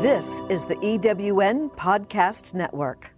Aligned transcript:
This 0.00 0.40
is 0.48 0.64
the 0.64 0.76
EWN 0.76 1.76
Podcast 1.76 2.54
Network. 2.54 3.12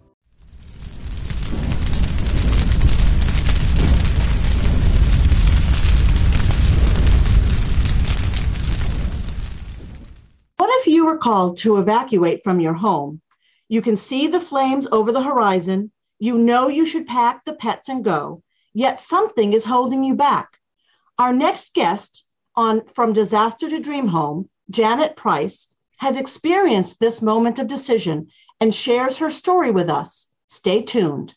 What 10.57 10.69
if 10.81 10.87
you 10.87 11.05
were 11.05 11.17
called 11.17 11.55
to 11.59 11.77
evacuate 11.77 12.43
from 12.43 12.59
your 12.59 12.73
home? 12.73 13.21
You 13.69 13.81
can 13.81 13.95
see 13.95 14.27
the 14.27 14.41
flames 14.41 14.85
over 14.91 15.13
the 15.13 15.23
horizon. 15.23 15.89
You 16.19 16.37
know 16.37 16.67
you 16.67 16.85
should 16.85 17.07
pack 17.07 17.45
the 17.45 17.53
pets 17.53 17.87
and 17.87 18.03
go, 18.03 18.43
yet 18.73 18.99
something 18.99 19.53
is 19.53 19.63
holding 19.63 20.03
you 20.03 20.15
back. 20.15 20.59
Our 21.17 21.31
next 21.31 21.73
guest 21.73 22.25
on 22.57 22.81
From 22.93 23.13
Disaster 23.13 23.69
to 23.69 23.79
Dream 23.79 24.07
Home, 24.07 24.49
Janet 24.69 25.15
Price, 25.15 25.69
has 25.97 26.17
experienced 26.17 26.99
this 26.99 27.21
moment 27.21 27.59
of 27.59 27.67
decision 27.67 28.27
and 28.59 28.73
shares 28.73 29.17
her 29.17 29.29
story 29.29 29.71
with 29.71 29.89
us. 29.89 30.29
Stay 30.47 30.81
tuned. 30.81 31.33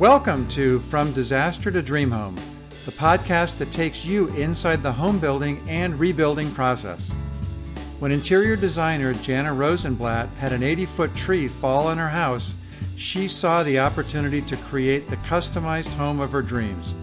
Welcome 0.00 0.48
to 0.48 0.78
From 0.80 1.12
Disaster 1.12 1.70
to 1.70 1.82
Dream 1.82 2.10
Home, 2.10 2.34
the 2.86 2.92
podcast 2.92 3.58
that 3.58 3.70
takes 3.70 4.02
you 4.02 4.28
inside 4.28 4.82
the 4.82 4.90
home 4.90 5.18
building 5.18 5.62
and 5.68 6.00
rebuilding 6.00 6.50
process. 6.54 7.10
When 7.98 8.10
interior 8.10 8.56
designer 8.56 9.12
Jana 9.12 9.52
Rosenblatt 9.52 10.30
had 10.38 10.54
an 10.54 10.62
80 10.62 10.86
foot 10.86 11.14
tree 11.14 11.48
fall 11.48 11.88
on 11.88 11.98
her 11.98 12.08
house, 12.08 12.54
she 13.00 13.26
saw 13.26 13.62
the 13.62 13.78
opportunity 13.78 14.42
to 14.42 14.56
create 14.58 15.08
the 15.08 15.16
customized 15.16 15.92
home 15.94 16.20
of 16.20 16.30
her 16.30 16.42
dreams. 16.42 16.94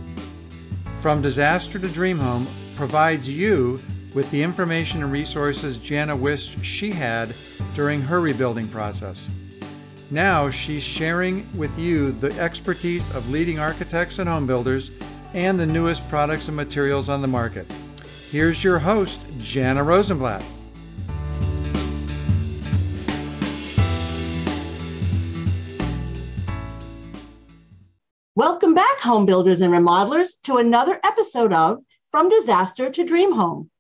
From 1.02 1.24
Disaster 1.24 1.80
to 1.80 1.88
Dream 1.88 2.20
Home 2.20 2.46
provides 2.76 3.28
you 3.28 3.82
with 4.14 4.30
the 4.30 4.44
information 4.44 5.02
and 5.02 5.12
resources 5.12 5.78
Jana 5.78 6.16
wished 6.16 6.64
she 6.64 6.92
had 6.92 7.34
during 7.74 8.00
her 8.00 8.22
rebuilding 8.22 8.68
process. 8.68 9.28
Now 10.12 10.52
she's 10.52 10.84
sharing 10.84 11.48
with 11.58 11.78
you 11.80 12.12
the 12.12 12.32
expertise 12.40 13.10
of 13.16 13.32
leading 13.32 13.58
architects 13.58 14.20
and 14.20 14.30
home 14.30 14.46
builders 14.46 14.92
and 15.34 15.60
the 15.60 15.66
newest 15.66 16.08
products 16.10 16.48
and 16.48 16.56
materials 16.56 17.10
on 17.10 17.24
the 17.24 17.28
market. 17.28 17.66
Here's 18.30 18.64
your 18.64 18.78
host, 18.78 19.20
Jana 19.40 19.84
Rosenblatt. 19.84 20.44
Welcome 28.38 28.76
back, 28.76 29.00
home 29.00 29.26
builders 29.26 29.62
and 29.62 29.74
remodelers, 29.74 30.40
to 30.44 30.58
another 30.58 31.00
episode 31.04 31.54
of 31.54 31.80
From 32.12 32.30
Disaster 32.30 32.88
to 32.88 33.04
Dream 33.04 33.32
Home, 33.32 33.72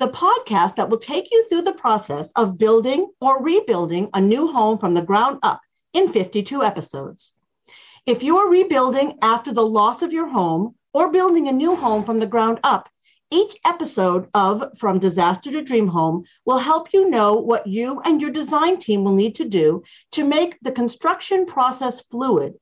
the 0.00 0.08
podcast 0.08 0.74
that 0.74 0.90
will 0.90 0.98
take 0.98 1.30
you 1.30 1.46
through 1.48 1.62
the 1.62 1.74
process 1.74 2.32
of 2.32 2.58
building 2.58 3.08
or 3.20 3.40
rebuilding 3.40 4.10
a 4.12 4.20
new 4.20 4.50
home 4.50 4.78
from 4.78 4.94
the 4.94 5.00
ground 5.00 5.38
up 5.44 5.60
in 5.92 6.08
52 6.08 6.64
episodes. 6.64 7.34
If 8.04 8.24
you 8.24 8.38
are 8.38 8.50
rebuilding 8.50 9.16
after 9.22 9.52
the 9.52 9.64
loss 9.64 10.02
of 10.02 10.12
your 10.12 10.26
home 10.26 10.74
or 10.92 11.12
building 11.12 11.46
a 11.46 11.52
new 11.52 11.76
home 11.76 12.02
from 12.02 12.18
the 12.18 12.26
ground 12.26 12.58
up, 12.64 12.88
each 13.30 13.56
episode 13.64 14.28
of 14.34 14.76
From 14.76 14.98
Disaster 14.98 15.52
to 15.52 15.62
Dream 15.62 15.86
Home 15.86 16.24
will 16.44 16.58
help 16.58 16.92
you 16.92 17.08
know 17.08 17.34
what 17.34 17.68
you 17.68 18.00
and 18.00 18.20
your 18.20 18.32
design 18.32 18.78
team 18.78 19.04
will 19.04 19.14
need 19.14 19.36
to 19.36 19.44
do 19.44 19.84
to 20.10 20.24
make 20.24 20.58
the 20.62 20.72
construction 20.72 21.46
process 21.46 22.00
fluid 22.00 22.54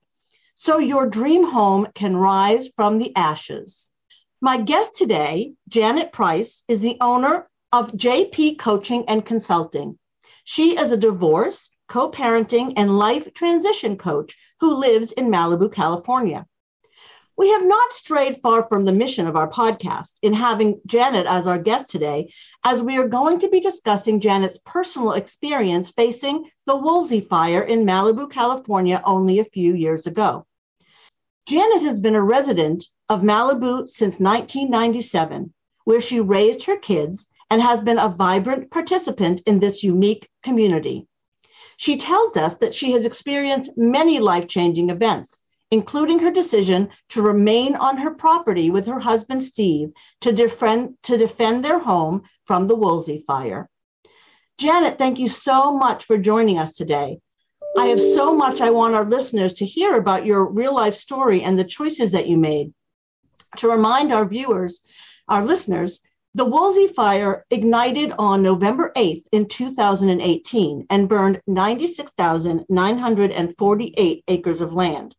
so 0.61 0.79
your 0.79 1.07
dream 1.07 1.45
home 1.45 1.87
can 1.95 2.17
rise 2.17 2.67
from 2.75 2.99
the 2.99 3.15
ashes. 3.15 3.93
My 4.41 4.57
guest 4.57 4.93
today, 4.93 5.53
Janet 5.69 6.11
Price, 6.11 6.65
is 6.67 6.81
the 6.81 6.97
owner 7.01 7.49
of 7.73 7.93
JP 7.93 8.59
Coaching 8.59 9.05
and 9.07 9.25
Consulting. 9.25 9.97
She 10.43 10.77
is 10.77 10.91
a 10.91 10.97
divorce, 10.97 11.71
co 11.87 12.11
parenting, 12.11 12.73
and 12.77 12.99
life 12.99 13.33
transition 13.35 13.97
coach 13.97 14.37
who 14.59 14.75
lives 14.75 15.13
in 15.13 15.31
Malibu, 15.31 15.73
California. 15.73 16.45
We 17.37 17.51
have 17.51 17.65
not 17.65 17.93
strayed 17.93 18.41
far 18.43 18.69
from 18.69 18.85
the 18.85 18.91
mission 18.91 19.29
of 19.29 19.37
our 19.37 19.49
podcast 19.49 20.15
in 20.23 20.33
having 20.33 20.81
Janet 20.87 21.27
as 21.27 21.47
our 21.47 21.59
guest 21.59 21.89
today, 21.89 22.33
as 22.65 22.83
we 22.83 22.97
are 22.97 23.07
going 23.07 23.39
to 23.39 23.49
be 23.49 23.61
discussing 23.61 24.19
Janet's 24.19 24.59
personal 24.67 25.13
experience 25.13 25.89
facing 25.89 26.51
the 26.67 26.75
Woolsey 26.75 27.21
fire 27.21 27.63
in 27.63 27.87
Malibu, 27.87 28.29
California, 28.29 29.01
only 29.05 29.39
a 29.39 29.45
few 29.45 29.73
years 29.73 30.09
ago. 30.09 30.47
Janet 31.49 31.81
has 31.81 31.99
been 31.99 32.15
a 32.15 32.23
resident 32.23 32.85
of 33.09 33.23
Malibu 33.23 33.89
since 33.89 34.21
1997, 34.21 35.55
where 35.85 35.99
she 35.99 36.21
raised 36.21 36.65
her 36.65 36.77
kids 36.77 37.27
and 37.49 37.63
has 37.63 37.81
been 37.81 37.97
a 37.97 38.11
vibrant 38.11 38.71
participant 38.71 39.41
in 39.47 39.59
this 39.59 39.83
unique 39.83 40.29
community. 40.43 41.07
She 41.79 41.97
tells 41.97 42.37
us 42.37 42.59
that 42.59 42.75
she 42.75 42.93
has 42.93 43.07
experienced 43.07 43.79
many 43.79 44.19
life 44.19 44.47
changing 44.47 44.91
events, 44.91 45.41
including 45.71 46.19
her 46.19 46.31
decision 46.31 46.91
to 47.09 47.23
remain 47.23 47.77
on 47.77 47.97
her 47.97 48.13
property 48.13 48.69
with 48.69 48.85
her 48.85 49.01
husband, 49.01 49.43
Steve, 49.43 49.93
to 50.21 50.35
defend, 50.35 50.99
to 51.05 51.17
defend 51.17 51.65
their 51.65 51.79
home 51.79 52.25
from 52.45 52.67
the 52.67 52.77
Woolsey 52.77 53.25
fire. 53.27 53.71
Janet, 54.59 54.99
thank 54.99 55.19
you 55.19 55.29
so 55.29 55.75
much 55.75 56.05
for 56.05 56.19
joining 56.19 56.59
us 56.59 56.77
today. 56.77 57.21
I 57.77 57.87
have 57.87 58.01
so 58.01 58.35
much 58.35 58.61
I 58.61 58.71
want 58.71 58.95
our 58.95 59.05
listeners 59.05 59.55
to 59.55 59.67
hear 59.67 59.97
about 59.97 60.27
your 60.27 60.45
real 60.45 60.75
life 60.75 60.97
story 60.97 61.43
and 61.43 61.59
the 61.59 61.65
choices 61.65 62.13
that 62.13 62.29
you 62.29 62.37
made. 62.37 62.75
To 63.59 63.69
remind 63.69 64.13
our 64.13 64.27
viewers, 64.27 64.81
our 65.29 65.45
listeners, 65.45 66.01
the 66.35 66.45
Woolsey 66.45 66.89
fire 66.89 67.47
ignited 67.51 68.13
on 68.19 68.43
November 68.43 68.93
8th 68.95 69.25
in 69.33 69.49
2018 69.49 70.87
and 70.91 71.09
burned 71.09 71.41
96,948 71.47 74.25
acres 74.29 74.61
of 74.61 74.73
land. 74.73 75.15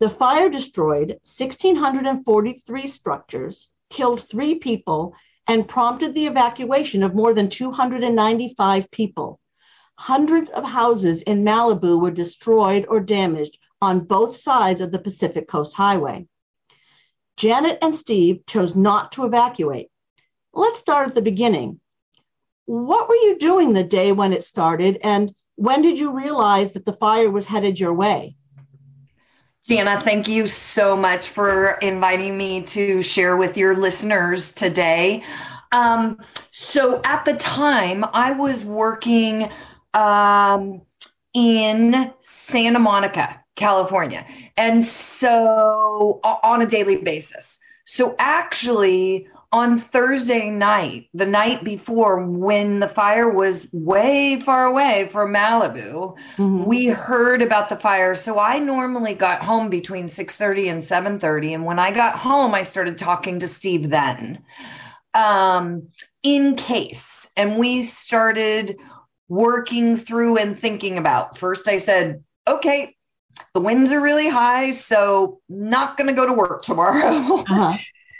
The 0.00 0.10
fire 0.10 0.48
destroyed 0.48 1.18
1,643 1.22 2.88
structures, 2.88 3.68
killed 3.90 4.20
three 4.20 4.56
people, 4.56 5.14
and 5.46 5.68
prompted 5.68 6.14
the 6.14 6.26
evacuation 6.26 7.02
of 7.02 7.14
more 7.14 7.32
than 7.32 7.48
295 7.48 8.90
people. 8.90 9.40
Hundreds 9.96 10.50
of 10.50 10.64
houses 10.64 11.22
in 11.22 11.44
Malibu 11.44 12.00
were 12.00 12.10
destroyed 12.10 12.86
or 12.88 13.00
damaged 13.00 13.58
on 13.80 14.00
both 14.00 14.36
sides 14.36 14.80
of 14.80 14.92
the 14.92 14.98
Pacific 14.98 15.48
Coast 15.48 15.74
Highway. 15.74 16.26
Janet 17.36 17.78
and 17.82 17.94
Steve 17.94 18.44
chose 18.46 18.76
not 18.76 19.12
to 19.12 19.24
evacuate 19.24 19.88
let's 20.54 20.78
start 20.78 21.08
at 21.08 21.14
the 21.14 21.22
beginning. 21.22 21.80
What 22.66 23.08
were 23.08 23.16
you 23.16 23.38
doing 23.38 23.72
the 23.72 23.84
day 23.84 24.12
when 24.12 24.32
it 24.32 24.42
started, 24.42 24.98
and 25.02 25.34
when 25.56 25.82
did 25.82 25.98
you 25.98 26.12
realize 26.12 26.72
that 26.72 26.84
the 26.84 26.94
fire 26.94 27.30
was 27.30 27.46
headed 27.46 27.78
your 27.78 27.92
way? 27.92 28.36
Jana, 29.66 30.00
thank 30.00 30.28
you 30.28 30.46
so 30.46 30.96
much 30.96 31.28
for 31.28 31.72
inviting 31.82 32.36
me 32.36 32.62
to 32.62 33.02
share 33.02 33.36
with 33.36 33.56
your 33.56 33.76
listeners 33.76 34.52
today. 34.52 35.22
Um, 35.72 36.20
so, 36.52 37.00
at 37.02 37.24
the 37.24 37.34
time, 37.34 38.04
I 38.12 38.32
was 38.32 38.64
working 38.64 39.50
um, 39.94 40.82
in 41.32 42.12
Santa 42.20 42.78
Monica, 42.78 43.40
California, 43.56 44.26
and 44.56 44.84
so 44.84 46.20
on 46.22 46.62
a 46.62 46.66
daily 46.66 46.96
basis. 46.96 47.58
So, 47.86 48.16
actually, 48.18 49.28
on 49.54 49.78
Thursday 49.78 50.50
night, 50.50 51.08
the 51.14 51.26
night 51.26 51.62
before, 51.62 52.26
when 52.26 52.80
the 52.80 52.88
fire 52.88 53.28
was 53.28 53.68
way 53.72 54.40
far 54.40 54.66
away 54.66 55.08
from 55.12 55.32
Malibu, 55.32 56.16
mm-hmm. 56.36 56.64
we 56.64 56.86
heard 56.86 57.40
about 57.40 57.68
the 57.68 57.76
fire. 57.76 58.16
So 58.16 58.40
I 58.40 58.58
normally 58.58 59.14
got 59.14 59.42
home 59.42 59.70
between 59.70 60.06
6:30 60.06 60.70
and 60.70 60.82
7:30. 60.82 61.54
And 61.54 61.64
when 61.64 61.78
I 61.78 61.92
got 61.92 62.18
home, 62.18 62.52
I 62.52 62.62
started 62.62 62.98
talking 62.98 63.38
to 63.38 63.46
Steve 63.46 63.90
then. 63.90 64.42
Um, 65.14 65.88
in 66.24 66.56
case. 66.56 67.28
And 67.36 67.56
we 67.56 67.84
started 67.84 68.76
working 69.34 69.96
through 69.96 70.38
and 70.38 70.56
thinking 70.56 70.96
about. 70.96 71.36
First, 71.36 71.66
I 71.66 71.78
said, 71.78 72.22
okay, 72.46 72.94
the 73.52 73.60
winds 73.60 73.90
are 73.92 74.00
really 74.00 74.28
high, 74.28 74.70
so 74.70 75.40
not 75.48 75.96
going 75.96 76.06
to 76.06 76.12
go 76.12 76.26
to 76.26 76.32
work 76.32 76.62
tomorrow. 76.62 77.44
Uh-huh. 77.48 77.76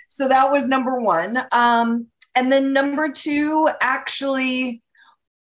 So 0.09 0.29
that 0.29 0.53
was 0.53 0.69
number 0.69 1.01
one. 1.01 1.43
Um, 1.51 2.07
and 2.37 2.51
then 2.51 2.73
number 2.73 3.11
two, 3.11 3.69
actually, 3.81 4.81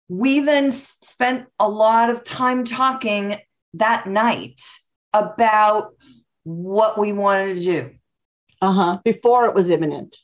we 0.08 0.40
then 0.42 0.70
spent 0.72 1.48
a 1.60 1.68
lot 1.68 2.12
of 2.12 2.24
time 2.24 2.64
talking 2.64 3.38
that 3.74 4.06
night 4.06 4.62
about 5.14 5.96
what 6.44 7.00
we 7.00 7.12
wanted 7.12 7.56
to 7.56 7.64
do. 7.64 7.92
Uh 8.62 8.74
huh. 8.74 9.00
Before 9.04 9.48
it 9.48 9.56
was 9.56 9.72
imminent. 9.72 10.18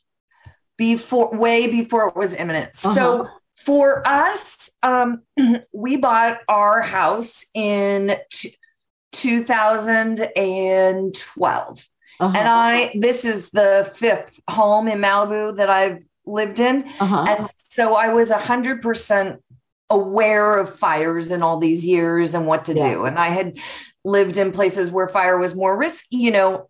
Before, 0.76 1.36
way 1.36 1.66
before 1.66 2.08
it 2.08 2.14
was 2.14 2.32
imminent. 2.32 2.68
Uh-huh. 2.84 2.94
So 2.94 3.28
for 3.64 4.02
us, 4.06 4.70
um, 4.82 5.22
we 5.72 5.96
bought 5.96 6.38
our 6.48 6.80
house 6.80 7.44
in 7.54 8.16
t- 8.32 8.54
2012. 9.12 11.88
Uh-huh. 12.20 12.32
And 12.36 12.48
I, 12.48 12.92
this 12.98 13.24
is 13.24 13.50
the 13.50 13.90
fifth 13.94 14.40
home 14.50 14.88
in 14.88 14.98
Malibu 14.98 15.56
that 15.56 15.70
I've 15.70 16.02
lived 16.26 16.58
in. 16.60 16.84
uh-huh. 17.00 17.24
And 17.28 17.48
so 17.70 17.94
I 17.94 18.12
was 18.12 18.30
100% 18.30 19.38
aware 19.90 20.58
of 20.58 20.78
fires 20.78 21.30
in 21.30 21.42
all 21.42 21.58
these 21.58 21.84
years 21.84 22.34
and 22.34 22.46
what 22.46 22.64
to 22.66 22.74
Yes. 22.74 22.92
do. 22.92 23.04
And 23.04 23.18
I 23.18 23.28
had 23.28 23.58
lived 24.04 24.36
in 24.36 24.52
places 24.52 24.90
where 24.90 25.08
fire 25.08 25.38
was 25.38 25.54
more 25.54 25.76
risky, 25.78 26.16
you 26.16 26.30
know, 26.30 26.68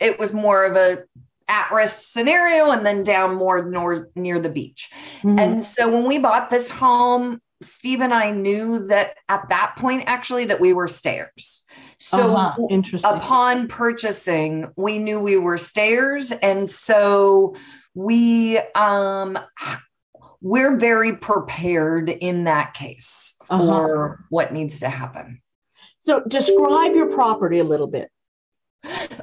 it 0.00 0.18
was 0.18 0.32
more 0.32 0.64
of 0.64 0.76
a 0.76 1.04
at 1.48 1.70
risk 1.72 2.08
scenario 2.10 2.70
and 2.70 2.84
then 2.84 3.02
down 3.02 3.34
more 3.36 3.64
north 3.64 4.08
near 4.16 4.40
the 4.40 4.48
beach. 4.48 4.90
Mhm. 5.22 5.38
And 5.40 5.62
so 5.64 5.88
when 5.88 6.04
we 6.04 6.18
bought 6.18 6.50
this 6.50 6.68
home, 6.70 7.40
Steve 7.62 8.00
and 8.02 8.12
I 8.12 8.32
knew 8.32 8.86
that 8.88 9.14
at 9.28 9.48
that 9.48 9.76
point 9.78 10.04
actually 10.06 10.44
that 10.46 10.60
we 10.60 10.72
were 10.72 10.88
stayers. 10.88 11.64
So 11.98 12.36
Uh-huh. 12.36 12.66
interesting. 12.68 13.10
upon 13.10 13.68
purchasing, 13.68 14.68
we 14.76 14.98
knew 14.98 15.18
we 15.20 15.36
were 15.36 15.56
stayers 15.56 16.32
and 16.32 16.68
so 16.68 17.54
we 17.94 18.58
um 18.74 19.38
we're 20.42 20.76
very 20.76 21.16
prepared 21.16 22.10
in 22.10 22.44
that 22.44 22.74
case 22.74 23.34
Uh-huh. 23.48 23.64
for 23.66 24.24
what 24.28 24.52
needs 24.52 24.80
to 24.80 24.88
happen. 24.88 25.40
so 25.98 26.20
describe 26.28 26.94
your 26.94 27.06
property 27.12 27.58
a 27.58 27.64
little 27.64 27.86
bit. 27.88 28.10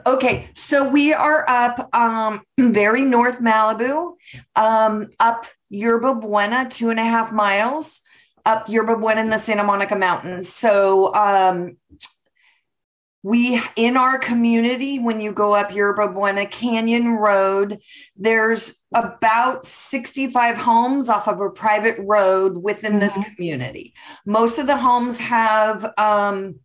Okay, 0.05 0.49
so 0.53 0.87
we 0.87 1.13
are 1.13 1.49
up 1.49 1.89
um 1.95 2.41
very 2.57 3.05
north 3.05 3.39
Malibu, 3.39 4.15
um 4.55 5.09
up 5.19 5.47
Yerba 5.69 6.15
Buena, 6.15 6.69
two 6.69 6.89
and 6.89 6.99
a 6.99 7.03
half 7.03 7.31
miles 7.31 8.01
up 8.45 8.67
Yerba 8.69 8.97
Buena 8.97 9.21
in 9.21 9.29
the 9.29 9.37
Santa 9.37 9.63
Monica 9.63 9.95
Mountains. 9.95 10.49
So 10.49 11.13
um 11.13 11.77
we 13.23 13.61
in 13.77 13.95
our 13.95 14.19
community, 14.19 14.99
when 14.99 15.21
you 15.21 15.31
go 15.31 15.53
up 15.53 15.73
Yerba 15.73 16.09
Buena 16.09 16.45
Canyon 16.45 17.13
Road, 17.13 17.79
there's 18.17 18.75
about 18.93 19.65
65 19.65 20.57
homes 20.57 21.07
off 21.07 21.29
of 21.29 21.39
a 21.39 21.49
private 21.49 21.95
road 21.99 22.57
within 22.57 22.99
this 22.99 23.17
community. 23.23 23.93
Most 24.25 24.59
of 24.59 24.67
the 24.67 24.77
homes 24.77 25.17
have 25.19 25.93
um 25.97 26.59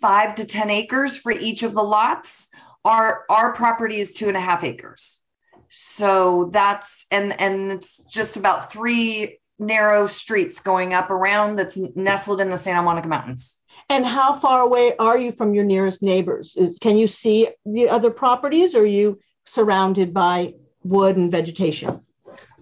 five 0.00 0.34
to 0.36 0.44
10 0.44 0.70
acres 0.70 1.16
for 1.16 1.32
each 1.32 1.62
of 1.62 1.74
the 1.74 1.82
lots. 1.82 2.48
Our 2.84 3.24
our 3.28 3.52
property 3.52 3.96
is 4.00 4.14
two 4.14 4.28
and 4.28 4.36
a 4.36 4.40
half 4.40 4.64
acres. 4.64 5.20
So 5.68 6.50
that's 6.52 7.06
and 7.10 7.38
and 7.40 7.72
it's 7.72 8.02
just 8.04 8.36
about 8.36 8.72
three 8.72 9.38
narrow 9.58 10.06
streets 10.06 10.60
going 10.60 10.94
up 10.94 11.10
around 11.10 11.56
that's 11.56 11.78
nestled 11.96 12.40
in 12.40 12.50
the 12.50 12.58
Santa 12.58 12.82
Monica 12.82 13.08
Mountains. 13.08 13.56
And 13.90 14.04
how 14.04 14.38
far 14.38 14.62
away 14.62 14.94
are 14.98 15.18
you 15.18 15.32
from 15.32 15.54
your 15.54 15.64
nearest 15.64 16.02
neighbors? 16.02 16.54
Is, 16.56 16.78
can 16.80 16.96
you 16.96 17.08
see 17.08 17.48
the 17.64 17.88
other 17.88 18.10
properties 18.10 18.74
or 18.74 18.82
are 18.82 18.86
you 18.86 19.18
surrounded 19.44 20.12
by 20.12 20.54
wood 20.82 21.16
and 21.16 21.30
vegetation? 21.30 22.00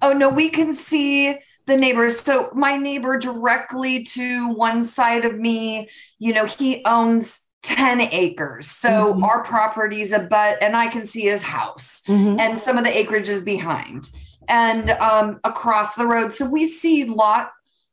Oh 0.03 0.13
no, 0.13 0.29
we 0.29 0.49
can 0.49 0.73
see 0.73 1.39
the 1.67 1.77
neighbors. 1.77 2.21
So 2.21 2.51
my 2.55 2.77
neighbor 2.77 3.19
directly 3.19 4.05
to 4.05 4.53
one 4.53 4.83
side 4.83 5.25
of 5.25 5.39
me, 5.39 5.91
you 6.19 6.33
know, 6.33 6.45
he 6.47 6.83
owns 6.85 7.41
10 7.63 8.01
acres. 8.01 8.71
So 8.71 9.15
Mhm. 9.15 9.25
our 9.25 9.43
property's 9.43 10.13
a 10.13 10.21
but 10.21 10.63
and 10.63 10.77
I 10.77 10.87
can 10.87 11.05
see 11.05 11.23
his 11.23 11.43
house. 11.43 12.03
Mhm. 12.07 12.39
and 12.41 12.59
some 12.59 12.79
of 12.79 12.85
the 12.85 12.97
acreage 12.97 13.29
is 13.29 13.43
behind 13.43 14.09
and 14.49 14.91
um, 14.91 15.41
across 15.43 15.95
the 15.97 16.07
road. 16.07 16.33
So 16.33 16.47
we 16.49 16.67
see 16.67 17.05
lot. 17.05 17.51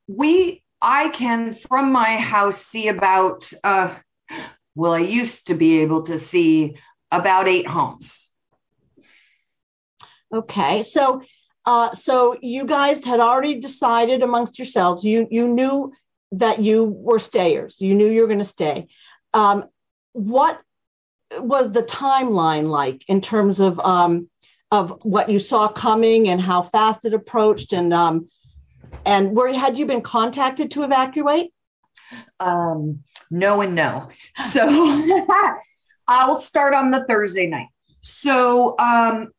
We 0.08 0.62
I 0.82 1.10
can 1.10 1.54
from 1.54 1.92
my 1.92 2.18
house 2.18 2.58
see 2.58 2.88
about. 2.90 3.52
Uh, 3.64 3.96
well, 4.76 4.94
I 4.94 5.00
used 5.00 5.48
to 5.48 5.56
be 5.56 5.80
able 5.80 6.04
to 6.04 6.18
see 6.18 6.76
about 7.12 7.48
eight 7.48 7.68
homes. 7.68 8.32
Okay, 10.34 10.84
so 10.84 11.22
uh, 11.66 11.94
so 11.94 12.38
you 12.42 12.66
guys 12.66 13.04
had 13.04 13.20
already 13.20 13.56
decided 13.56 14.22
amongst 14.22 14.60
yourselves. 14.60 15.04
You 15.04 15.28
you 15.32 15.48
knew 15.48 15.94
that 16.34 16.60
you 16.60 16.86
were 16.86 17.20
stayers. 17.20 17.80
You 17.80 17.94
knew 17.96 18.08
you 18.08 18.22
were 18.22 18.28
going 18.28 18.40
to 18.40 18.46
stay. 18.46 18.88
Um, 19.34 19.66
what 20.14 20.60
was 21.38 21.72
the 21.72 21.84
timeline 21.84 22.70
like 22.70 23.04
in 23.08 23.22
terms 23.22 23.60
of 23.60 23.80
um, 23.80 24.30
of 24.72 25.00
what 25.04 25.30
you 25.30 25.40
saw 25.40 25.68
coming 25.68 26.30
and 26.30 26.42
how 26.42 26.64
fast 26.64 27.06
it 27.06 27.14
approached 27.14 27.74
and 27.74 27.94
um, 27.94 28.28
and 29.06 29.36
where 29.36 29.54
had 29.54 29.78
you 29.78 29.86
been 29.86 30.02
contacted 30.02 30.72
to 30.72 30.84
evacuate? 30.84 31.52
Um, 32.40 33.04
no 33.32 33.62
and 33.62 33.76
no. 33.76 34.10
So 34.50 34.68
I'll 36.08 36.40
start 36.40 36.74
on 36.74 36.92
the 36.92 37.06
Thursday 37.06 37.48
night. 37.48 37.68
So 38.02 38.76
um, 38.80 39.30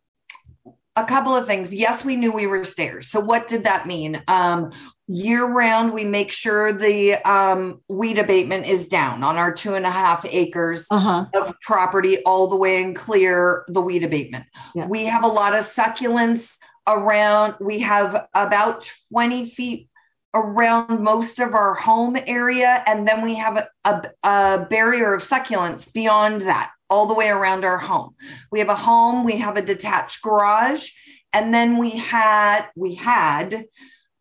a 0.96 1.04
couple 1.04 1.34
of 1.34 1.46
things. 1.46 1.74
Yes, 1.74 2.04
we 2.04 2.16
knew 2.16 2.30
we 2.32 2.46
were 2.46 2.62
stayers. 2.64 3.08
So 3.08 3.18
what 3.20 3.48
did 3.48 3.64
that 3.64 3.86
mean? 3.86 4.22
Um, 4.28 4.70
year 5.08 5.44
round, 5.44 5.92
we 5.92 6.04
make 6.04 6.30
sure 6.30 6.72
the 6.72 7.14
um, 7.28 7.80
weed 7.88 8.18
abatement 8.18 8.66
is 8.66 8.88
down 8.88 9.24
on 9.24 9.36
our 9.36 9.52
two 9.52 9.74
and 9.74 9.84
a 9.84 9.90
half 9.90 10.24
acres 10.28 10.86
Uh 10.90 10.98
huh. 10.98 11.26
of 11.34 11.54
property 11.60 12.22
all 12.24 12.46
the 12.46 12.56
way 12.56 12.82
and 12.82 12.94
clear 12.94 13.64
the 13.68 13.80
weed 13.80 14.04
abatement. 14.04 14.46
Yeah. 14.74 14.86
We 14.86 15.04
have 15.06 15.24
a 15.24 15.28
lot 15.28 15.54
of 15.54 15.64
succulents 15.64 16.56
around. 16.86 17.54
We 17.60 17.80
have 17.80 18.26
about 18.34 18.90
20 19.12 19.46
feet 19.50 19.88
around 20.32 21.00
most 21.00 21.38
of 21.40 21.54
our 21.54 21.74
home 21.74 22.16
area. 22.26 22.82
And 22.86 23.06
then 23.06 23.22
we 23.22 23.34
have 23.36 23.56
a, 23.56 23.68
a, 23.84 24.10
a 24.28 24.66
barrier 24.68 25.14
of 25.14 25.22
succulents 25.22 25.92
beyond 25.92 26.42
that, 26.42 26.70
all 26.90 27.06
the 27.06 27.14
way 27.14 27.28
around 27.28 27.64
our 27.64 27.78
home. 27.78 28.14
We 28.52 28.58
have 28.60 28.68
a 28.68 28.74
home, 28.76 29.24
we 29.24 29.38
have 29.38 29.56
a 29.56 29.62
detached 29.62 30.22
garage, 30.22 30.90
and 31.32 31.52
then 31.52 31.78
we 31.78 31.90
had 31.90 32.66
we 32.76 32.94
had 32.94 33.64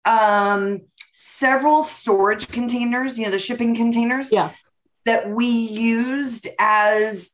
um 0.06 0.82
several 1.14 1.84
storage 1.84 2.48
containers, 2.48 3.18
you 3.18 3.26
know, 3.26 3.32
the 3.32 3.40
shipping 3.40 3.76
containers 3.76 4.32
Yeah. 4.32 4.50
that 5.06 5.30
we 5.30 5.46
used 5.48 6.48
as 6.60 7.32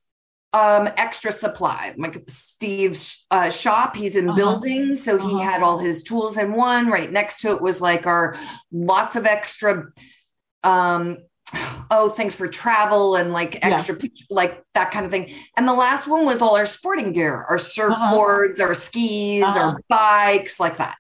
um 0.52 0.90
extra 0.98 1.32
supply 1.32 1.94
like 1.98 2.24
steve's 2.28 3.28
uh, 3.30 3.52
shop 3.52 3.96
he's 3.96 4.16
in 4.16 4.28
Uh-huh. 4.28 4.36
buildings 4.36 5.04
so 5.04 5.16
he 5.18 5.36
Uh-huh. 5.36 5.38
had 5.52 5.62
all 5.62 5.78
his 5.78 6.02
tools 6.02 6.40
in 6.40 6.54
one 6.54 6.90
right 6.90 7.12
next 7.12 7.42
to 7.42 7.52
it 7.52 7.62
was 7.62 7.80
like 7.80 8.08
our 8.08 8.36
lots 8.72 9.16
of 9.16 9.28
extra 9.28 9.84
um 10.64 11.18
oh 11.92 12.10
things 12.10 12.36
for 12.36 12.48
travel 12.48 13.16
and 13.16 13.34
like 13.34 13.56
Yeah. 13.56 13.70
extra 13.70 13.96
pic- 13.96 14.14
like 14.30 14.64
that 14.76 14.92
kind 14.92 15.06
of 15.06 15.12
thing 15.12 15.34
and 15.58 15.68
the 15.68 15.74
last 15.74 16.08
one 16.08 16.26
was 16.26 16.42
all 16.42 16.56
our 16.56 16.66
sporting 16.66 17.12
gear 17.14 17.46
our 17.50 17.58
surfboards 17.58 18.60
our 18.60 18.76
skis 18.76 19.44
Uh-huh. 19.44 19.60
our 19.60 19.82
bikes 19.90 20.60
like 20.60 20.78
that 20.78 20.96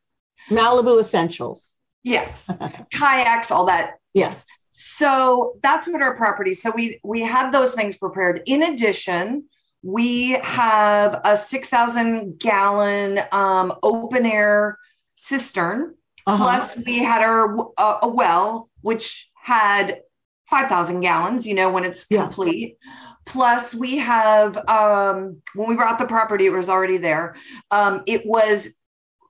Malibu 0.49 0.99
essentials. 0.99 1.75
Yes. 2.03 2.49
Kayaks, 2.91 3.51
all 3.51 3.65
that. 3.67 3.99
Yes. 4.15 4.45
So 4.71 5.59
that's 5.61 5.87
what 5.87 6.01
our 6.01 6.15
property. 6.15 6.53
So 6.55 6.71
we 6.75 6.99
we 7.03 7.21
had 7.21 7.51
those 7.51 7.75
things 7.75 7.97
prepared. 7.97 8.41
In 8.47 8.63
addition, 8.63 9.43
we 9.83 10.31
have 10.41 11.21
a 11.23 11.37
6,000 11.37 12.39
gallon 12.39 13.19
um, 13.31 13.73
open 13.83 14.25
air 14.25 14.79
cistern. 15.15 15.93
Uh-huh. 16.25 16.37
Plus, 16.43 16.77
we 16.85 16.99
had 16.99 17.21
our 17.21 17.55
uh, 17.77 17.99
a 18.01 18.07
well, 18.07 18.69
which 18.81 19.29
had 19.35 19.99
5,000 20.49 21.01
gallons, 21.01 21.45
you 21.47 21.53
know, 21.53 21.69
when 21.69 21.83
it's 21.85 22.05
Yeah. 22.09 22.23
complete. 22.23 22.77
Plus, 23.25 23.75
we 23.75 23.97
have, 23.97 24.57
um, 24.67 25.41
when 25.53 25.69
we 25.69 25.75
bought 25.75 25.99
the 25.99 26.05
property, 26.05 26.45
it 26.47 26.53
was 26.53 26.69
already 26.69 26.97
there. 26.97 27.35
Um, 27.71 28.01
it 28.07 28.25
was 28.25 28.69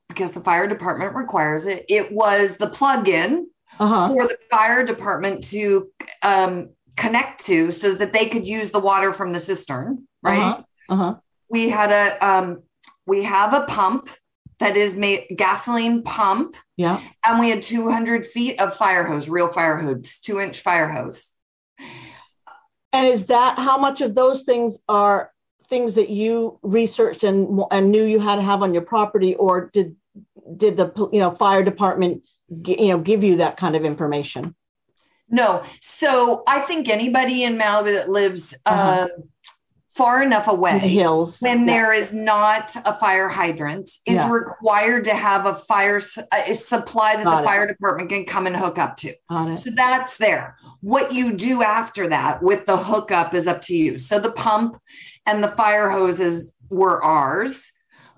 because 0.07 0.33
the 0.33 0.41
fire 0.41 0.67
department 0.67 1.15
requires 1.15 1.65
it, 1.65 1.85
it 1.89 2.11
was 2.11 2.55
the 2.57 2.67
plug 2.67 3.09
in 3.09 3.49
Uh-huh. 3.79 4.07
for 4.07 4.27
the 4.27 4.37
fire 4.49 4.83
department 4.83 5.43
to 5.45 5.89
um, 6.23 6.69
connect 6.97 7.45
to 7.45 7.71
so 7.71 7.93
that 7.93 8.13
they 8.13 8.25
could 8.27 8.47
use 8.47 8.71
the 8.71 8.79
water 8.79 9.13
from 9.13 9.33
the 9.33 9.39
cistern, 9.39 10.07
right? 10.21 10.37
Uh-huh. 10.41 10.63
Uh-huh. 10.89 11.15
we 11.49 11.69
had 11.69 11.91
a 11.91 12.27
um 12.27 12.63
we 13.05 13.23
have 13.23 13.53
a 13.53 13.65
pump 13.65 14.09
that 14.59 14.75
is 14.77 14.95
made 14.95 15.25
gasoline 15.35 16.03
pump 16.03 16.55
Yeah. 16.77 16.99
and 17.25 17.39
we 17.39 17.49
had 17.49 17.63
200 17.63 18.25
feet 18.25 18.59
of 18.59 18.75
fire 18.75 19.03
hose 19.03 19.29
real 19.29 19.51
fire 19.51 19.77
hose 19.77 20.19
two 20.21 20.39
inch 20.39 20.59
fire 20.61 20.89
hose 20.89 21.33
And 22.93 23.07
is 23.07 23.27
that 23.27 23.57
how 23.59 23.77
much 23.77 24.01
of 24.01 24.15
those 24.15 24.43
things 24.43 24.79
are 24.89 25.31
things 25.67 25.93
that 25.95 26.09
you 26.09 26.57
researched 26.63 27.23
and 27.23 27.61
and 27.71 27.91
knew 27.91 28.03
you 28.03 28.19
had 28.19 28.37
to 28.37 28.41
have 28.41 28.63
on 28.63 28.73
your 28.73 28.81
property, 28.81 29.35
or 29.35 29.69
did 29.71 29.95
did 30.57 30.75
the 30.77 30.91
you 31.13 31.19
know 31.19 31.31
fire 31.35 31.63
department 31.63 32.23
you 32.65 32.87
know 32.87 32.97
give 32.97 33.23
you 33.23 33.35
that 33.37 33.57
kind 33.57 33.75
of 33.75 33.85
information? 33.85 34.55
no 35.31 35.61
so 35.79 36.41
i 36.47 36.59
think 36.59 36.89
anybody 36.89 37.43
in 37.43 37.55
malibu 37.55 37.93
that 37.93 38.09
lives 38.09 38.55
Uh-huh. 38.65 39.03
um 39.03 39.09
far 39.99 40.23
enough 40.23 40.47
away 40.47 40.79
hills 40.79 41.41
when 41.41 41.59
Yeah. 41.59 41.73
there 41.73 41.93
is 41.93 42.13
not 42.13 42.73
a 42.85 42.97
fire 42.97 43.27
hydrant 43.27 43.91
is 44.05 44.15
Yeah. 44.15 44.31
required 44.31 45.03
to 45.03 45.13
have 45.13 45.45
a 45.45 45.55
fire 45.55 45.99
a 46.33 46.53
supply 46.53 47.17
that 47.17 47.25
Got 47.25 47.31
the 47.35 47.41
it. 47.41 47.43
fire 47.43 47.67
department 47.67 48.09
can 48.09 48.23
come 48.23 48.47
and 48.47 48.55
hook 48.55 48.77
up 48.79 48.95
to. 48.97 49.13
So 49.55 49.69
that's 49.75 50.15
there. 50.15 50.55
What 50.79 51.11
you 51.11 51.33
do 51.33 51.63
after 51.63 52.07
that 52.07 52.41
with 52.41 52.65
the 52.65 52.77
hookup 52.77 53.33
is 53.33 53.45
up 53.45 53.59
to 53.63 53.75
you. 53.75 53.97
So 53.97 54.19
the 54.19 54.31
pump 54.31 54.77
and 55.25 55.43
the 55.43 55.49
fire 55.49 55.89
hoses 55.89 56.53
were 56.69 57.03
ours 57.03 57.69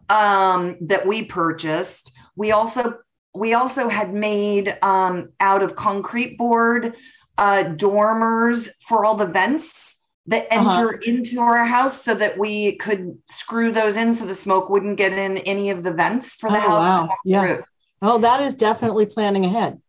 um, 0.09 0.75
that 0.81 1.07
we 1.07 1.23
purchased. 1.25 2.11
We 2.35 2.51
also 2.51 3.00
we 3.33 3.53
also 3.55 3.88
had 3.89 4.13
made 4.13 4.77
um, 4.83 5.29
out 5.39 5.63
of 5.63 5.75
concrete 5.75 6.38
board 6.38 6.95
uh, 7.39 7.63
dormers 7.63 8.69
for 8.88 9.03
all 9.05 9.15
the 9.15 9.25
vents 9.25 9.97
that 10.27 10.47
Uh-huh. 10.51 10.69
enter 10.69 10.91
into 10.91 11.39
our 11.39 11.65
house 11.65 12.01
so 12.01 12.13
that 12.13 12.37
we 12.37 12.75
could 12.77 13.17
screw 13.29 13.71
those 13.71 13.97
in 13.97 14.13
so 14.13 14.25
the 14.25 14.35
smoke 14.35 14.69
wouldn't 14.69 14.97
get 14.97 15.13
in 15.13 15.37
any 15.39 15.69
of 15.71 15.83
the 15.83 15.91
vents 15.91 16.35
for 16.35 16.49
the 16.51 16.57
Oh, 16.57 16.61
house. 16.61 16.81
wow. 16.81 17.01
and 17.01 17.09
off 17.09 17.17
the 17.23 17.29
Yeah. 17.31 17.41
roof. 17.41 17.65
Oh, 18.03 18.17
that 18.19 18.41
is 18.41 18.53
definitely 18.53 19.05
planning 19.07 19.45
ahead. 19.45 19.79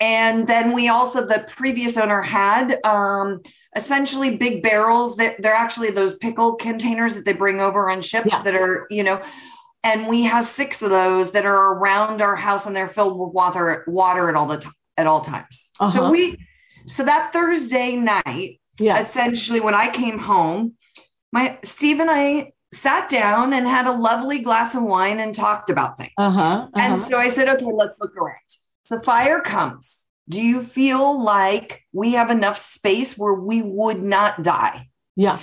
And 0.00 0.46
then 0.46 0.72
we 0.72 0.88
also, 0.88 1.26
the 1.26 1.44
previous 1.48 1.96
owner 1.96 2.22
had 2.22 2.78
um, 2.84 3.40
essentially 3.74 4.36
big 4.36 4.62
barrels 4.62 5.16
that 5.16 5.40
they're 5.42 5.54
actually 5.54 5.90
those 5.90 6.14
pickle 6.16 6.54
containers 6.54 7.14
that 7.14 7.24
they 7.24 7.32
bring 7.32 7.60
over 7.60 7.90
on 7.90 8.00
ships 8.02 8.28
Yeah. 8.30 8.42
that 8.42 8.54
are, 8.54 8.86
you 8.90 9.02
know, 9.02 9.20
and 9.82 10.06
we 10.06 10.22
have 10.24 10.44
six 10.44 10.82
of 10.82 10.90
those 10.90 11.32
that 11.32 11.44
are 11.46 11.72
around 11.74 12.20
our 12.22 12.36
house 12.36 12.66
and 12.66 12.76
they're 12.76 12.88
filled 12.88 13.18
with 13.18 13.32
water, 13.32 13.84
water 13.86 14.28
at 14.28 14.34
all 14.34 14.46
the 14.46 14.58
time, 14.58 14.72
at 14.96 15.06
all 15.06 15.20
times. 15.20 15.70
Uh-huh. 15.80 15.98
So 15.98 16.10
we, 16.10 16.36
so 16.86 17.04
that 17.04 17.32
Thursday 17.32 17.96
night, 17.96 18.60
Yeah. 18.78 19.00
essentially 19.00 19.60
when 19.60 19.74
I 19.74 19.90
came 19.90 20.18
home, 20.18 20.74
my 21.32 21.58
Steve 21.62 22.00
and 22.00 22.10
I 22.10 22.52
sat 22.72 23.08
down 23.08 23.52
and 23.52 23.66
had 23.66 23.86
a 23.86 23.92
lovely 23.92 24.40
glass 24.40 24.74
of 24.74 24.82
wine 24.82 25.20
and 25.20 25.34
talked 25.34 25.70
about 25.70 25.96
things. 25.98 26.12
Uh 26.18 26.30
huh. 26.30 26.68
And 26.74 27.00
so 27.00 27.18
I 27.18 27.28
said, 27.28 27.48
okay, 27.48 27.64
let's 27.72 27.98
look 28.00 28.16
around. 28.16 28.36
The 28.90 29.00
fire 29.00 29.40
comes. 29.40 30.06
Do 30.28 30.42
you 30.42 30.62
feel 30.62 31.22
like 31.22 31.82
we 31.92 32.12
have 32.12 32.30
enough 32.30 32.58
space 32.58 33.16
where 33.16 33.32
we 33.34 33.62
would 33.62 34.02
not 34.02 34.42
die? 34.42 34.88
yeah. 35.16 35.38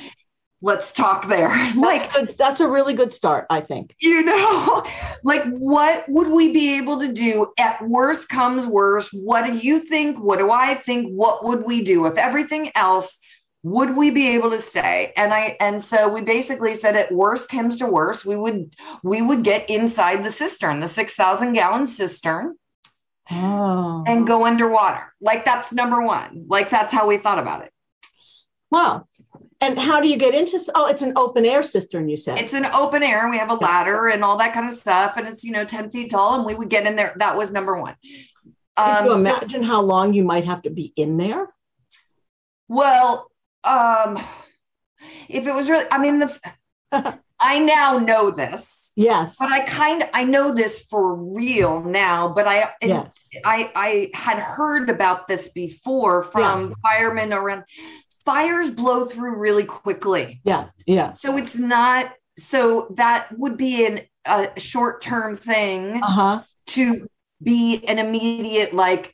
Let's 0.62 0.94
talk 0.94 1.28
there. 1.28 1.50
Like 1.76 2.02
like, 2.02 2.14
good, 2.14 2.38
that's 2.40 2.60
a 2.60 2.68
really 2.68 2.94
good 2.96 3.14
start, 3.14 3.46
I 3.52 3.62
think. 3.62 3.96
you 4.00 4.24
know, 4.24 4.84
like 5.24 5.44
what 5.44 6.06
would 6.08 6.30
we 6.30 6.52
be 6.54 6.78
able 6.78 7.00
to 7.02 7.12
do? 7.12 7.52
At 7.60 7.86
worst 7.86 8.30
comes 8.30 8.66
worst. 8.66 9.12
What 9.14 9.46
do 9.46 9.56
you 9.56 9.80
think? 9.82 10.18
What 10.18 10.40
do 10.40 10.50
I 10.50 10.74
think? 10.74 11.12
What 11.12 11.44
would 11.46 11.66
we 11.66 11.84
do 11.84 12.06
if 12.08 12.18
everything 12.18 12.72
else? 12.74 13.20
Would 13.66 13.98
we 13.98 14.12
be 14.12 14.28
able 14.36 14.52
to 14.52 14.60
stay? 14.60 15.12
And 15.18 15.34
I 15.34 15.58
and 15.60 15.82
so 15.84 16.08
we 16.08 16.22
basically 16.22 16.76
said 16.76 16.96
at 16.96 17.12
worst 17.12 17.50
comes 17.50 17.80
to 17.80 17.88
worst, 17.88 18.24
we 18.24 18.38
would 18.38 18.76
we 19.04 19.24
would 19.24 19.44
get 19.44 19.68
inside 19.70 20.24
the 20.24 20.32
cistern, 20.32 20.80
the 20.80 20.88
six 20.88 21.16
thousand 21.16 21.54
gallon 21.54 21.88
cistern, 21.88 22.56
Oh. 23.32 24.04
and 24.06 24.28
go 24.28 24.46
underwater. 24.46 25.14
Like 25.20 25.46
that's 25.46 25.72
number 25.74 26.00
one. 26.02 26.46
Like 26.48 26.70
that's 26.70 26.94
how 26.94 27.08
we 27.08 27.18
thought 27.18 27.40
about 27.40 27.64
it. 27.66 27.72
wow. 28.70 29.08
And 29.62 29.80
how 29.80 30.00
do 30.02 30.08
you 30.10 30.18
get 30.18 30.36
into? 30.36 30.60
Oh, 30.76 30.86
it's 30.88 31.02
an 31.02 31.14
open 31.16 31.44
air 31.46 31.64
cistern. 31.64 32.08
You 32.08 32.18
said. 32.18 32.38
It's 32.38 32.54
an 32.54 32.68
open 32.68 33.02
air. 33.02 33.30
We 33.32 33.38
have 33.40 33.50
a 33.50 33.56
ladder 33.56 34.08
and 34.10 34.24
all 34.24 34.38
that 34.38 34.54
kind 34.54 34.68
of 34.68 34.74
stuff, 34.76 35.18
and 35.18 35.28
it's 35.28 35.44
you 35.44 35.52
know 35.54 35.66
ten 35.66 35.90
feet 35.90 36.12
tall, 36.12 36.36
and 36.36 36.46
we 36.46 36.54
would 36.54 36.70
get 36.70 36.86
in 36.86 36.96
there. 36.96 37.14
That 37.18 37.36
was 37.36 37.52
number 37.52 37.76
one. 37.80 37.96
Can 38.78 39.06
you 39.06 39.12
Um, 39.14 39.24
so- 39.26 39.32
imagine 39.32 39.64
how 39.64 39.82
long 39.82 40.14
you 40.14 40.24
might 40.24 40.46
have 40.46 40.62
to 40.64 40.70
be 40.70 40.94
in 40.96 41.18
there? 41.18 41.48
well, 42.68 43.32
um, 43.66 44.24
if 45.30 45.48
it 45.48 45.54
was 45.54 45.70
really, 45.70 45.86
I 45.92 45.98
mean, 45.98 46.20
the 46.20 46.40
I 47.40 47.60
now 47.60 47.98
know 48.00 48.32
this, 48.32 48.94
Yes. 48.96 49.36
but 49.38 49.52
I 49.52 49.62
kind 49.62 50.04
of 50.04 50.10
I 50.14 50.24
know 50.24 50.54
this 50.54 50.80
for 50.80 51.16
real 51.16 51.84
now. 51.84 52.30
But 52.30 52.48
I 52.48 52.72
Yes. 52.82 53.10
I 53.44 53.72
I 53.76 54.10
had 54.14 54.40
heard 54.40 54.90
about 54.90 55.28
this 55.28 55.50
before 55.50 56.24
from 56.24 56.74
firemen 56.82 57.34
around. 57.34 57.64
Fires 58.24 58.70
blow 58.72 59.06
through 59.06 59.36
really 59.36 59.66
quickly. 59.66 60.42
Yeah. 60.46 60.70
Yeah. 60.88 61.14
So 61.14 61.38
it's 61.38 61.56
not 61.60 62.12
so 62.38 62.88
that 62.96 63.28
would 63.38 63.58
be 63.58 63.86
an 63.86 64.02
a 64.26 64.50
short-term 64.60 65.36
thing 65.36 66.02
Uh 66.02 66.08
huh. 66.08 66.42
to 66.68 67.08
be 67.44 67.86
an 67.88 68.00
immediate 68.00 68.74
like 68.74 69.14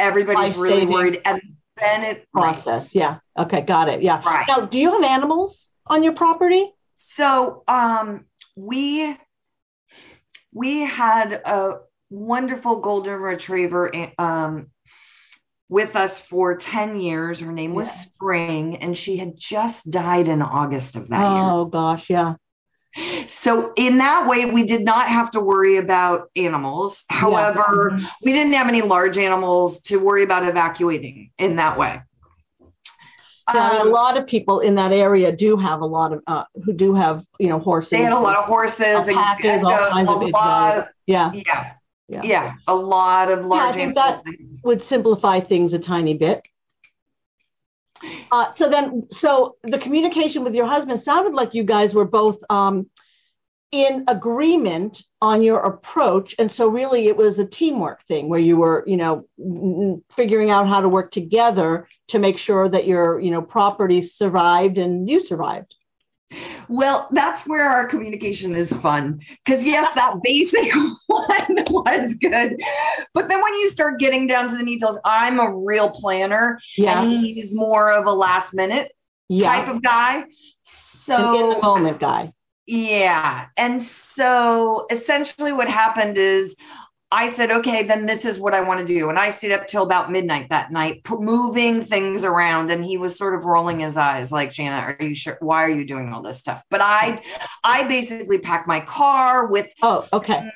everybody's 0.00 0.56
really 0.56 0.86
Life-saving 0.86 0.88
worried 0.92 1.22
and 1.24 1.40
then 1.80 2.04
it 2.04 2.26
Process. 2.32 2.94
Yeah. 2.94 3.18
Okay. 3.36 3.60
Got 3.62 3.88
it. 3.88 4.02
Yeah. 4.02 4.22
Right. 4.24 4.46
Now, 4.48 4.66
do 4.66 4.78
you 4.78 4.92
have 4.92 5.02
animals 5.04 5.70
on 5.86 6.02
your 6.02 6.12
property? 6.12 6.72
So 6.96 7.62
um 7.66 8.26
we 8.56 9.16
we 10.52 10.80
had 10.80 11.32
a 11.32 11.78
wonderful 12.10 12.80
golden 12.80 13.20
retriever 13.20 13.94
eh, 13.94 14.10
um 14.18 14.68
with 15.68 15.94
us 15.94 16.18
for 16.18 16.56
10 16.56 17.00
years. 17.00 17.38
Her 17.40 17.52
name 17.52 17.74
was 17.74 17.86
Yeah. 17.88 17.92
Spring 17.92 18.76
and 18.78 18.96
she 18.98 19.18
had 19.18 19.36
just 19.36 19.90
died 19.90 20.28
in 20.28 20.42
August 20.42 20.96
of 20.96 21.08
that 21.08 21.20
year. 21.20 21.44
Oh 21.44 21.64
gosh. 21.64 22.10
Yeah. 22.10 22.34
So 23.26 23.72
in 23.76 23.98
that 23.98 24.26
way, 24.26 24.46
we 24.46 24.64
did 24.64 24.82
not 24.84 25.06
have 25.06 25.30
to 25.32 25.40
worry 25.40 25.76
about 25.76 26.28
animals. 26.34 27.04
However, 27.08 27.92
Mhm. 27.94 28.06
we 28.24 28.32
didn't 28.32 28.52
have 28.54 28.68
any 28.68 28.82
large 28.82 29.16
animals 29.16 29.80
to 29.82 29.98
worry 29.98 30.22
about 30.24 30.44
evacuating 30.44 31.30
in 31.38 31.56
that 31.56 31.78
way. 31.78 32.02
Yeah, 33.52 33.78
a 33.78 33.80
Um, 33.82 33.90
lot 33.90 34.16
of 34.16 34.26
people 34.26 34.60
in 34.60 34.76
that 34.76 34.92
area 34.92 35.32
do 35.34 35.56
have 35.56 35.80
a 35.80 35.86
lot 35.86 36.12
of 36.12 36.20
uh, 36.28 36.44
who 36.64 36.72
do 36.72 36.94
have 36.94 37.24
you 37.40 37.48
know 37.48 37.58
horses. 37.58 37.90
they 37.90 38.02
had 38.02 38.12
a 38.12 38.18
lot 38.18 38.36
of 38.36 38.44
horses 38.44 39.08
and, 39.08 39.16
Alpacas, 39.18 39.44
and 39.46 39.64
all 39.66 39.72
a, 39.72 39.90
kinds 39.90 40.08
a 40.08 40.12
of 40.12 40.22
lot. 40.30 40.78
Of, 40.78 40.84
yeah. 41.06 41.32
yeah, 41.34 41.72
Yeah. 42.08 42.20
yeah, 42.22 42.52
a 42.68 42.74
lot 42.74 43.30
of 43.30 43.44
large 43.46 43.74
think 43.74 43.96
animals. 43.98 44.22
would 44.62 44.82
simplify 44.82 45.40
things 45.40 45.72
a 45.72 45.78
tiny 45.80 46.14
bit. 46.14 46.46
Uh, 48.30 48.50
so 48.52 48.68
then, 48.68 49.06
so 49.10 49.56
the 49.62 49.78
communication 49.78 50.44
with 50.44 50.54
your 50.54 50.66
husband 50.66 51.00
sounded 51.00 51.34
like 51.34 51.54
you 51.54 51.64
guys 51.64 51.94
were 51.94 52.04
both 52.04 52.42
um, 52.48 52.88
in 53.72 54.04
agreement 54.08 55.02
on 55.22 55.42
your 55.42 55.60
approach, 55.60 56.34
and 56.38 56.50
so 56.50 56.68
really 56.68 57.06
it 57.06 57.16
was 57.16 57.38
a 57.38 57.44
teamwork 57.44 58.04
thing 58.06 58.28
where 58.28 58.40
you 58.40 58.56
were, 58.56 58.82
you 58.86 58.96
know, 58.96 59.26
figuring 60.10 60.50
out 60.50 60.66
how 60.66 60.80
to 60.80 60.88
work 60.88 61.10
together 61.12 61.86
to 62.08 62.18
make 62.18 62.38
sure 62.38 62.68
that 62.68 62.86
your, 62.86 63.20
you 63.20 63.30
know, 63.30 63.42
property 63.42 64.02
survived 64.02 64.78
and 64.78 65.08
you 65.08 65.22
survived. 65.22 65.74
Well, 66.68 67.08
that's 67.10 67.46
where 67.46 67.68
our 67.68 67.86
communication 67.86 68.54
is 68.54 68.72
fun. 68.72 69.20
Because, 69.44 69.64
yes, 69.64 69.92
that 69.94 70.16
basic 70.22 70.72
one 71.06 71.64
was 71.70 72.14
good. 72.14 72.60
But 73.14 73.28
then 73.28 73.42
when 73.42 73.54
you 73.54 73.68
start 73.68 73.98
getting 73.98 74.26
down 74.26 74.48
to 74.48 74.56
the 74.56 74.64
details, 74.64 74.98
I'm 75.04 75.40
a 75.40 75.52
real 75.54 75.90
planner 75.90 76.58
Yeah, 76.76 77.02
and 77.02 77.10
he's 77.10 77.52
more 77.52 77.90
of 77.90 78.06
a 78.06 78.12
last 78.12 78.54
minute 78.54 78.92
yeah, 79.28 79.48
type 79.56 79.68
of 79.68 79.82
guy. 79.82 80.24
So, 80.62 81.16
An 81.16 81.40
in 81.40 81.48
the 81.48 81.60
moment 81.62 81.98
guy. 81.98 82.32
yeah. 82.66 83.46
And 83.56 83.82
so 83.82 84.86
essentially 84.90 85.52
what 85.52 85.68
happened 85.68 86.16
is 86.18 86.54
I 87.12 87.28
said, 87.28 87.50
okay, 87.50 87.82
then 87.82 88.06
this 88.06 88.24
is 88.24 88.38
what 88.38 88.54
I 88.54 88.60
want 88.60 88.78
to 88.80 88.86
do. 88.86 89.08
And 89.10 89.18
I 89.18 89.30
stayed 89.30 89.52
up 89.52 89.66
till 89.66 89.82
about 89.82 90.12
midnight 90.12 90.48
that 90.50 90.70
night, 90.70 91.02
p- 91.02 91.16
moving 91.16 91.82
things 91.82 92.22
around. 92.22 92.70
And 92.70 92.84
he 92.84 92.98
was 92.98 93.18
sort 93.18 93.34
of 93.34 93.44
rolling 93.44 93.80
his 93.80 93.96
eyes 93.96 94.30
like, 94.30 94.52
Jana, 94.52 94.76
are 94.76 95.04
you 95.04 95.12
sure? 95.14 95.36
Why 95.40 95.64
are 95.64 95.68
you 95.70 95.84
doing 95.84 96.12
all 96.12 96.22
this 96.22 96.38
stuff? 96.38 96.62
But 96.70 96.80
I, 96.82 97.20
I 97.64 97.82
basically 97.88 98.38
packed 98.38 98.68
my 98.68 98.78
car 98.80 99.46
with 99.46 99.72
Oh, 99.82 100.06
okay. 100.12 100.48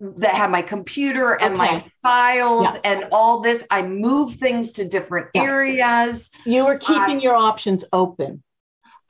that 0.00 0.34
had 0.34 0.50
my 0.50 0.60
computer 0.60 1.40
and 1.40 1.56
my 1.56 1.82
files 2.02 2.64
Yeah. 2.64 2.80
and 2.84 3.08
all 3.10 3.40
this. 3.40 3.64
I 3.70 3.80
moved 3.82 4.38
things 4.38 4.72
to 4.72 4.86
different 4.86 5.28
Yeah. 5.34 5.42
areas. 5.44 6.28
You 6.44 6.66
were 6.66 6.76
keeping 6.78 7.20
your 7.20 7.34
options 7.34 7.82
open. 7.94 8.42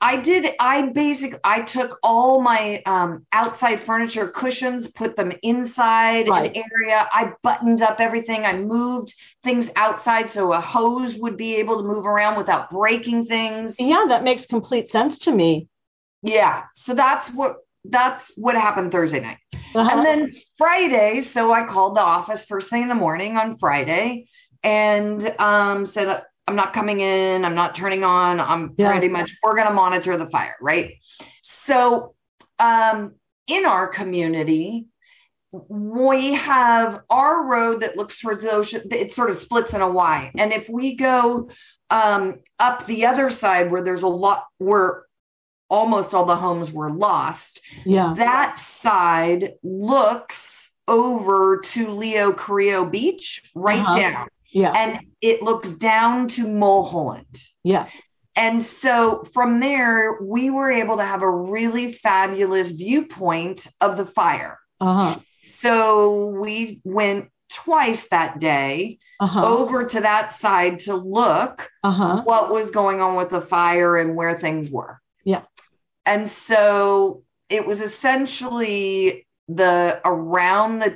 I 0.01 0.17
did. 0.17 0.53
I 0.59 0.87
basically 0.89 1.39
I 1.43 1.61
took 1.61 1.97
all 2.03 2.41
my 2.41 2.81
um, 2.85 3.25
outside 3.31 3.79
furniture 3.79 4.27
cushions, 4.27 4.87
put 4.87 5.15
them 5.15 5.31
inside 5.41 6.27
Right. 6.27 6.55
an 6.55 6.63
area. 6.71 7.07
I 7.11 7.33
buttoned 7.41 7.81
up 7.81 7.99
everything. 7.99 8.45
I 8.45 8.53
moved 8.53 9.13
things 9.43 9.69
outside 9.75 10.29
so 10.29 10.53
a 10.53 10.59
hose 10.61 11.15
would 11.15 11.37
be 11.37 11.55
able 11.55 11.81
to 11.81 11.87
move 11.87 12.05
around 12.05 12.37
without 12.37 12.69
breaking 12.69 13.23
things. 13.23 13.75
Yeah, 13.79 14.05
that 14.09 14.23
makes 14.23 14.45
complete 14.45 14.89
sense 14.89 15.19
to 15.19 15.31
me. 15.31 15.67
Yeah. 16.21 16.63
So 16.75 16.93
that's 16.93 17.29
what 17.29 17.57
that's 17.85 18.31
what 18.35 18.55
happened 18.55 18.91
Thursday 18.91 19.21
night. 19.21 19.37
Uh-huh. 19.75 19.89
And 19.91 20.05
then 20.05 20.33
Friday, 20.57 21.21
so 21.21 21.51
I 21.53 21.65
called 21.65 21.95
the 21.95 22.01
office 22.01 22.45
first 22.45 22.69
thing 22.69 22.83
in 22.83 22.87
the 22.89 22.95
morning 22.95 23.37
on 23.37 23.55
Friday 23.57 24.27
and 24.63 25.35
um, 25.39 25.85
said, 25.85 26.23
I'm 26.47 26.55
not 26.55 26.73
coming 26.73 26.99
in. 26.99 27.43
I'm 27.43 27.55
not 27.55 27.73
turning 27.75 28.03
on. 28.03 28.39
I'm 28.39 28.73
Yeah. 28.77 28.91
pretty 28.91 29.09
much, 29.09 29.35
we're 29.41 29.55
going 29.55 29.67
to 29.67 29.73
monitor 29.73 30.15
the 30.17 30.27
fire. 30.27 30.55
Right. 30.61 30.95
So 31.41 32.13
um, 32.59 33.15
in 33.47 33.65
our 33.65 33.87
community, 33.87 34.85
we 35.51 36.33
have 36.33 37.01
our 37.09 37.43
road 37.45 37.79
that 37.81 37.97
looks 37.97 38.19
towards 38.19 38.41
the 38.43 38.51
ocean. 38.51 38.81
It 38.91 39.09
sort 39.11 39.29
of 39.29 39.37
splits 39.37 39.73
in 39.73 39.81
a 39.81 39.89
Y. 39.89 40.31
And 40.37 40.51
if 40.53 40.69
we 40.69 40.95
go 40.95 41.49
um, 41.89 42.35
up 42.59 42.85
the 42.85 43.05
other 43.05 43.29
side 43.29 43.71
where 43.71 43.81
there's 43.83 44.01
a 44.03 44.07
lot, 44.07 44.45
where 44.57 45.03
almost 45.69 46.13
all 46.13 46.25
the 46.25 46.35
homes 46.35 46.71
were 46.71 46.91
lost. 46.91 47.61
Yeah. 47.85 48.13
That 48.17 48.57
side 48.57 49.53
looks 49.63 50.71
over 50.87 51.59
to 51.63 51.89
Leo 51.89 52.31
Carrillo 52.31 52.85
Beach, 52.85 53.49
right 53.55 53.79
Uh-huh. 53.79 53.99
down, 53.99 54.27
Yeah. 54.55 54.71
and 54.75 54.99
it 55.21 55.41
looks 55.43 55.75
down 55.75 56.29
to 56.29 56.47
Mulholland. 56.47 57.35
Yeah. 57.63 57.87
And 58.37 58.63
so 58.63 59.23
from 59.33 59.59
there, 59.59 60.17
we 60.21 60.49
were 60.49 60.71
able 60.71 60.97
to 60.97 61.05
have 61.05 61.21
a 61.21 61.29
really 61.29 61.91
fabulous 61.93 62.71
viewpoint 62.71 63.67
of 63.81 63.97
the 63.97 64.05
fire. 64.05 64.57
Uh-huh. 64.81 65.19
So 65.59 66.27
we 66.27 66.81
went 66.83 67.29
twice 67.51 68.07
that 68.09 68.39
day 68.39 68.97
Uh-huh. 69.19 69.45
over 69.45 69.85
to 69.85 70.01
that 70.01 70.31
side 70.31 70.79
to 70.79 70.95
look 70.95 71.69
Uh-huh. 71.83 72.21
what 72.23 72.49
was 72.51 72.71
going 72.71 72.99
on 73.01 73.15
with 73.15 73.29
the 73.29 73.41
fire 73.41 73.95
and 73.97 74.15
where 74.15 74.37
things 74.37 74.69
were. 74.69 74.99
Yeah. 75.23 75.43
And 76.05 76.29
so 76.29 77.23
it 77.49 77.65
was 77.65 77.79
essentially 77.81 79.25
the 79.47 80.01
around 80.03 80.79
the 80.79 80.91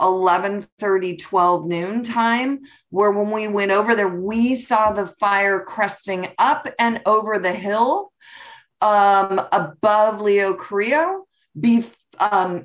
11 0.00 0.66
30 0.78 1.16
12 1.16 1.66
noon 1.66 2.02
time 2.02 2.60
where 2.90 3.10
when 3.12 3.30
we 3.30 3.46
went 3.48 3.70
over 3.70 3.94
there 3.94 4.08
we 4.08 4.54
saw 4.54 4.92
the 4.92 5.06
fire 5.20 5.60
cresting 5.60 6.28
up 6.38 6.68
and 6.78 7.00
over 7.06 7.38
the 7.38 7.52
hill 7.52 8.12
um, 8.80 9.40
above 9.52 10.20
Leo 10.20 10.54
Carrillo 10.54 11.26
bef- 11.58 11.94
um, 12.18 12.64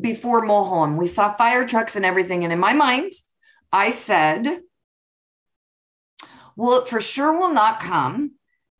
before 0.00 0.42
mulholland 0.42 0.96
we 0.96 1.06
saw 1.08 1.34
fire 1.34 1.66
trucks 1.66 1.96
and 1.96 2.04
everything 2.04 2.44
and 2.44 2.52
in 2.52 2.58
my 2.60 2.72
mind 2.72 3.12
i 3.72 3.90
said 3.90 4.60
well 6.56 6.78
it 6.80 6.88
for 6.88 7.00
sure 7.00 7.36
will 7.36 7.52
not 7.52 7.80
come 7.80 8.32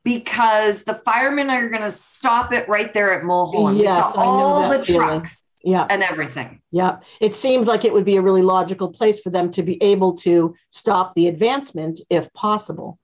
because 0.04 0.82
the 0.84 0.94
firemen 0.94 1.50
are 1.50 1.68
going 1.68 1.82
to 1.82 1.90
stop 1.90 2.52
it 2.52 2.68
right 2.68 2.94
there 2.94 3.12
at 3.18 3.24
mulholland 3.24 3.78
Yes, 3.78 4.06
we 4.06 4.12
saw 4.12 4.20
all 4.22 4.68
the 4.68 4.84
feeling. 4.84 5.00
trucks 5.08 5.42
Yeah. 5.62 5.86
and 5.90 6.02
everything 6.02 6.60
Yeah. 6.70 7.00
It 7.20 7.34
seems 7.34 7.66
like 7.66 7.84
it 7.84 7.92
would 7.92 8.04
be 8.04 8.16
a 8.16 8.22
really 8.22 8.42
logical 8.42 8.90
place 8.90 9.20
for 9.20 9.30
them 9.30 9.50
to 9.52 9.62
be 9.62 9.82
able 9.82 10.14
to 10.18 10.54
stop 10.70 11.14
the 11.14 11.28
advancement 11.28 12.00
if 12.08 12.32
possible. 12.32 12.98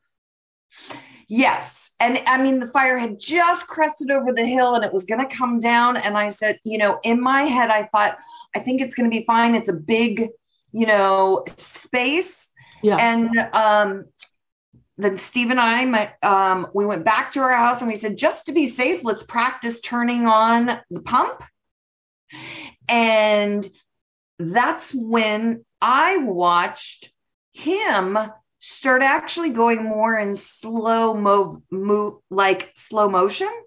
Yes. 1.28 1.92
And 1.98 2.22
I 2.26 2.40
mean, 2.40 2.60
the 2.60 2.68
fire 2.68 2.98
had 2.98 3.18
just 3.18 3.66
crested 3.66 4.10
over 4.10 4.32
the 4.32 4.44
hill 4.44 4.74
and 4.74 4.84
it 4.84 4.92
was 4.92 5.04
going 5.04 5.26
to 5.26 5.36
come 5.36 5.58
down. 5.58 5.96
And 5.96 6.16
I 6.16 6.28
said, 6.28 6.60
you 6.62 6.78
know, 6.78 7.00
in 7.02 7.20
my 7.20 7.42
head, 7.44 7.70
I 7.70 7.84
thought, 7.84 8.18
I 8.54 8.60
think 8.60 8.80
it's 8.80 8.94
going 8.94 9.10
to 9.10 9.16
be 9.16 9.24
fine. 9.24 9.54
It's 9.54 9.68
a 9.68 9.72
big, 9.72 10.28
you 10.72 10.86
know, 10.86 11.44
space. 11.56 12.52
Yeah. 12.82 12.96
And 13.00 13.36
um, 13.54 14.04
then 14.98 15.18
Steve 15.18 15.50
and 15.50 15.60
I, 15.60 15.84
my, 15.86 16.12
um, 16.22 16.68
we 16.74 16.86
went 16.86 17.04
back 17.04 17.32
to 17.32 17.40
our 17.40 17.52
house 17.52 17.80
and 17.80 17.88
we 17.90 17.96
said, 17.96 18.16
just 18.16 18.46
to 18.46 18.52
be 18.52 18.66
safe, 18.66 19.00
let's 19.02 19.22
practice 19.22 19.80
turning 19.80 20.26
on 20.26 20.78
the 20.90 21.00
pump. 21.00 21.42
And 22.88 23.66
that's 24.38 24.92
when 24.94 25.64
I 25.80 26.18
watched 26.18 27.12
him 27.52 28.18
start 28.58 29.02
actually 29.02 29.50
going 29.50 29.82
more 29.84 30.18
in 30.18 30.34
slow 30.36 31.14
mo 31.14 31.62
move 31.70 32.14
like 32.30 32.72
slow 32.74 33.08
motion. 33.08 33.48
Oh, 33.50 33.62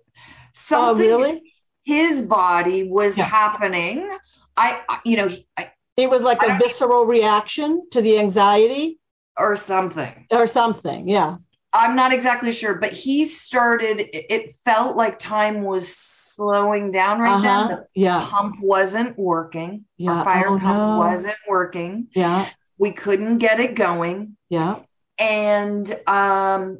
Something 0.54 1.08
really? 1.08 1.54
his 1.86 2.22
body 2.22 2.84
was 2.90 3.18
Yeah. 3.18 3.26
happening. 3.26 4.10
I, 4.58 4.82
you 5.06 5.18
know, 5.18 5.30
I, 5.58 5.72
It 5.98 6.10
was 6.10 6.22
like 6.24 6.44
I 6.44 6.56
a 6.56 6.60
visceral 6.60 7.06
reaction 7.06 7.88
to 7.92 8.02
the 8.02 8.20
anxiety 8.20 9.00
or 9.38 9.56
something. 9.56 10.28
or 10.32 10.48
something. 10.48 11.08
Yeah. 11.08 11.38
I'm 11.72 11.96
not 11.96 12.12
exactly 12.14 12.52
sure, 12.52 12.76
but 12.76 12.92
he 12.92 13.26
started. 13.26 14.10
It 14.14 14.56
felt 14.66 14.98
like 14.98 15.18
time 15.20 15.62
was 15.62 15.96
slowing 16.40 16.92
down 16.92 17.20
right 17.20 17.34
Uh-huh. 17.34 17.68
then. 17.68 17.84
Yeah. 17.94 18.20
The 18.20 18.26
pump 18.28 18.56
wasn't 18.62 19.18
working. 19.20 19.84
Yeah. 19.98 20.12
Our 20.20 20.24
fire 20.24 20.48
Oh, 20.50 20.60
pump 20.60 20.78
no. 20.78 20.98
wasn't 20.98 21.36
working. 21.48 22.08
Yeah. 22.16 22.48
We 22.78 22.92
couldn't 22.92 23.40
get 23.40 23.60
it 23.60 23.76
going. 23.76 24.38
Yeah. 24.50 24.80
and 25.18 25.86
um 26.08 26.80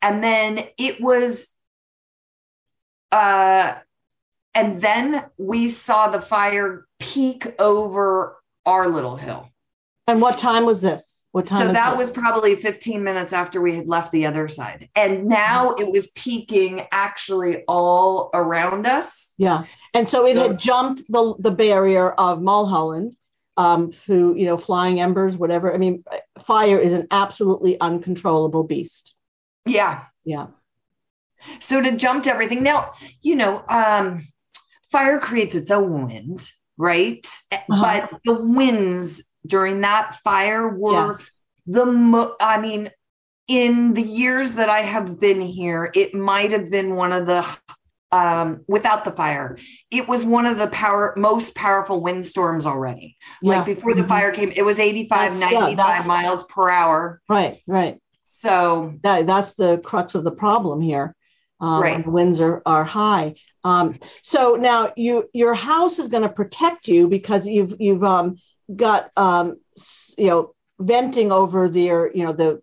and 0.00 0.22
then 0.22 0.64
it 0.78 1.00
was 1.00 1.48
uh 3.10 3.74
and 4.54 4.80
then 4.80 5.24
we 5.36 5.68
saw 5.68 6.08
the 6.08 6.20
fire 6.20 6.86
peak 7.00 7.54
over 7.58 8.36
our 8.64 8.88
little 8.88 9.16
hill 9.16 9.50
And 10.06 10.20
what 10.22 10.38
time 10.38 10.64
was 10.64 10.80
this? 10.80 11.17
What 11.32 11.46
time? 11.46 11.66
so 11.66 11.72
that 11.72 11.96
was 11.96 12.10
probably 12.10 12.56
15 12.56 13.04
minutes 13.04 13.32
after 13.32 13.60
we 13.60 13.76
had 13.76 13.86
left 13.86 14.12
the 14.12 14.26
other 14.26 14.48
side 14.48 14.88
and 14.96 15.26
now 15.26 15.72
it 15.74 15.86
was 15.90 16.06
peaking 16.14 16.86
actually 16.90 17.64
all 17.68 18.30
around 18.34 18.86
us 18.86 19.34
Yeah. 19.38 19.64
And 19.94 20.08
so 20.08 20.26
it 20.26 20.36
had 20.36 20.58
jumped 20.58 21.02
the 21.10 21.34
the 21.38 21.50
barrier 21.50 22.10
of 22.12 22.40
Mulholland, 22.42 23.14
um, 23.56 23.92
who, 24.06 24.34
you 24.36 24.46
know, 24.46 24.56
flying 24.58 25.00
embers, 25.00 25.36
whatever. 25.36 25.72
I 25.74 25.78
mean, 25.78 26.04
fire 26.44 26.78
is 26.78 26.92
an 26.92 27.06
absolutely 27.10 27.78
uncontrollable 27.80 28.64
beast. 28.64 29.14
yeah 29.66 30.04
Yeah. 30.24 30.46
so 31.60 31.80
to 31.82 31.96
jump 31.96 32.24
to 32.24 32.30
everything 32.34 32.62
now 32.62 32.92
you 33.22 33.36
know 33.36 33.62
um 33.68 34.06
fire 34.90 35.18
creates 35.20 35.54
its 35.54 35.70
own 35.70 36.06
wind 36.06 36.50
right 36.76 37.26
Uh-huh. 37.52 37.82
but 37.82 38.20
the 38.24 38.34
winds 38.34 39.22
during 39.48 39.80
that 39.80 40.16
fire 40.22 40.68
were 40.68 41.12
Yes. 41.18 41.22
the 41.66 41.86
mo- 41.86 42.36
i 42.40 42.58
mean 42.60 42.90
in 43.48 43.94
the 43.94 44.02
years 44.02 44.52
that 44.52 44.68
i 44.68 44.80
have 44.80 45.20
been 45.20 45.40
here 45.40 45.90
it 45.94 46.14
might 46.14 46.52
have 46.52 46.70
been 46.70 46.94
one 46.94 47.12
of 47.12 47.26
the 47.26 47.44
um 48.12 48.64
without 48.68 49.04
the 49.04 49.10
fire 49.10 49.58
it 49.90 50.08
was 50.08 50.24
one 50.24 50.46
of 50.46 50.56
the 50.58 50.68
power 50.68 51.12
most 51.16 51.54
powerful 51.54 52.00
windstorms 52.02 52.64
already 52.66 53.16
Yeah. 53.42 53.56
like 53.58 53.66
before 53.66 53.94
the 53.94 54.02
Mhm. 54.02 54.08
fire 54.08 54.32
came 54.32 54.52
it 54.54 54.62
was 54.62 54.78
85 54.78 55.34
That's- 55.38 55.52
95 55.52 55.76
that's- 55.76 56.06
miles 56.06 56.44
per 56.44 56.70
hour 56.70 57.20
Right. 57.28 57.60
Right. 57.66 57.98
so 58.24 58.94
That, 59.02 59.26
that's 59.26 59.52
the 59.54 59.78
crux 59.78 60.14
of 60.14 60.24
the 60.24 60.30
problem 60.30 60.80
here. 60.80 61.14
Um, 61.60 61.82
Right. 61.82 62.04
the 62.04 62.10
winds 62.10 62.40
are, 62.40 62.62
are 62.64 62.84
high. 62.84 63.34
Um, 63.64 63.98
so 64.22 64.54
now 64.54 64.92
you 64.96 65.28
your 65.34 65.54
house 65.54 65.98
is 65.98 66.06
going 66.06 66.22
to 66.22 66.28
protect 66.28 66.86
you 66.86 67.08
because 67.08 67.44
you've 67.46 67.74
you've 67.80 68.04
um, 68.04 68.36
got 68.74 69.10
um, 69.16 69.58
you 70.16 70.26
know 70.26 70.54
venting 70.78 71.32
over 71.32 71.68
the 71.68 71.82
you 72.14 72.24
know 72.24 72.32
the 72.32 72.62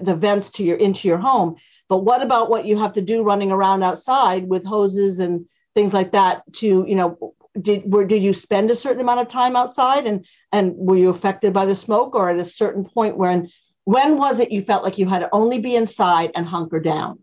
the 0.00 0.14
vents 0.14 0.50
to 0.50 0.64
your 0.64 0.76
into 0.76 1.08
your 1.08 1.18
home. 1.18 1.56
But 1.88 1.98
what 1.98 2.22
about 2.22 2.48
what 2.48 2.64
you 2.64 2.78
have 2.78 2.94
to 2.94 3.02
do 3.02 3.22
running 3.22 3.52
around 3.52 3.82
outside 3.82 4.48
with 4.48 4.64
hoses 4.64 5.18
and 5.18 5.46
things 5.74 5.92
like 5.92 6.12
that 6.12 6.42
to 6.54 6.84
you 6.86 6.94
know 6.94 7.34
did 7.60 7.90
were 7.90 8.04
did 8.04 8.22
you 8.22 8.32
spend 8.32 8.70
a 8.70 8.76
certain 8.76 9.00
amount 9.00 9.20
of 9.20 9.28
time 9.28 9.56
outside 9.56 10.06
and 10.06 10.24
and 10.52 10.74
were 10.76 10.96
you 10.96 11.10
affected 11.10 11.52
by 11.52 11.66
the 11.66 11.74
smoke 11.74 12.14
or 12.14 12.30
at 12.30 12.38
a 12.38 12.44
certain 12.44 12.84
point 12.84 13.16
when 13.16 13.48
when 13.84 14.16
was 14.16 14.40
it 14.40 14.50
you 14.50 14.62
felt 14.62 14.82
like 14.82 14.96
you 14.96 15.06
had 15.06 15.18
to 15.18 15.28
only 15.32 15.58
be 15.58 15.76
inside 15.76 16.30
and 16.34 16.46
hunker 16.46 16.80
down 16.80 17.18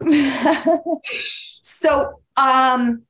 so 1.62 2.20
um 2.36 3.02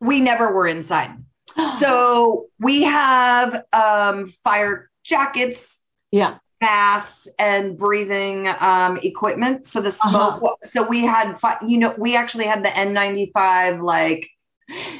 we 0.00 0.20
never 0.20 0.52
were 0.52 0.66
inside 0.66 1.12
so 1.78 2.46
we 2.60 2.82
have 2.82 3.64
um 3.72 4.28
fire 4.44 4.90
jackets 5.04 5.84
yeah 6.10 6.38
masks 6.60 7.28
and 7.38 7.76
breathing 7.78 8.48
um 8.60 8.98
equipment 9.02 9.64
so 9.66 9.80
the 9.80 9.90
smoke 9.90 10.42
so 10.64 10.82
we 10.82 11.02
had 11.02 11.36
you 11.66 11.78
know 11.78 11.94
we 11.98 12.16
actually 12.16 12.44
had 12.44 12.64
the 12.64 12.68
n95 12.70 13.80
like 13.82 14.28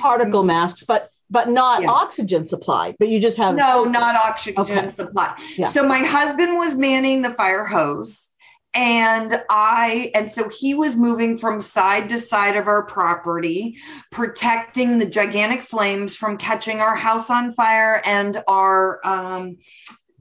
particle 0.01 0.43
masks 0.45 0.85
but 0.87 1.11
but 1.31 1.49
not 1.51 1.83
Yeah. 1.83 1.91
oxygen 1.91 2.45
supply 2.45 2.95
but 2.99 3.09
you 3.09 3.21
just 3.21 3.37
have 3.37 3.55
no 3.57 3.85
not 3.85 4.15
oxygen 4.17 4.61
Okay. 4.61 4.87
supply 4.87 5.35
Yeah. 5.57 5.69
so 5.69 5.87
my 5.87 5.99
husband 5.99 6.57
was 6.57 6.77
manning 6.77 7.23
the 7.23 7.31
fire 7.31 7.65
hose 7.65 8.29
and 8.75 9.43
i 9.49 10.11
and 10.15 10.31
so 10.31 10.49
he 10.49 10.75
was 10.75 10.95
moving 10.95 11.39
from 11.39 11.61
side 11.61 12.09
to 12.09 12.19
side 12.19 12.57
of 12.57 12.69
our 12.69 12.85
property 12.85 13.77
protecting 14.13 14.99
the 14.99 15.07
gigantic 15.07 15.63
flames 15.63 16.15
from 16.15 16.37
catching 16.37 16.81
our 16.81 16.95
house 16.95 17.31
on 17.31 17.51
fire 17.53 18.03
and 18.05 18.43
our 18.47 19.01
um, 19.07 19.57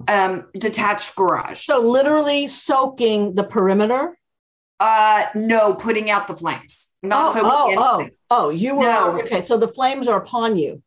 um, 0.08 0.46
detached 0.54 1.16
garage. 1.16 1.66
So 1.66 1.80
literally 1.80 2.48
soaking 2.48 3.36
the 3.36 3.44
perimeter? 3.44 4.18
Uh 4.80 5.26
no 5.34 5.74
putting 5.74 6.12
out 6.12 6.28
the 6.28 6.36
flames. 6.36 6.90
Not 7.02 7.30
oh, 7.30 7.34
so 7.34 7.42
oh, 7.46 7.76
oh 7.78 8.10
oh 8.30 8.50
you 8.50 8.76
were 8.76 8.84
No. 8.84 9.20
okay 9.20 9.42
so 9.42 9.58
the 9.58 9.68
flames 9.68 10.08
are 10.08 10.22
upon 10.22 10.56
you 10.56 10.84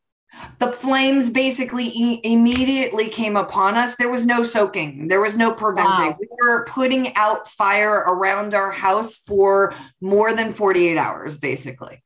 the 0.58 0.72
flames 0.72 1.30
basically 1.30 1.86
e- 1.86 2.20
immediately 2.24 3.08
came 3.08 3.36
upon 3.36 3.76
us. 3.76 3.96
There 3.96 4.10
was 4.10 4.24
no 4.26 4.42
soaking, 4.42 5.08
there 5.08 5.20
was 5.20 5.36
no 5.36 5.52
preventing. 5.52 6.10
Wow. 6.12 6.16
We 6.20 6.28
were 6.42 6.64
putting 6.66 7.14
out 7.16 7.48
fire 7.48 7.94
around 7.94 8.54
our 8.54 8.70
house 8.70 9.16
for 9.16 9.74
more 10.00 10.32
than 10.34 10.52
48 10.52 10.96
hours, 10.96 11.38
basically. 11.38 12.02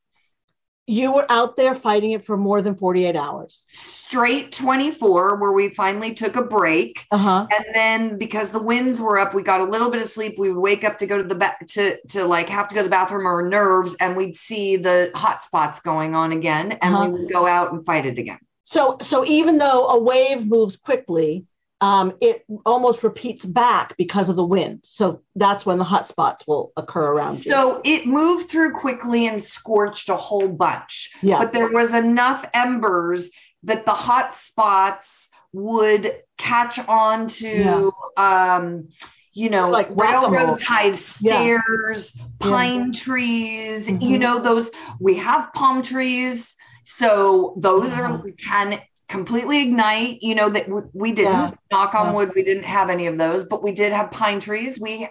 you 0.87 1.13
were 1.13 1.27
out 1.31 1.57
there 1.57 1.75
fighting 1.75 2.13
it 2.13 2.25
for 2.27 2.37
more 2.37 2.61
than 2.61 2.75
48 2.75 3.17
hours 3.17 3.65
straight 4.09 4.53
24 4.53 5.37
where 5.37 5.53
we 5.53 5.71
finally 5.71 6.13
took 6.15 6.37
a 6.37 6.43
break. 6.43 7.07
Uh-huh. 7.11 7.47
And 7.57 7.65
then 7.75 8.19
because 8.19 8.51
the 8.51 8.59
winds 8.63 9.01
were 9.01 9.19
up, 9.19 9.35
we 9.35 9.43
got 9.43 9.61
a 9.61 9.65
little 9.65 9.91
bit 9.91 10.03
of 10.03 10.09
sleep. 10.09 10.39
We 10.39 10.51
would 10.53 10.61
wake 10.61 10.85
up 10.85 10.99
to 10.99 11.07
go 11.07 11.19
to 11.19 11.25
the 11.25 11.35
back 11.35 11.67
to 11.69 11.99
to 12.09 12.25
like 12.25 12.49
have 12.49 12.69
to 12.69 12.75
go 12.75 12.81
to 12.81 12.85
the 12.85 12.91
bathroom 12.91 13.27
or 13.27 13.49
nerves, 13.49 13.95
and 14.01 14.17
we'd 14.17 14.37
see 14.37 14.77
the 14.77 15.11
hot 15.15 15.41
spots 15.43 15.81
going 15.81 16.15
on 16.15 16.33
again, 16.33 16.73
and 16.83 16.95
Uh-huh. 16.95 17.09
we 17.11 17.21
would 17.21 17.33
go 17.33 17.47
out 17.47 17.73
and 17.73 17.85
fight 17.85 18.07
it 18.07 18.19
again. 18.19 18.39
So 18.65 18.97
so 19.01 19.25
even 19.25 19.59
though 19.59 19.89
a 19.89 19.99
wave 19.99 20.49
moves 20.49 20.77
quickly, 20.77 21.45
um, 21.81 22.15
it 22.21 22.45
almost 22.65 23.03
repeats 23.03 23.45
back 23.45 23.95
because 23.99 24.29
of 24.29 24.37
the 24.37 24.45
wind. 24.45 24.81
So 24.85 25.21
that's 25.37 25.67
when 25.67 25.79
the 25.79 25.85
hot 25.85 26.07
spots 26.07 26.47
will 26.47 26.73
occur 26.77 27.09
around 27.13 27.45
you. 27.45 27.53
So 27.53 27.81
it 27.85 28.07
moved 28.07 28.49
through 28.49 28.73
quickly 28.73 29.27
and 29.27 29.43
scorched 29.43 30.09
a 30.09 30.17
whole 30.17 30.49
bunch. 30.49 31.11
yeah. 31.23 31.39
But 31.39 31.53
there 31.53 31.69
was 31.69 31.93
enough 31.93 32.47
embers 32.55 33.31
that 33.65 33.85
the 33.85 33.93
hot 33.93 34.33
spots 34.35 35.31
would 35.53 36.13
catch 36.39 36.79
on 36.89 37.27
to 37.29 37.93
um 38.17 38.89
you 39.33 39.49
know 39.51 39.65
It's 39.67 39.73
like 39.73 39.89
railroad 39.97 40.59
ties 40.59 41.17
Yeah. 41.21 41.33
stairs 41.41 42.17
pine 42.41 42.93
trees 42.93 43.89
Mhm. 43.89 44.03
you 44.03 44.19
know 44.19 44.39
those 44.39 44.71
we 45.01 45.15
have 45.17 45.53
palm 45.55 45.83
trees 45.83 46.55
so 46.85 47.55
those 47.59 47.93
are 47.97 48.07
Uh-huh. 48.07 48.23
can 48.43 48.81
completely 49.09 49.63
ignite 49.63 50.23
you 50.23 50.35
know 50.35 50.49
that 50.49 50.67
w- 50.67 50.91
we 50.93 51.13
didn't 51.13 51.33
Yeah. 51.33 51.51
knock 51.73 51.95
on 51.95 52.07
Yeah. 52.07 52.13
wood 52.13 52.33
we 52.35 52.43
didn't 52.43 52.65
have 52.65 52.91
any 52.91 53.07
of 53.07 53.17
those 53.17 53.45
but 53.45 53.63
we 53.63 53.73
did 53.73 53.93
have 53.93 54.11
pine 54.11 54.41
trees 54.41 54.79
we 54.81 55.09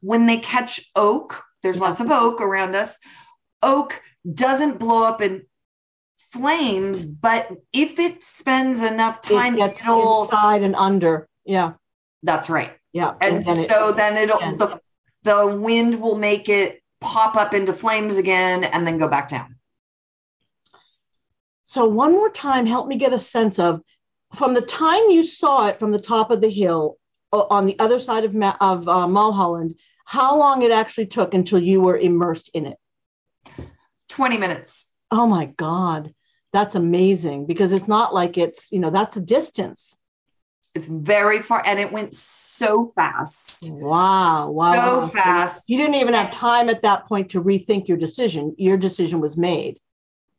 when 0.00 0.26
they 0.26 0.38
catch 0.38 0.80
oak 0.96 1.42
there's 1.62 1.76
Yeah. 1.76 1.84
lots 1.84 2.00
of 2.00 2.10
oak 2.10 2.40
around 2.40 2.74
us 2.76 2.96
oak 3.62 4.00
doesn't 4.32 4.78
blow 4.78 5.04
up 5.04 5.20
in 5.22 5.42
flames 6.32 7.04
but 7.04 7.50
if 7.72 7.98
it 7.98 8.22
spends 8.22 8.82
enough 8.82 9.20
time 9.22 9.54
it 9.54 9.58
gets 9.58 9.82
it'll 9.82 10.24
inside 10.24 10.62
and 10.62 10.74
under. 10.76 11.28
Yeah. 11.44 11.72
that's 12.22 12.50
right 12.50 12.72
Yeah. 12.92 13.14
and, 13.20 13.42
then 13.44 13.58
it- 13.60 13.70
so 13.70 13.92
then 13.92 14.16
it'll 14.16 14.40
yeah. 14.40 14.54
the, 14.54 14.80
the 15.22 15.46
wind 15.46 16.00
will 16.00 16.16
make 16.16 16.48
it 16.48 16.82
pop 17.00 17.36
up 17.36 17.54
into 17.54 17.72
flames 17.72 18.18
again 18.18 18.64
and 18.64 18.86
then 18.86 18.98
go 18.98 19.08
back 19.08 19.28
down 19.28 19.56
So 21.64 21.84
one 21.86 22.12
more 22.12 22.30
time, 22.30 22.64
help 22.66 22.88
me 22.88 22.96
get 22.96 23.12
a 23.12 23.18
sense 23.18 23.58
of 23.58 23.82
from 24.34 24.54
the 24.54 24.62
time 24.62 25.02
you 25.10 25.24
saw 25.24 25.68
it 25.68 25.78
from 25.78 25.90
the 25.92 26.00
top 26.00 26.30
of 26.30 26.40
the 26.40 26.50
hill 26.50 26.96
on 27.32 27.66
the 27.66 27.78
other 27.78 27.98
side 28.00 28.24
of 28.24 28.34
Ma- 28.34 28.56
of 28.60 28.88
uh, 28.88 29.06
Mulholland, 29.06 29.74
how 30.04 30.38
long 30.38 30.62
it 30.62 30.70
actually 30.70 31.06
took 31.06 31.34
until 31.34 31.58
you 31.58 31.80
were 31.82 31.96
immersed 31.98 32.50
in 32.54 32.66
it. 32.66 32.78
20 34.08 34.38
minutes 34.38 34.86
Oh 35.10 35.26
my 35.26 35.46
God, 35.46 36.14
that's 36.52 36.74
amazing 36.74 37.46
because 37.46 37.72
it's 37.72 37.88
not 37.88 38.14
like 38.14 38.38
it's 38.38 38.72
you 38.72 38.78
know 38.80 38.90
that's 38.90 39.16
a 39.16 39.20
distance. 39.20 39.96
it's 40.74 40.86
very 40.86 41.40
far 41.40 41.62
and 41.66 41.78
it 41.78 41.92
went 41.92 42.14
so 42.14 42.92
fast 42.94 43.68
Wow, 43.70 44.50
wow, 44.50 44.72
so 44.84 45.00
wow. 45.00 45.08
fast 45.08 45.68
You 45.68 45.76
didn't 45.76 45.96
even 45.96 46.14
have 46.14 46.32
time 46.32 46.68
at 46.68 46.82
that 46.82 47.06
point 47.08 47.30
to 47.30 47.42
rethink 47.42 47.88
your 47.88 47.96
decision. 47.96 48.54
Your 48.58 48.76
decision 48.76 49.20
was 49.20 49.36
made. 49.36 49.78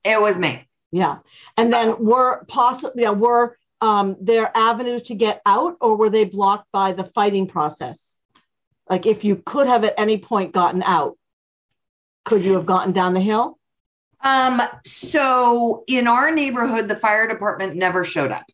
it 0.03 0.19
was 0.21 0.37
me 0.37 0.67
Yeah, 0.91 1.17
and 1.57 1.71
then 1.73 2.03
were 2.03 2.45
possibly 2.47 3.03
yeah, 3.03 3.11
were 3.11 3.57
um, 3.81 4.15
there 4.19 4.51
avenues 4.55 5.03
to 5.03 5.15
get 5.15 5.41
out, 5.45 5.77
or 5.81 5.95
were 5.97 6.09
they 6.09 6.25
blocked 6.25 6.67
by 6.71 6.91
the 6.93 7.03
fighting 7.05 7.47
process? 7.47 8.19
Like, 8.89 9.05
if 9.05 9.23
you 9.23 9.35
could 9.45 9.67
have 9.67 9.83
at 9.83 9.93
any 9.97 10.17
point 10.17 10.51
gotten 10.53 10.81
out, 10.83 11.17
could 12.25 12.43
you 12.43 12.53
have 12.53 12.65
gotten 12.65 12.91
down 12.93 13.13
the 13.13 13.21
hill? 13.21 13.58
Um, 14.21 14.61
so 14.85 15.83
in 15.87 16.07
our 16.07 16.31
neighborhood, 16.31 16.87
the 16.87 16.95
fire 16.95 17.27
department 17.27 17.75
never 17.75 18.03
showed 18.03 18.31
up. 18.31 18.45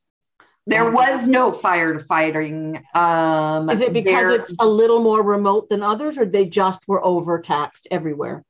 There 0.68 0.90
was 0.90 1.28
no 1.28 1.52
fire 1.52 2.00
fighting. 2.00 2.84
Um, 2.96 3.70
Is 3.70 3.82
it 3.82 3.94
because 3.94 4.14
there- 4.14 4.32
it's 4.32 4.54
a 4.60 4.68
little 4.68 5.00
more 5.02 5.22
remote 5.22 5.70
than 5.70 5.84
others, 5.84 6.18
or 6.18 6.26
they 6.26 6.46
just 6.46 6.88
were 6.88 7.04
overtaxed 7.06 7.88
everywhere? 7.92 8.44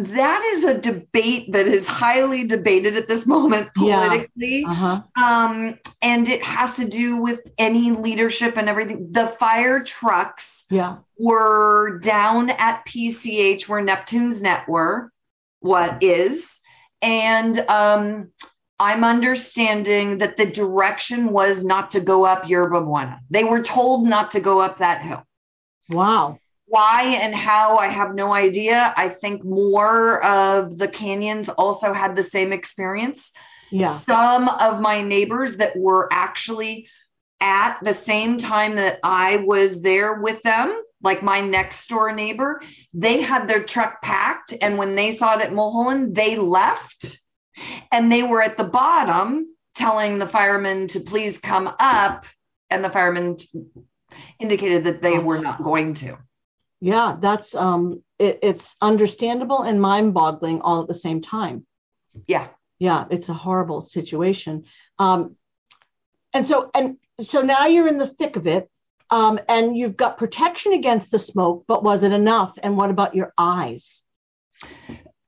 that 0.00 0.42
is 0.54 0.62
a 0.62 0.78
debate 0.78 1.50
that 1.52 1.66
is 1.66 1.84
highly 1.88 2.44
debated 2.44 2.96
at 2.96 3.08
this 3.08 3.26
moment 3.26 3.68
Yeah. 3.76 4.06
politically. 4.08 4.64
Uh 4.64 4.72
huh. 4.74 5.02
Um, 5.20 5.74
and 6.00 6.28
it 6.28 6.40
has 6.44 6.76
to 6.76 6.84
do 6.88 7.16
with 7.16 7.50
any 7.58 7.90
leadership 7.90 8.56
and 8.56 8.68
everything. 8.68 9.08
The 9.10 9.26
fire 9.26 9.80
trucks 9.82 10.66
Yeah. 10.70 10.98
were 11.18 11.98
down 11.98 12.50
at 12.50 12.84
PCH 12.86 13.68
where 13.68 13.80
Neptune's 13.82 14.40
net 14.40 14.68
were, 14.68 15.10
what 15.60 16.02
is. 16.02 16.60
And 17.02 17.58
um, 17.70 18.32
I'm 18.80 19.04
understanding 19.04 20.18
that 20.18 20.36
the 20.36 20.46
direction 20.46 21.30
was 21.30 21.64
not 21.64 21.90
to 21.92 22.00
go 22.00 22.24
up 22.24 22.48
Yerba 22.48 22.80
Buena. 22.80 23.20
They 23.30 23.44
were 23.44 23.62
told 23.62 24.08
not 24.08 24.30
to 24.32 24.40
go 24.40 24.60
up 24.60 24.78
that 24.78 25.02
hill. 25.02 25.24
Wow. 25.90 26.38
Why 26.66 27.18
and 27.22 27.34
how, 27.34 27.76
I 27.76 27.86
have 27.86 28.14
no 28.14 28.34
idea. 28.34 28.92
I 28.96 29.08
think 29.08 29.42
more 29.44 30.22
of 30.24 30.76
the 30.76 30.88
canyons 30.88 31.48
also 31.48 31.92
had 31.92 32.14
the 32.14 32.22
same 32.22 32.52
experience. 32.52 33.32
Yeah. 33.70 33.88
Some 33.88 34.48
of 34.48 34.80
my 34.80 35.02
neighbors 35.02 35.56
that 35.56 35.76
were 35.76 36.08
actually 36.12 36.88
at 37.40 37.78
the 37.82 37.94
same 37.94 38.38
time 38.38 38.76
that 38.76 38.98
I 39.02 39.36
was 39.46 39.80
there 39.82 40.14
with 40.20 40.42
them, 40.42 40.82
like 41.02 41.22
my 41.22 41.40
next 41.40 41.88
door 41.88 42.12
neighbor, 42.12 42.60
they 42.92 43.20
had 43.20 43.48
their 43.48 43.62
truck 43.62 44.02
packed. 44.02 44.54
And 44.60 44.78
when 44.78 44.94
they 44.94 45.12
saw 45.12 45.36
it 45.36 45.42
at 45.42 45.52
Mulholland, 45.52 46.14
they 46.14 46.36
left 46.36 47.20
and 47.92 48.10
they 48.10 48.22
were 48.22 48.42
at 48.42 48.56
the 48.56 48.64
bottom 48.64 49.54
telling 49.74 50.18
the 50.18 50.26
firemen 50.26 50.88
to 50.88 51.00
please 51.00 51.38
come 51.38 51.72
up. 51.80 52.26
And 52.70 52.84
the 52.84 52.90
firemen 52.90 53.38
indicated 54.38 54.84
that 54.84 55.02
they 55.02 55.18
were 55.18 55.38
not 55.38 55.62
going 55.62 55.94
to. 55.94 56.18
Yeah. 56.80 57.16
That's 57.20 57.54
um. 57.54 58.02
It, 58.18 58.40
it's 58.42 58.74
understandable 58.80 59.62
and 59.62 59.80
mind-boggling 59.80 60.60
all 60.60 60.82
at 60.82 60.88
the 60.88 60.94
same 60.94 61.22
time. 61.22 61.64
Yeah. 62.26 62.48
yeah 62.78 63.04
it's 63.10 63.28
a 63.28 63.34
horrible 63.34 63.80
situation 63.80 64.64
um 64.98 65.36
and 66.32 66.44
so 66.44 66.70
and 66.74 66.96
so 67.20 67.42
now 67.42 67.66
you're 67.66 67.86
in 67.86 67.98
the 67.98 68.06
thick 68.06 68.36
of 68.36 68.46
it 68.46 68.68
um 69.10 69.38
and 69.48 69.76
you've 69.76 69.96
got 69.96 70.18
protection 70.18 70.72
against 70.72 71.10
the 71.10 71.18
smoke 71.18 71.64
but 71.66 71.82
was 71.82 72.02
it 72.02 72.12
enough 72.12 72.58
and 72.62 72.76
what 72.76 72.90
about 72.90 73.14
your 73.14 73.32
eyes 73.38 74.02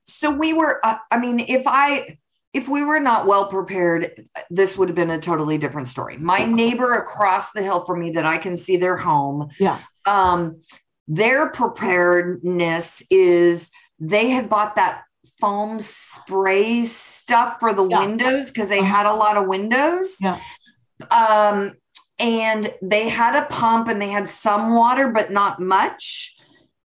so 0.05 0.29
we 0.31 0.53
were 0.53 0.79
uh, 0.85 0.97
i 1.11 1.17
mean 1.17 1.39
if 1.39 1.63
i 1.65 2.17
if 2.53 2.67
we 2.67 2.83
were 2.83 2.99
not 2.99 3.25
well 3.25 3.45
prepared 3.45 4.27
this 4.49 4.77
would 4.77 4.89
have 4.89 4.95
been 4.95 5.09
a 5.11 5.19
totally 5.19 5.57
different 5.57 5.87
story 5.87 6.17
my 6.17 6.43
neighbor 6.43 6.93
across 6.93 7.51
the 7.51 7.61
hill 7.61 7.83
from 7.85 7.99
me 7.99 8.11
that 8.11 8.25
i 8.25 8.37
can 8.37 8.55
see 8.57 8.77
their 8.77 8.97
home 8.97 9.49
yeah 9.59 9.79
um 10.05 10.61
their 11.07 11.49
preparedness 11.49 13.03
is 13.09 13.71
they 13.99 14.29
had 14.29 14.49
bought 14.49 14.75
that 14.75 15.03
foam 15.39 15.79
spray 15.79 16.83
stuff 16.85 17.59
for 17.59 17.73
the 17.73 17.83
Yeah. 17.83 17.99
windows 17.99 18.47
because 18.47 18.69
they 18.69 18.79
Uh-huh. 18.79 18.95
had 18.95 19.05
a 19.07 19.13
lot 19.13 19.37
of 19.37 19.47
windows 19.47 20.15
Yeah. 20.19 20.37
um 21.09 21.73
and 22.21 22.71
they 22.83 23.09
had 23.09 23.35
a 23.35 23.47
pump 23.47 23.87
and 23.87 23.99
they 23.99 24.09
had 24.09 24.29
some 24.29 24.75
water 24.75 25.09
but 25.09 25.31
not 25.31 25.59
much 25.59 26.37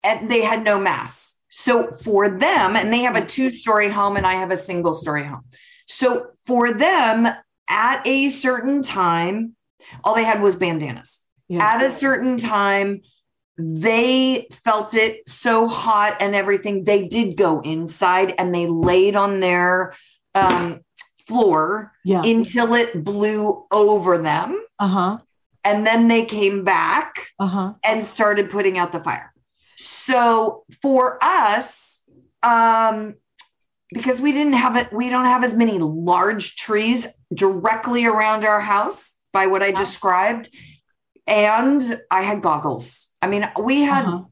and 0.05 0.31
they 0.31 0.43
had 0.43 0.63
no 0.63 0.79
mass. 0.79 1.41
So 1.49 1.91
for 1.91 2.29
them 2.29 2.77
and 2.77 2.93
they 2.93 3.01
have 3.01 3.17
a 3.17 3.25
two 3.25 3.51
story 3.51 3.89
home 3.89 4.17
and 4.17 4.27
i 4.27 4.35
have 4.35 4.51
a 4.51 4.57
single 4.57 4.95
story 4.95 5.25
home. 5.25 5.45
So 5.87 6.29
for 6.47 6.73
them 6.73 7.27
at 7.69 8.07
a 8.07 8.29
certain 8.29 8.83
time 8.83 9.57
all 10.05 10.15
they 10.15 10.25
had 10.25 10.43
was 10.43 10.55
bandanas. 10.55 11.19
Yeah. 11.49 11.65
At 11.65 11.83
a 11.83 11.93
certain 11.93 12.37
time 12.37 13.01
they 13.59 14.49
felt 14.65 14.95
it 14.95 15.29
so 15.29 15.67
hot 15.67 16.19
and 16.21 16.35
everything 16.35 16.85
they 16.85 17.09
did 17.09 17.37
go 17.37 17.61
inside 17.61 18.35
and 18.39 18.55
they 18.55 18.67
laid 18.67 19.17
on 19.17 19.41
their 19.41 19.95
um, 20.35 20.81
floor 21.27 21.93
yeah. 22.05 22.23
until 22.25 22.75
it 22.75 23.05
blew 23.05 23.65
over 23.71 24.19
them. 24.19 24.61
Uh-huh. 24.79 25.19
And 25.65 25.87
then 25.87 26.09
they 26.09 26.25
came 26.25 26.65
back 26.65 27.29
uh-huh. 27.39 27.75
and 27.85 28.03
started 28.05 28.51
putting 28.51 28.79
out 28.79 28.93
the 28.93 29.03
fire. 29.03 29.33
So 29.77 30.65
for 30.81 31.19
us 31.23 32.03
um 32.43 33.15
because 33.95 34.21
we 34.21 34.33
didn't 34.33 34.55
have 34.55 34.75
it 34.77 34.93
we 34.93 35.09
don't 35.09 35.27
have 35.27 35.45
as 35.45 35.55
many 35.55 35.79
large 35.79 36.57
trees 36.57 37.07
directly 37.33 38.05
around 38.05 38.45
our 38.45 38.61
house 38.61 39.13
by 39.33 39.47
what 39.47 39.63
i 39.63 39.69
Yeah. 39.69 39.79
described. 39.79 40.49
And 41.27 41.81
i 42.11 42.23
had 42.23 42.43
goggles. 42.43 43.09
I 43.23 43.29
mean 43.29 43.49
we 43.61 43.83
had 43.83 44.05
uh-huh. 44.07 44.25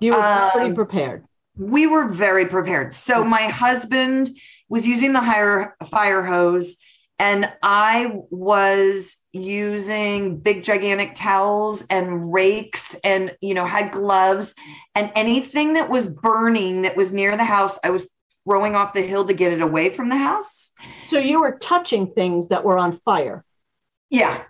you 0.00 0.12
were 0.12 0.22
Um, 0.22 0.50
pretty 0.50 0.74
prepared. 0.74 1.24
we 1.56 1.86
were 1.86 2.08
very 2.08 2.46
prepared. 2.46 2.92
So 2.92 3.24
my 3.24 3.42
husband 3.44 4.30
was 4.70 4.86
using 4.86 5.12
the 5.12 5.20
higher 5.20 5.76
fire 5.90 6.24
hose 6.24 6.76
and 7.18 7.52
I 7.62 8.12
was 8.30 9.18
using 9.32 10.38
big 10.38 10.64
gigantic 10.64 11.14
towels 11.14 11.84
and 11.90 12.32
rakes 12.32 12.96
and 13.04 13.36
you 13.42 13.52
know 13.52 13.66
had 13.66 13.92
gloves 13.92 14.54
and 14.94 15.12
anything 15.14 15.74
that 15.74 15.90
was 15.90 16.08
burning 16.08 16.82
that 16.82 16.96
was 16.96 17.12
near 17.12 17.36
the 17.36 17.44
house 17.44 17.78
I 17.84 17.90
was 17.90 18.10
throwing 18.44 18.74
off 18.74 18.94
the 18.94 19.02
hill 19.02 19.24
to 19.26 19.34
get 19.34 19.52
it 19.52 19.62
away 19.62 19.90
from 19.90 20.08
the 20.08 20.16
house. 20.16 20.72
So 21.06 21.18
you 21.18 21.40
were 21.40 21.58
touching 21.58 22.06
things 22.06 22.48
that 22.48 22.64
were 22.64 22.78
on 22.78 22.96
fire. 22.98 23.44
Yeah. 24.08 24.42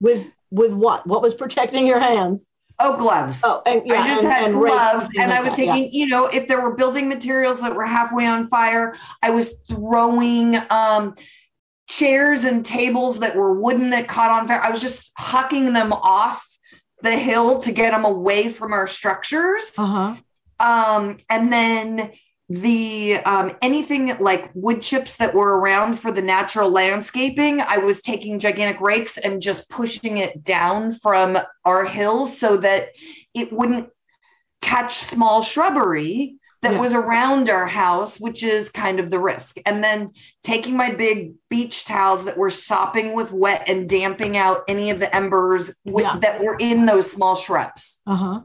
With 0.00 0.26
with 0.50 0.72
what? 0.72 1.06
What 1.06 1.22
was 1.22 1.34
protecting 1.34 1.86
your 1.86 2.00
hands? 2.00 2.46
Oh, 2.84 2.96
gloves. 2.96 3.40
Oh, 3.44 3.62
and 3.64 3.82
yeah, 3.86 4.02
I 4.02 4.08
just 4.08 4.24
and, 4.24 4.32
had 4.32 4.44
and 4.44 4.54
gloves, 4.54 5.06
and 5.18 5.32
I 5.32 5.40
was 5.40 5.56
that, 5.56 5.64
yeah. 5.64 5.72
taking, 5.72 5.92
you 5.92 6.06
know, 6.08 6.26
if 6.26 6.48
there 6.48 6.60
were 6.60 6.74
building 6.74 7.08
materials 7.08 7.60
that 7.60 7.74
were 7.74 7.86
halfway 7.86 8.26
on 8.26 8.48
fire, 8.48 8.96
I 9.22 9.30
was 9.30 9.54
throwing 9.68 10.56
um, 10.70 11.14
chairs 11.88 12.44
and 12.44 12.66
tables 12.66 13.20
that 13.20 13.36
were 13.36 13.58
wooden 13.58 13.90
that 13.90 14.08
caught 14.08 14.30
on 14.30 14.48
fire. 14.48 14.60
I 14.60 14.70
was 14.70 14.80
just 14.80 15.10
hucking 15.18 15.74
them 15.74 15.92
off 15.92 16.44
the 17.02 17.16
hill 17.16 17.60
to 17.60 17.72
get 17.72 17.90
them 17.92 18.04
away 18.04 18.48
from 18.48 18.72
our 18.72 18.86
structures. 18.86 19.72
Uh-huh. 19.78 20.16
Um, 20.60 21.18
and 21.28 21.52
then 21.52 22.12
the 22.52 23.16
um, 23.24 23.50
anything 23.62 24.14
like 24.18 24.50
wood 24.52 24.82
chips 24.82 25.16
that 25.16 25.34
were 25.34 25.58
around 25.58 25.98
for 25.98 26.12
the 26.12 26.20
natural 26.20 26.70
landscaping, 26.70 27.62
I 27.62 27.78
was 27.78 28.02
taking 28.02 28.38
gigantic 28.38 28.80
rakes 28.80 29.16
and 29.16 29.40
just 29.40 29.70
pushing 29.70 30.18
it 30.18 30.44
down 30.44 30.92
from 30.92 31.38
our 31.64 31.86
hills 31.86 32.38
so 32.38 32.58
that 32.58 32.90
it 33.32 33.52
wouldn't 33.52 33.88
catch 34.60 34.94
small 34.96 35.42
shrubbery 35.42 36.36
that 36.60 36.74
Yeah. 36.74 36.80
was 36.80 36.92
around 36.92 37.48
our 37.48 37.66
house, 37.66 38.20
which 38.20 38.42
is 38.42 38.68
kind 38.70 39.00
of 39.00 39.08
the 39.08 39.18
risk. 39.18 39.56
And 39.64 39.82
then 39.82 40.12
taking 40.44 40.76
my 40.76 40.90
big 40.90 41.32
beach 41.48 41.86
towels 41.86 42.24
that 42.26 42.36
were 42.36 42.50
sopping 42.50 43.14
with 43.14 43.32
wet 43.32 43.64
and 43.66 43.88
damping 43.88 44.36
out 44.36 44.62
any 44.68 44.90
of 44.90 45.00
the 45.00 45.12
embers 45.16 45.74
with, 45.86 46.04
Yeah. 46.04 46.18
that 46.18 46.44
were 46.44 46.56
in 46.60 46.84
those 46.84 47.10
small 47.10 47.34
shrubs. 47.34 48.00
Uh-huh. 48.06 48.42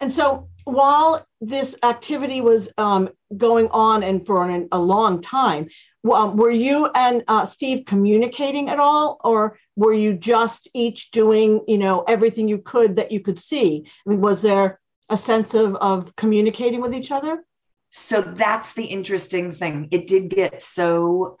And 0.00 0.12
so 0.12 0.48
while 0.68 1.26
this 1.40 1.76
activity 1.82 2.40
was 2.40 2.70
um, 2.76 3.08
going 3.36 3.68
on 3.68 4.02
and 4.02 4.26
for 4.26 4.46
an, 4.48 4.68
a 4.72 4.78
long 4.78 5.20
time, 5.22 5.68
um, 6.12 6.36
were 6.36 6.50
you 6.50 6.90
and 6.94 7.24
uh, 7.26 7.46
Steve 7.46 7.84
communicating 7.86 8.68
at 8.68 8.78
all, 8.78 9.18
or 9.24 9.58
were 9.76 9.94
you 9.94 10.12
just 10.14 10.68
each 10.74 11.10
doing, 11.10 11.62
you 11.66 11.78
know, 11.78 12.02
everything 12.02 12.48
you 12.48 12.58
could 12.58 12.96
that 12.96 13.12
you 13.12 13.20
could 13.20 13.38
see? 13.38 13.84
I 14.06 14.10
mean, 14.10 14.20
was 14.20 14.42
there 14.42 14.78
a 15.08 15.16
sense 15.16 15.54
of 15.54 15.74
of 15.76 16.14
communicating 16.16 16.80
with 16.80 16.94
each 16.94 17.10
other? 17.10 17.44
So 17.90 18.20
that's 18.20 18.74
the 18.74 18.84
interesting 18.84 19.52
thing. 19.52 19.88
It 19.90 20.06
did 20.06 20.28
get 20.28 20.60
so 20.60 21.38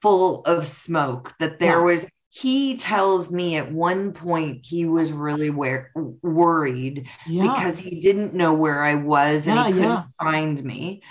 full 0.00 0.40
of 0.42 0.66
smoke 0.66 1.34
that 1.38 1.58
there 1.58 1.78
Yeah. 1.80 1.84
was. 1.84 2.06
He 2.34 2.78
tells 2.78 3.30
me 3.30 3.56
at 3.56 3.70
one 3.70 4.12
point 4.12 4.64
he 4.64 4.86
was 4.86 5.12
really 5.12 5.50
wor- 5.50 5.90
worried 6.22 7.06
Yeah. 7.26 7.42
because 7.42 7.78
he 7.78 8.00
didn't 8.00 8.32
know 8.32 8.54
where 8.54 8.82
I 8.82 8.94
was 8.94 9.46
and 9.46 9.56
Yeah, 9.56 9.66
he 9.66 9.72
couldn't 9.74 9.88
yeah. 9.90 10.02
find 10.18 10.64
me. 10.64 11.02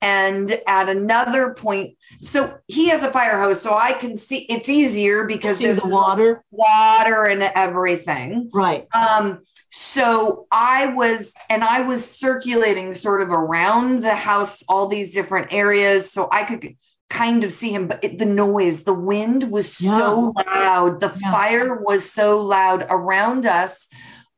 And 0.00 0.50
at 0.66 0.88
another 0.88 1.50
point, 1.52 1.98
so 2.18 2.56
he 2.66 2.88
has 2.88 3.02
a 3.02 3.10
fire 3.12 3.38
hose, 3.42 3.60
so 3.60 3.74
I 3.76 3.92
can 3.92 4.16
see 4.16 4.38
it's 4.48 4.70
easier 4.70 5.26
because 5.26 5.58
See 5.58 5.66
there's 5.66 5.80
the 5.80 5.88
water, 5.88 6.42
water 6.50 7.26
and 7.26 7.42
everything. 7.42 8.50
right? 8.54 8.86
Um, 8.94 9.40
so 9.70 10.46
I 10.50 10.86
was, 10.86 11.34
and 11.50 11.62
I 11.62 11.82
was 11.82 12.10
circulating 12.10 12.94
sort 12.94 13.20
of 13.20 13.28
around 13.28 14.02
the 14.02 14.14
house, 14.14 14.62
all 14.66 14.86
these 14.88 15.12
different 15.12 15.52
areas, 15.52 16.10
so 16.10 16.26
I 16.32 16.44
could 16.44 16.62
kind 17.10 17.44
of 17.44 17.52
see 17.52 17.72
him. 17.74 17.88
But 17.88 18.02
it, 18.02 18.18
the 18.18 18.24
noise, 18.24 18.84
the 18.84 18.94
wind 18.94 19.50
was 19.50 19.70
so 19.76 20.32
loud, 20.46 21.00
the 21.00 21.12
Yeah. 21.20 21.32
fire 21.32 21.74
was 21.82 22.10
so 22.10 22.40
loud 22.40 22.86
around 22.88 23.44
us. 23.44 23.88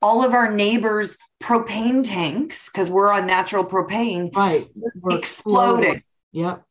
All 0.00 0.24
of 0.24 0.34
our 0.34 0.50
neighbors' 0.50 1.16
propane 1.40 2.02
tanks, 2.02 2.68
because 2.68 2.90
we're 2.90 3.12
on 3.12 3.26
natural 3.26 3.64
propane, 3.64 4.34
Right. 4.34 4.68
Were 5.00 5.16
exploding. 5.16 6.02
Yep. 6.32 6.64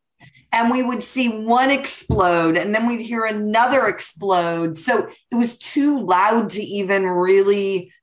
And 0.51 0.69
we 0.69 0.83
would 0.83 1.01
see 1.01 1.29
one 1.29 1.71
explode 1.71 2.57
and 2.57 2.75
then 2.75 2.85
we'd 2.85 3.01
hear 3.01 3.23
another 3.23 3.85
explode. 3.87 4.77
So 4.77 5.07
it 5.31 5.35
was 5.35 5.57
too 5.57 5.99
loud 6.05 6.49
to 6.51 6.61
even 6.61 7.05
really 7.07 7.93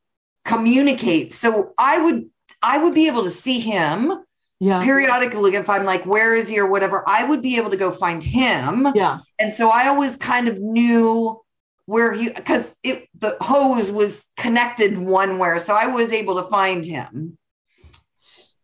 communicate. 0.47 1.33
So 1.33 1.75
I 1.79 1.99
would 1.99 2.25
I 2.63 2.79
would 2.79 2.95
be 2.95 3.07
able 3.07 3.23
to 3.25 3.31
see 3.31 3.61
him 3.61 4.13
Yeah. 4.61 4.83
periodically 4.83 5.55
if 5.55 5.71
I'm 5.71 5.85
like, 5.85 6.05
where 6.05 6.35
is 6.35 6.49
he 6.49 6.59
or 6.59 6.67
whatever, 6.67 7.05
I 7.09 7.23
would 7.23 7.43
be 7.43 7.57
able 7.57 7.71
to 7.71 7.77
go 7.77 7.93
find 7.93 8.23
him. 8.23 8.89
Yeah. 8.95 9.21
And 9.39 9.55
so 9.55 9.71
I 9.71 9.87
always 9.87 10.17
kind 10.17 10.49
of 10.49 10.59
knew 10.59 11.41
where 11.87 12.13
he 12.13 12.29
because 12.29 12.77
it 12.83 13.09
the 13.19 13.37
hose 13.41 13.91
was 13.91 14.27
connected 14.37 14.99
one 14.99 15.39
where. 15.39 15.59
So 15.59 15.75
I 15.75 15.87
was 15.87 16.13
able 16.13 16.43
to 16.43 16.51
find 16.51 16.85
him. 16.85 17.39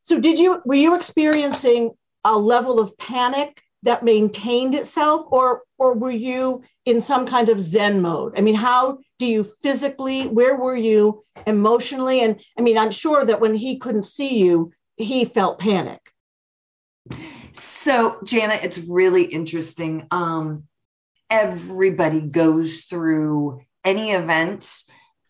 So 0.02 0.20
did 0.20 0.38
you 0.38 0.60
were 0.66 0.74
you 0.74 0.94
experiencing 0.94 1.92
a 2.24 2.36
level 2.36 2.78
of 2.78 2.96
panic 2.98 3.62
that 3.82 4.02
maintained 4.02 4.74
itself 4.74 5.26
or 5.30 5.62
or 5.78 5.94
were 5.94 6.10
you 6.10 6.62
in 6.84 7.00
some 7.00 7.24
kind 7.24 7.48
of 7.48 7.62
zen 7.62 8.02
mode? 8.02 8.34
I 8.36 8.42
mean, 8.42 8.54
how 8.54 8.98
do 9.18 9.24
you 9.24 9.44
physically 9.62 10.26
where 10.26 10.56
were 10.56 10.76
you 10.76 11.24
emotionally 11.46 12.20
and 12.20 12.40
I 12.58 12.62
mean, 12.62 12.76
I'm 12.76 12.92
sure 12.92 13.24
that 13.24 13.40
when 13.40 13.54
he 13.54 13.78
couldn't 13.78 14.04
see 14.04 14.36
you, 14.38 14.70
he 14.96 15.24
felt 15.24 15.58
panic. 15.58 16.00
So, 17.52 18.18
Jana, 18.24 18.54
it's 18.62 18.78
really 18.78 19.24
interesting. 19.24 20.06
Um, 20.10 20.64
everybody 21.30 22.20
goes 22.20 22.82
through 22.82 23.60
any 23.84 24.12
event 24.12 24.70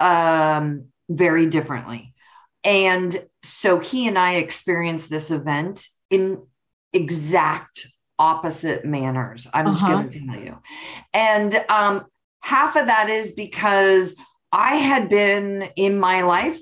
um, 0.01 0.87
very 1.09 1.47
differently. 1.47 2.15
And 2.63 3.17
so 3.43 3.79
he 3.81 4.07
and 4.09 4.19
I 4.19 4.37
experienced 4.37 5.11
this 5.11 5.31
event 5.31 5.87
in 6.11 6.47
exact 6.93 7.87
opposite 8.19 8.85
manners. 8.85 9.47
I'm 9.53 9.67
just 9.67 9.83
Uh-huh. 9.83 9.93
going 9.95 10.09
to 10.11 10.27
tell 10.27 10.41
you. 10.41 10.59
And 11.13 11.65
um, 11.69 12.05
half 12.41 12.77
of 12.77 12.87
that 12.87 13.11
is 13.11 13.33
because 13.33 14.15
I 14.53 14.77
had 14.77 15.09
been 15.09 15.69
in 15.77 15.99
my 15.99 16.23
life 16.23 16.59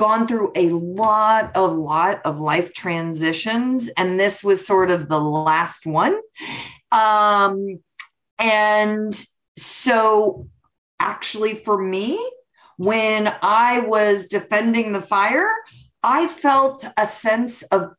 gone 0.00 0.26
through 0.26 0.50
a 0.54 0.70
lot 0.70 1.54
of 1.54 1.76
lot 1.76 2.22
of 2.24 2.40
life 2.40 2.72
transitions 2.72 3.90
and 3.98 4.18
this 4.18 4.42
was 4.42 4.66
sort 4.66 4.90
of 4.90 5.08
the 5.10 5.20
last 5.20 5.84
one 5.84 6.18
um 6.90 7.78
and 8.38 9.12
so 9.58 10.48
actually 10.98 11.54
for 11.54 11.76
me 11.76 12.18
when 12.78 13.22
i 13.42 13.80
was 13.80 14.26
defending 14.26 14.92
the 14.92 15.02
fire 15.02 15.50
i 16.02 16.26
felt 16.26 16.86
a 16.96 17.06
sense 17.06 17.62
of 17.64 17.90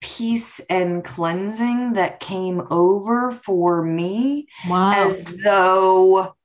peace 0.00 0.60
and 0.70 1.04
cleansing 1.04 1.94
that 1.94 2.20
came 2.20 2.62
over 2.70 3.32
for 3.32 3.82
me 3.82 4.46
Wow. 4.68 4.92
as 4.94 5.24
though 5.44 6.36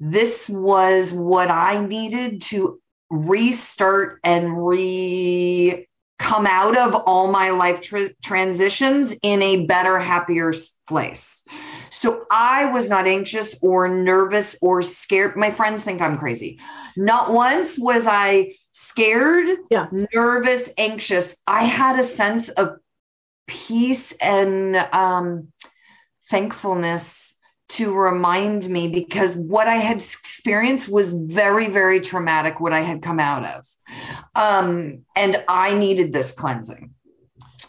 this 0.00 0.48
was 0.48 1.12
what 1.12 1.50
I 1.52 1.86
needed 1.86 2.42
to 2.50 2.80
restart 3.10 4.18
and 4.24 4.66
re 4.66 5.86
come 6.18 6.46
out 6.46 6.76
of 6.76 6.94
all 7.06 7.26
my 7.30 7.50
life 7.50 7.80
tr- 7.80 8.12
transitions 8.22 9.14
in 9.22 9.42
a 9.42 9.66
better, 9.66 9.98
happier 9.98 10.52
place. 10.86 11.44
So 11.90 12.24
I 12.30 12.66
was 12.66 12.88
not 12.88 13.06
anxious 13.06 13.62
or 13.62 13.88
nervous 13.88 14.56
or 14.62 14.80
scared. 14.82 15.36
My 15.36 15.50
friends 15.50 15.82
think 15.84 16.00
I'm 16.00 16.16
crazy. 16.16 16.60
Not 16.96 17.32
once 17.32 17.78
was 17.78 18.06
I 18.06 18.54
scared, 18.72 19.58
Yeah. 19.70 19.86
nervous, 20.12 20.68
anxious. 20.78 21.36
I 21.46 21.64
had 21.64 21.98
a 21.98 22.02
sense 22.04 22.48
of 22.48 22.76
peace 23.46 24.12
and 24.22 24.76
um, 24.76 25.48
thankfulness 26.30 27.36
to 27.70 27.94
remind 27.94 28.68
me 28.68 28.88
because 28.88 29.36
what 29.36 29.66
I 29.66 29.76
had 29.76 29.96
experienced 29.96 30.88
was 30.88 31.12
very, 31.12 31.68
very 31.68 32.00
traumatic, 32.00 32.60
what 32.60 32.72
I 32.72 32.80
had 32.80 33.02
come 33.02 33.18
out 33.18 33.44
of. 33.44 33.66
Um, 34.34 35.04
and 35.16 35.42
I 35.48 35.74
needed 35.74 36.12
this 36.12 36.32
cleansing. 36.32 36.90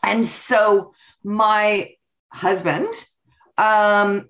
And 0.03 0.25
so 0.25 0.93
my 1.23 1.91
husband, 2.29 2.93
um, 3.57 4.29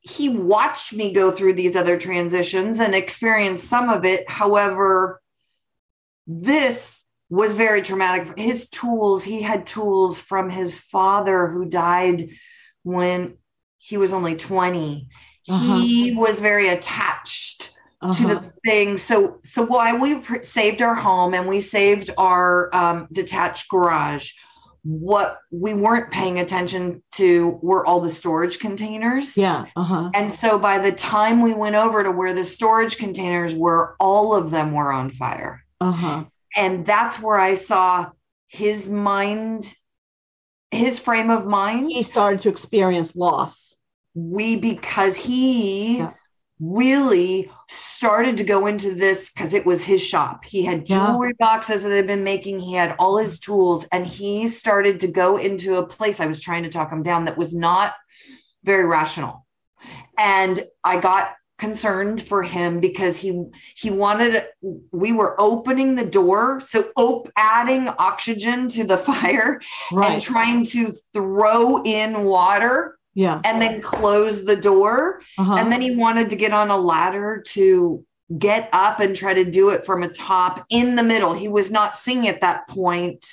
he 0.00 0.28
watched 0.28 0.92
me 0.92 1.12
go 1.12 1.30
through 1.30 1.54
these 1.54 1.76
other 1.76 1.98
transitions 1.98 2.80
and 2.80 2.94
experience 2.94 3.62
some 3.62 3.88
of 3.88 4.04
it. 4.04 4.28
However, 4.28 5.20
this 6.26 7.04
was 7.28 7.54
very 7.54 7.82
traumatic. 7.82 8.38
His 8.38 8.68
tools, 8.68 9.24
he 9.24 9.42
had 9.42 9.66
tools 9.66 10.20
from 10.20 10.50
his 10.50 10.78
father 10.78 11.46
who 11.46 11.64
died 11.64 12.28
when 12.82 13.38
he 13.84 13.96
was 13.96 14.12
only 14.12 14.36
20. 14.36 15.08
Uh-huh. 15.48 15.80
He 15.80 16.14
was 16.14 16.38
very 16.38 16.68
attached 16.68 17.72
to 18.00 18.08
Uh-huh. 18.08 18.28
the 18.34 18.52
thing. 18.64 18.96
So, 18.96 19.38
so 19.44 19.64
while 19.64 19.98
we 19.98 20.20
pr- 20.20 20.42
saved 20.42 20.82
our 20.82 20.94
home 20.94 21.34
and 21.34 21.48
we 21.48 21.60
saved 21.60 22.10
our 22.16 22.74
um, 22.74 23.08
detached 23.10 23.68
garage, 23.68 24.32
what 24.84 25.38
we 25.50 25.74
weren't 25.74 26.10
paying 26.12 26.38
attention 26.38 27.02
to 27.12 27.58
were 27.62 27.84
all 27.86 28.00
the 28.00 28.08
storage 28.10 28.58
containers. 28.60 29.36
yeah. 29.36 29.66
Uh-huh. 29.76 30.10
And 30.14 30.30
so 30.32 30.58
by 30.58 30.78
the 30.78 30.92
time 30.92 31.40
we 31.42 31.54
went 31.54 31.74
over 31.76 32.02
to 32.04 32.10
where 32.10 32.34
the 32.34 32.44
storage 32.44 32.96
containers 32.98 33.54
were, 33.54 33.96
all 34.00 34.34
of 34.34 34.50
them 34.50 34.72
were 34.72 34.92
on 34.92 35.10
fire. 35.10 35.64
Uh-huh. 35.80 36.24
And 36.56 36.84
that's 36.86 37.20
where 37.20 37.38
I 37.38 37.54
saw 37.54 38.10
his 38.46 38.88
mind 38.88 39.74
his 40.74 40.98
frame 40.98 41.28
of 41.28 41.46
mind, 41.46 41.90
he 41.92 42.02
started 42.02 42.40
to 42.40 42.48
experience 42.48 43.14
loss. 43.14 43.71
We 44.14 44.56
because 44.56 45.16
he 45.16 45.98
Yeah. 45.98 46.10
really 46.60 47.50
started 47.68 48.36
to 48.36 48.44
go 48.44 48.66
into 48.66 48.94
this 48.94 49.30
because 49.30 49.52
it 49.52 49.66
was 49.66 49.82
his 49.84 50.02
shop. 50.02 50.44
He 50.44 50.64
had 50.64 50.88
Yeah. 50.88 51.06
jewelry 51.12 51.32
boxes 51.38 51.82
that 51.82 51.90
had 51.90 52.06
been 52.06 52.22
making, 52.24 52.60
he 52.60 52.74
had 52.74 52.94
all 52.98 53.16
his 53.16 53.40
tools, 53.40 53.84
and 53.90 54.06
he 54.06 54.48
started 54.48 55.00
to 55.00 55.08
go 55.08 55.38
into 55.38 55.76
a 55.76 55.86
place 55.86 56.20
I 56.20 56.26
was 56.26 56.40
trying 56.40 56.62
to 56.64 56.68
talk 56.68 56.92
him 56.92 57.02
down 57.02 57.24
that 57.24 57.38
was 57.38 57.54
not 57.54 57.94
very 58.64 58.84
rational. 58.84 59.46
And 60.18 60.60
I 60.84 60.98
got 60.98 61.32
concerned 61.58 62.20
for 62.22 62.42
him 62.42 62.80
because 62.80 63.16
he 63.18 63.40
he 63.76 63.88
wanted 63.90 64.44
we 64.90 65.12
were 65.12 65.40
opening 65.40 65.94
the 65.94 66.04
door 66.04 66.60
so 66.60 66.90
op- 66.96 67.28
adding 67.36 67.88
oxygen 67.98 68.68
to 68.68 68.82
the 68.84 68.98
fire 69.10 69.60
and 69.92 70.20
trying 70.20 70.64
to 70.64 70.90
throw 71.12 71.80
in 71.84 72.24
water 72.24 72.98
yeah. 73.14 73.40
and 73.44 73.60
then 73.60 73.80
close 73.80 74.44
the 74.44 74.56
door 74.56 75.20
Uh-huh. 75.38 75.54
and 75.58 75.70
then 75.72 75.80
he 75.80 75.94
wanted 75.96 76.30
to 76.30 76.36
get 76.36 76.52
on 76.52 76.70
a 76.70 76.76
ladder 76.76 77.42
to 77.48 78.04
get 78.38 78.68
up 78.72 79.00
and 79.00 79.14
try 79.14 79.34
to 79.34 79.44
do 79.44 79.70
it 79.70 79.84
from 79.84 80.02
a 80.02 80.08
top 80.08 80.64
in 80.70 80.96
the 80.96 81.02
middle. 81.02 81.34
He 81.34 81.48
was 81.48 81.70
not 81.70 81.94
seeing 81.94 82.26
at 82.28 82.40
that 82.40 82.66
point 82.68 83.26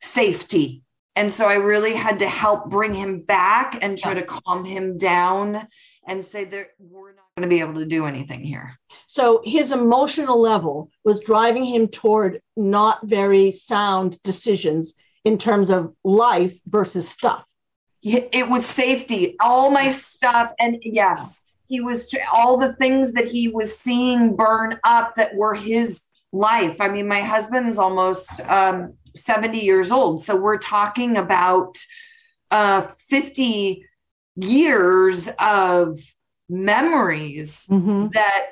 safety. 0.00 0.82
And 1.14 1.30
so 1.30 1.46
I 1.46 1.54
really 1.54 1.94
had 1.94 2.18
to 2.20 2.28
help 2.28 2.70
bring 2.70 2.94
him 2.94 3.20
back 3.20 3.78
and 3.82 3.98
try 3.98 4.14
to 4.14 4.22
calm 4.22 4.64
him 4.64 4.96
down 4.98 5.66
and 6.06 6.24
say 6.24 6.44
that 6.44 6.68
we're 6.78 7.14
not 7.14 7.24
going 7.36 7.48
to 7.48 7.54
be 7.54 7.60
able 7.60 7.74
to 7.74 7.86
do 7.86 8.06
anything 8.06 8.40
here. 8.42 8.78
So 9.06 9.42
his 9.44 9.72
emotional 9.72 10.40
level 10.40 10.90
was 11.04 11.20
driving 11.20 11.64
him 11.64 11.88
toward 11.88 12.40
not 12.56 13.06
very 13.06 13.52
sound 13.52 14.20
decisions 14.22 14.94
in 15.24 15.38
terms 15.38 15.70
of 15.70 15.94
life 16.02 16.58
versus 16.66 17.08
stuff. 17.08 17.44
It 18.02 18.48
was 18.48 18.66
safety, 18.66 19.36
all 19.40 19.70
my 19.70 19.88
stuff. 19.88 20.52
And 20.58 20.78
yes, 20.82 21.42
he 21.68 21.80
was 21.80 22.14
all 22.32 22.56
the 22.56 22.72
things 22.74 23.12
that 23.12 23.28
he 23.28 23.48
was 23.48 23.78
seeing 23.78 24.34
burn 24.34 24.78
up 24.84 25.14
that 25.14 25.34
were 25.34 25.54
his 25.54 26.02
life. 26.32 26.80
I 26.80 26.88
mean, 26.88 27.06
my 27.06 27.20
husband's 27.20 27.78
almost 27.78 28.40
um, 28.48 28.94
70 29.14 29.60
years 29.60 29.92
old. 29.92 30.22
So 30.24 30.36
we're 30.36 30.58
talking 30.58 31.16
about 31.16 31.78
uh, 32.50 32.82
50 33.08 33.86
years 34.36 35.28
of 35.38 36.00
memories 36.48 37.66
that 38.12 38.46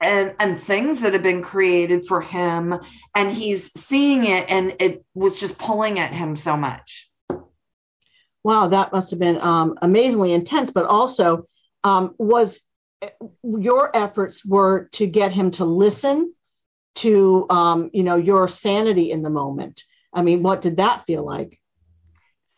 and 0.00 0.34
and 0.40 0.60
things 0.60 1.00
that 1.00 1.12
have 1.12 1.22
been 1.22 1.42
created 1.42 2.06
for 2.06 2.20
him 2.20 2.74
and 3.14 3.32
he's 3.32 3.72
seeing 3.80 4.24
it 4.24 4.44
and 4.48 4.74
it 4.80 5.04
was 5.14 5.38
just 5.38 5.56
pulling 5.58 5.98
at 5.98 6.12
him 6.12 6.34
so 6.34 6.56
much 6.56 7.03
Wow, 8.44 8.68
that 8.68 8.92
must 8.92 9.10
have 9.10 9.18
been 9.18 9.40
um, 9.40 9.78
amazingly 9.82 10.32
intense. 10.32 10.70
But 10.70 10.86
also, 10.86 11.46
um, 11.82 12.14
was 12.18 12.60
your 13.42 13.94
efforts 13.96 14.44
were 14.44 14.88
to 14.92 15.06
get 15.06 15.32
him 15.32 15.50
to 15.52 15.64
listen 15.64 16.32
to 16.96 17.46
um, 17.50 17.90
you 17.92 18.04
know 18.04 18.16
your 18.16 18.46
sanity 18.46 19.10
in 19.10 19.22
the 19.22 19.30
moment. 19.30 19.82
I 20.12 20.22
mean, 20.22 20.42
what 20.42 20.62
did 20.62 20.76
that 20.76 21.04
feel 21.06 21.24
like? 21.24 21.58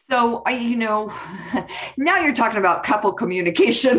so 0.09 0.43
i 0.47 0.53
you 0.53 0.77
know 0.77 1.13
now 1.97 2.21
you're 2.21 2.35
talking 2.35 2.59
about 2.59 2.83
couple 2.83 3.13
communication 3.13 3.99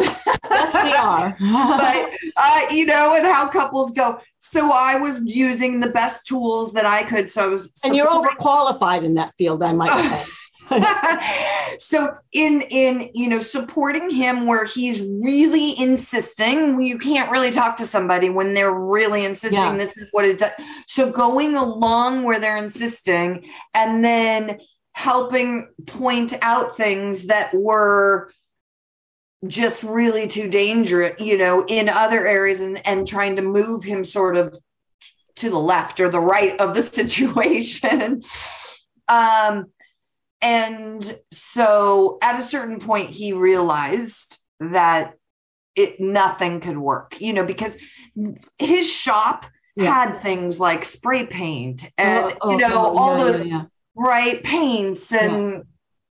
Yes, 0.49 0.83
we 0.85 0.93
are. 0.93 1.35
but 1.39 2.17
uh, 2.37 2.61
you 2.71 2.85
know 2.85 3.15
and 3.15 3.25
how 3.25 3.47
couples 3.47 3.91
go 3.91 4.19
so 4.39 4.71
i 4.71 4.95
was 4.95 5.19
using 5.25 5.79
the 5.79 5.89
best 5.89 6.25
tools 6.25 6.71
that 6.73 6.85
i 6.85 7.03
could 7.03 7.29
so 7.29 7.43
I 7.43 7.47
was 7.47 7.73
and 7.83 7.95
you're 7.95 8.07
overqualified 8.07 9.03
in 9.03 9.15
that 9.15 9.33
field, 9.37 9.63
I 9.63 9.73
might 9.73 9.93
say. 10.09 10.25
so 11.79 12.13
in 12.33 12.61
in 12.69 13.09
you 13.13 13.27
know 13.27 13.39
supporting 13.39 14.09
him 14.09 14.45
where 14.45 14.65
he's 14.65 14.99
really 15.01 15.79
insisting 15.79 16.81
you 16.81 16.97
can't 16.97 17.31
really 17.31 17.51
talk 17.51 17.75
to 17.75 17.85
somebody 17.85 18.29
when 18.29 18.53
they're 18.53 18.73
really 18.73 19.25
insisting 19.25 19.59
Yeah. 19.59 19.77
this 19.77 19.95
is 19.97 20.09
what 20.11 20.25
it 20.25 20.37
does 20.39 20.51
so 20.87 21.11
going 21.11 21.55
along 21.55 22.23
where 22.23 22.39
they're 22.39 22.57
insisting 22.57 23.49
and 23.73 24.03
then 24.03 24.59
helping 24.93 25.69
point 25.85 26.33
out 26.41 26.75
things 26.75 27.27
that 27.27 27.53
were 27.53 28.31
just 29.45 29.83
really 29.83 30.27
too 30.27 30.49
dangerous 30.49 31.13
you 31.19 31.37
know 31.37 31.63
in 31.67 31.87
other 31.89 32.25
areas 32.25 32.59
and 32.59 32.85
and 32.87 33.07
trying 33.07 33.35
to 33.35 33.41
move 33.41 33.83
him 33.83 34.03
sort 34.03 34.35
of 34.35 34.57
to 35.35 35.49
the 35.51 35.59
left 35.59 35.99
or 35.99 36.09
the 36.09 36.19
right 36.19 36.59
of 36.59 36.73
the 36.73 36.81
situation 36.99 38.23
um 39.07 39.65
and 40.41 41.19
so 41.31 42.17
at 42.21 42.39
a 42.39 42.41
certain 42.43 42.79
point, 42.79 43.09
he 43.11 43.33
realized 43.33 44.37
that 44.59 45.13
it 45.75 45.99
nothing 45.99 46.59
could 46.59 46.77
work, 46.77 47.15
you 47.19 47.33
know, 47.33 47.45
because 47.45 47.77
his 48.57 48.89
shop 48.91 49.45
Yeah. 49.75 49.93
had 49.93 50.21
things 50.21 50.59
like 50.59 50.85
spray 50.85 51.25
paint 51.25 51.89
and 51.97 52.33
Oh, 52.33 52.37
oh 52.41 52.51
you 52.51 52.57
know 52.57 52.69
oh, 52.73 52.97
all 52.97 53.17
yeah, 53.17 53.23
those 53.23 53.45
yeah, 53.45 53.63
right 53.95 54.43
paints 54.43 55.11
and 55.11 55.63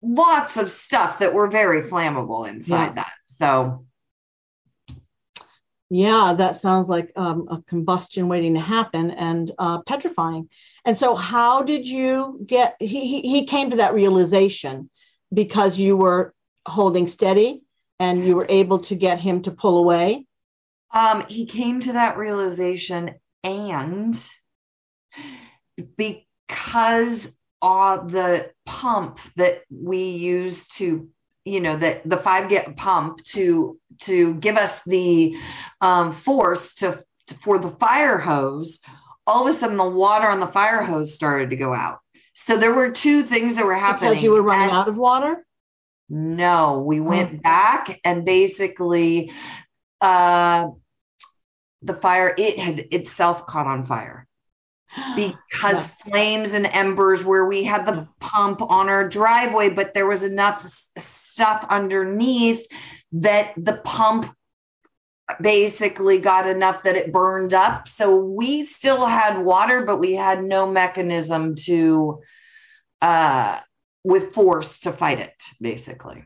lots 0.03 0.57
of 0.57 0.71
stuff 0.71 1.19
that 1.19 1.35
were 1.35 1.49
very 1.49 1.83
flammable 1.83 2.49
inside 2.49 2.97
that. 2.97 3.13
So 3.41 3.86
Yeah, 5.89 6.35
that 6.37 6.57
sounds 6.57 6.89
like 6.89 7.13
um, 7.15 7.47
a 7.49 7.63
combustion 7.63 8.27
waiting 8.29 8.55
to 8.55 8.61
happen 8.61 9.13
and 9.13 9.53
uh, 9.59 9.83
petrifying. 9.83 10.49
And 10.85 10.97
so, 10.97 11.15
how 11.15 11.63
did 11.63 11.87
you 11.87 12.41
get? 12.45 12.77
He, 12.81 13.21
he 13.21 13.47
came 13.47 13.71
to 13.71 13.77
that 13.77 13.95
realization 13.95 14.91
because 15.33 15.79
you 15.79 15.97
were 15.97 16.35
holding 16.67 17.07
steady 17.07 17.63
and 18.01 18.27
you 18.27 18.35
were 18.35 18.47
able 18.49 18.81
to 18.81 18.97
get 18.97 19.21
him 19.21 19.43
to 19.43 19.53
pull 19.53 19.79
away. 19.79 20.27
Um, 20.93 21.25
he 21.29 21.47
came 21.47 21.81
to 21.81 21.93
that 21.93 22.19
realization, 22.19 23.15
and 23.45 24.29
because 25.97 27.37
uh, 27.63 28.05
the 28.05 28.51
pump 28.65 29.19
that 29.37 29.63
we 29.71 30.11
use 30.11 30.67
to, 30.69 31.09
you 31.47 31.61
know, 31.61 31.77
that 31.77 32.03
the 32.09 32.17
five 32.17 32.49
get 32.51 32.77
pump 32.77 33.23
to 33.25 33.79
to 34.01 34.35
give 34.35 34.57
us 34.57 34.83
the 34.85 35.37
um, 35.81 36.13
force 36.13 36.75
to 36.75 37.03
for 37.41 37.59
the 37.59 37.71
fire 37.71 38.19
hose, 38.19 38.81
all 39.27 39.47
of 39.47 39.55
a 39.55 39.57
sudden 39.57 39.77
the 39.77 39.89
water 39.89 40.27
on 40.27 40.41
the 40.41 40.47
fire 40.47 40.83
hose 40.83 41.15
started 41.15 41.51
to 41.51 41.57
go 41.57 41.73
out. 41.73 42.01
So 42.35 42.59
there 42.59 42.75
were 42.75 42.91
two 42.91 43.23
things 43.23 43.57
that 43.57 43.65
were 43.65 43.75
happening. 43.75 44.11
Because 44.11 44.25
you 44.25 44.33
were 44.33 44.43
running 44.43 44.69
And- 44.71 44.77
out 44.77 44.89
of 44.89 44.97
water. 44.97 45.47
no, 46.09 46.81
we 46.81 47.01
went 47.01 47.43
back 47.43 48.01
and 48.05 48.25
basically 48.25 49.33
uh 50.01 50.67
the 51.81 51.95
fire 51.95 52.35
it 52.37 52.59
had 52.59 52.81
itself 52.93 53.47
caught 53.47 53.67
on 53.67 53.85
fire 53.85 54.27
because 55.17 55.87
flames 55.87 56.53
and 56.53 56.67
embers 56.67 57.25
where 57.25 57.47
we 57.47 57.65
had 57.65 57.87
the 57.87 58.07
pump 58.21 58.61
on 58.61 58.89
our 58.89 59.09
driveway 59.09 59.71
but 59.71 59.95
there 59.95 60.07
was 60.07 60.23
enough 60.23 60.71
stuff 61.37 61.67
underneath 61.69 62.67
that 63.13 63.53
the 63.59 63.77
pump 63.85 64.35
basically 65.39 66.17
got 66.17 66.47
enough 66.47 66.83
that 66.85 66.97
it 66.97 67.13
burned 67.13 67.53
up. 67.53 67.89
So 67.89 68.17
we 68.17 68.65
still 68.65 69.05
had 69.05 69.45
water 69.45 69.85
but 69.85 69.99
we 69.99 70.15
had 70.15 70.43
no 70.43 70.67
mechanism 70.67 71.55
to 71.67 72.23
uh 73.03 73.61
with 74.03 74.33
force 74.33 74.79
to 74.81 74.93
fight 74.93 75.21
it 75.21 75.43
basically. 75.61 76.25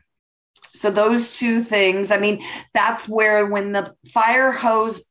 So 0.73 0.89
those 0.89 1.37
two 1.37 1.61
things 1.61 2.09
i 2.09 2.17
mean 2.17 2.41
that's 2.73 3.09
where 3.09 3.45
when 3.45 3.73
the 3.73 3.93
fire 4.13 4.53
hose 4.53 5.03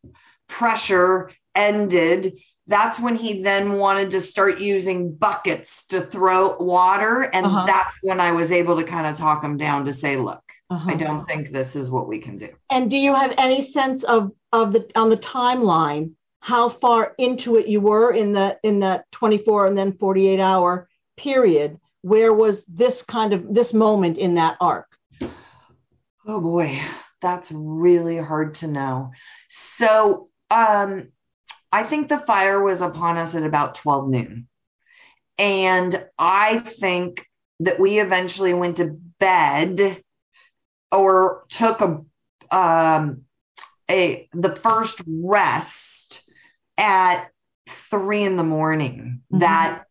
pressure 0.49 1.31
ended 1.55 2.41
that's 2.71 2.99
when 3.01 3.17
he 3.17 3.43
then 3.43 3.73
wanted 3.75 4.11
to 4.13 4.21
start 4.21 4.61
using 4.61 5.13
buckets 5.15 5.85
to 5.87 6.01
throw 6.01 6.57
water 6.59 7.23
and 7.35 7.45
Uh-huh. 7.47 7.67
that's 7.67 7.99
when 8.03 8.21
i 8.21 8.31
was 8.33 8.51
able 8.61 8.77
to 8.77 8.85
kind 8.85 9.07
of 9.07 9.15
talk 9.17 9.43
him 9.45 9.57
down 9.57 9.85
to 9.87 9.93
say 9.93 10.17
look 10.17 10.43
Uh-huh. 10.71 10.91
i 10.91 10.95
don't 10.95 11.27
think 11.29 11.51
this 11.51 11.75
is 11.81 11.91
what 11.91 12.07
we 12.13 12.19
can 12.27 12.39
do 12.39 12.49
And 12.71 12.91
do 12.91 12.97
you 12.97 13.13
have 13.15 13.35
any 13.37 13.61
sense 13.61 14.05
of 14.05 14.31
of 14.53 14.73
the 14.75 14.83
on 14.95 15.09
the 15.11 15.17
timeline 15.17 16.13
how 16.53 16.69
far 16.71 17.15
into 17.19 17.57
it 17.59 17.67
you 17.67 17.81
were 17.91 18.13
in 18.13 18.33
the 18.33 18.59
in 18.63 18.81
that 18.81 19.05
24 19.13 19.67
and 19.67 19.77
then 19.77 19.93
48 19.93 20.41
hour 20.41 20.89
period? 21.19 21.79
Where 22.03 22.33
was 22.33 22.65
this 22.65 23.03
kind 23.03 23.35
of 23.35 23.41
this 23.53 23.75
moment 23.75 24.17
in 24.17 24.33
that 24.37 24.57
arc? 24.59 24.87
Oh 26.27 26.41
boy, 26.41 26.81
that's 27.21 27.53
really 27.53 28.17
hard 28.17 28.55
to 28.61 28.67
know. 28.69 29.11
So, 29.49 30.29
um, 30.51 31.09
I 31.73 31.83
think 31.85 32.09
the 32.09 32.19
fire 32.19 32.63
was 32.63 32.83
upon 32.83 33.17
us 33.17 33.35
at 33.35 33.45
about 33.45 33.75
12 33.77 34.09
noon. 34.09 34.49
And 35.39 36.05
I 36.19 36.59
think 36.59 37.27
that 37.61 37.79
we 37.79 37.99
eventually 38.01 38.55
went 38.55 38.79
to 38.79 38.97
bed 39.19 40.03
or 40.93 41.45
took 41.49 41.81
a 41.81 42.03
um 42.57 43.23
a 43.91 44.29
the 44.33 44.57
first 44.57 45.01
rest 45.07 46.29
at 46.77 47.29
three 47.69 48.25
in 48.25 48.37
the 48.37 48.45
morning 48.45 49.23
Mhm. 49.33 49.39
that 49.41 49.85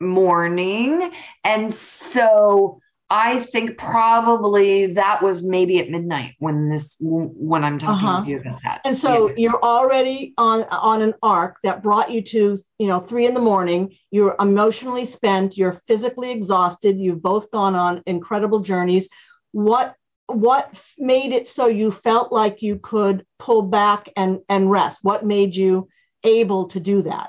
morning. 0.00 1.12
And 1.44 1.72
so 1.72 2.80
I 3.14 3.40
think 3.40 3.76
probably 3.76 4.86
that 4.86 5.20
was 5.22 5.44
maybe 5.44 5.78
at 5.80 5.90
midnight 5.90 6.34
when 6.38 6.70
this 6.70 6.96
when 6.98 7.62
I'm 7.62 7.78
talking 7.78 8.08
uh-huh. 8.08 8.24
to 8.24 8.30
you 8.30 8.40
about 8.40 8.62
that. 8.62 8.80
And 8.86 8.96
so 8.96 9.28
yeah. 9.28 9.34
you're 9.36 9.62
already 9.62 10.32
on 10.38 10.64
on 10.70 11.02
an 11.02 11.12
arc 11.22 11.58
that 11.62 11.82
brought 11.82 12.10
you 12.10 12.22
to 12.22 12.56
you 12.78 12.86
know 12.86 13.00
three 13.00 13.26
in 13.26 13.34
the 13.34 13.40
morning. 13.40 13.94
You're 14.10 14.34
emotionally 14.40 15.04
spent. 15.04 15.58
You're 15.58 15.82
physically 15.86 16.30
exhausted. 16.30 16.98
You've 16.98 17.20
both 17.20 17.50
gone 17.50 17.74
on 17.74 18.02
incredible 18.06 18.60
journeys. 18.60 19.10
What 19.50 19.94
what 20.26 20.74
made 20.96 21.32
it 21.32 21.48
so 21.48 21.66
you 21.66 21.92
felt 21.92 22.32
like 22.32 22.62
you 22.62 22.78
could 22.78 23.26
pull 23.38 23.60
back 23.60 24.08
and 24.16 24.38
and 24.48 24.70
rest? 24.70 25.00
What 25.02 25.26
made 25.26 25.54
you 25.54 25.88
able 26.24 26.68
to 26.68 26.80
do 26.80 27.02
that? 27.02 27.28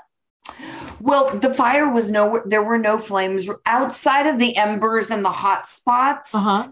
Well, 1.04 1.38
the 1.38 1.52
fire 1.52 1.86
was 1.86 2.10
no, 2.10 2.42
there 2.46 2.62
were 2.62 2.78
no 2.78 2.96
flames 2.96 3.46
outside 3.66 4.26
of 4.26 4.38
the 4.38 4.56
embers 4.56 5.10
and 5.10 5.22
the 5.22 5.30
hot 5.30 5.68
spots. 5.68 6.34
Uh-huh. 6.34 6.68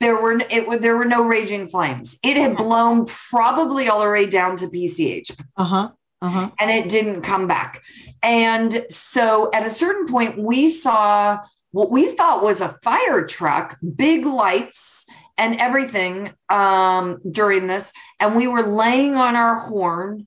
There 0.00 0.20
were 0.20 0.40
it 0.50 0.80
there 0.80 0.96
were 0.96 1.04
no 1.04 1.22
raging 1.22 1.68
flames. 1.68 2.18
It 2.24 2.36
had 2.36 2.56
blown 2.56 3.06
probably 3.06 3.88
all 3.88 4.00
the 4.00 4.10
way 4.10 4.26
down 4.26 4.56
to 4.56 4.66
PCH. 4.66 5.30
Uh-huh. 5.56 5.90
Uh-huh. 6.20 6.50
And 6.58 6.70
it 6.72 6.88
didn't 6.88 7.22
come 7.22 7.46
back. 7.46 7.80
And 8.20 8.84
so 8.90 9.48
at 9.54 9.64
a 9.64 9.70
certain 9.70 10.08
point, 10.08 10.36
we 10.36 10.68
saw 10.68 11.38
what 11.70 11.92
we 11.92 12.10
thought 12.16 12.42
was 12.42 12.60
a 12.60 12.76
fire 12.82 13.24
truck, 13.28 13.78
big 13.94 14.26
lights 14.26 15.06
and 15.38 15.56
everything 15.60 16.32
um, 16.48 17.20
during 17.30 17.68
this. 17.68 17.92
And 18.18 18.34
we 18.34 18.48
were 18.48 18.62
laying 18.62 19.14
on 19.14 19.36
our 19.36 19.54
horn 19.54 20.26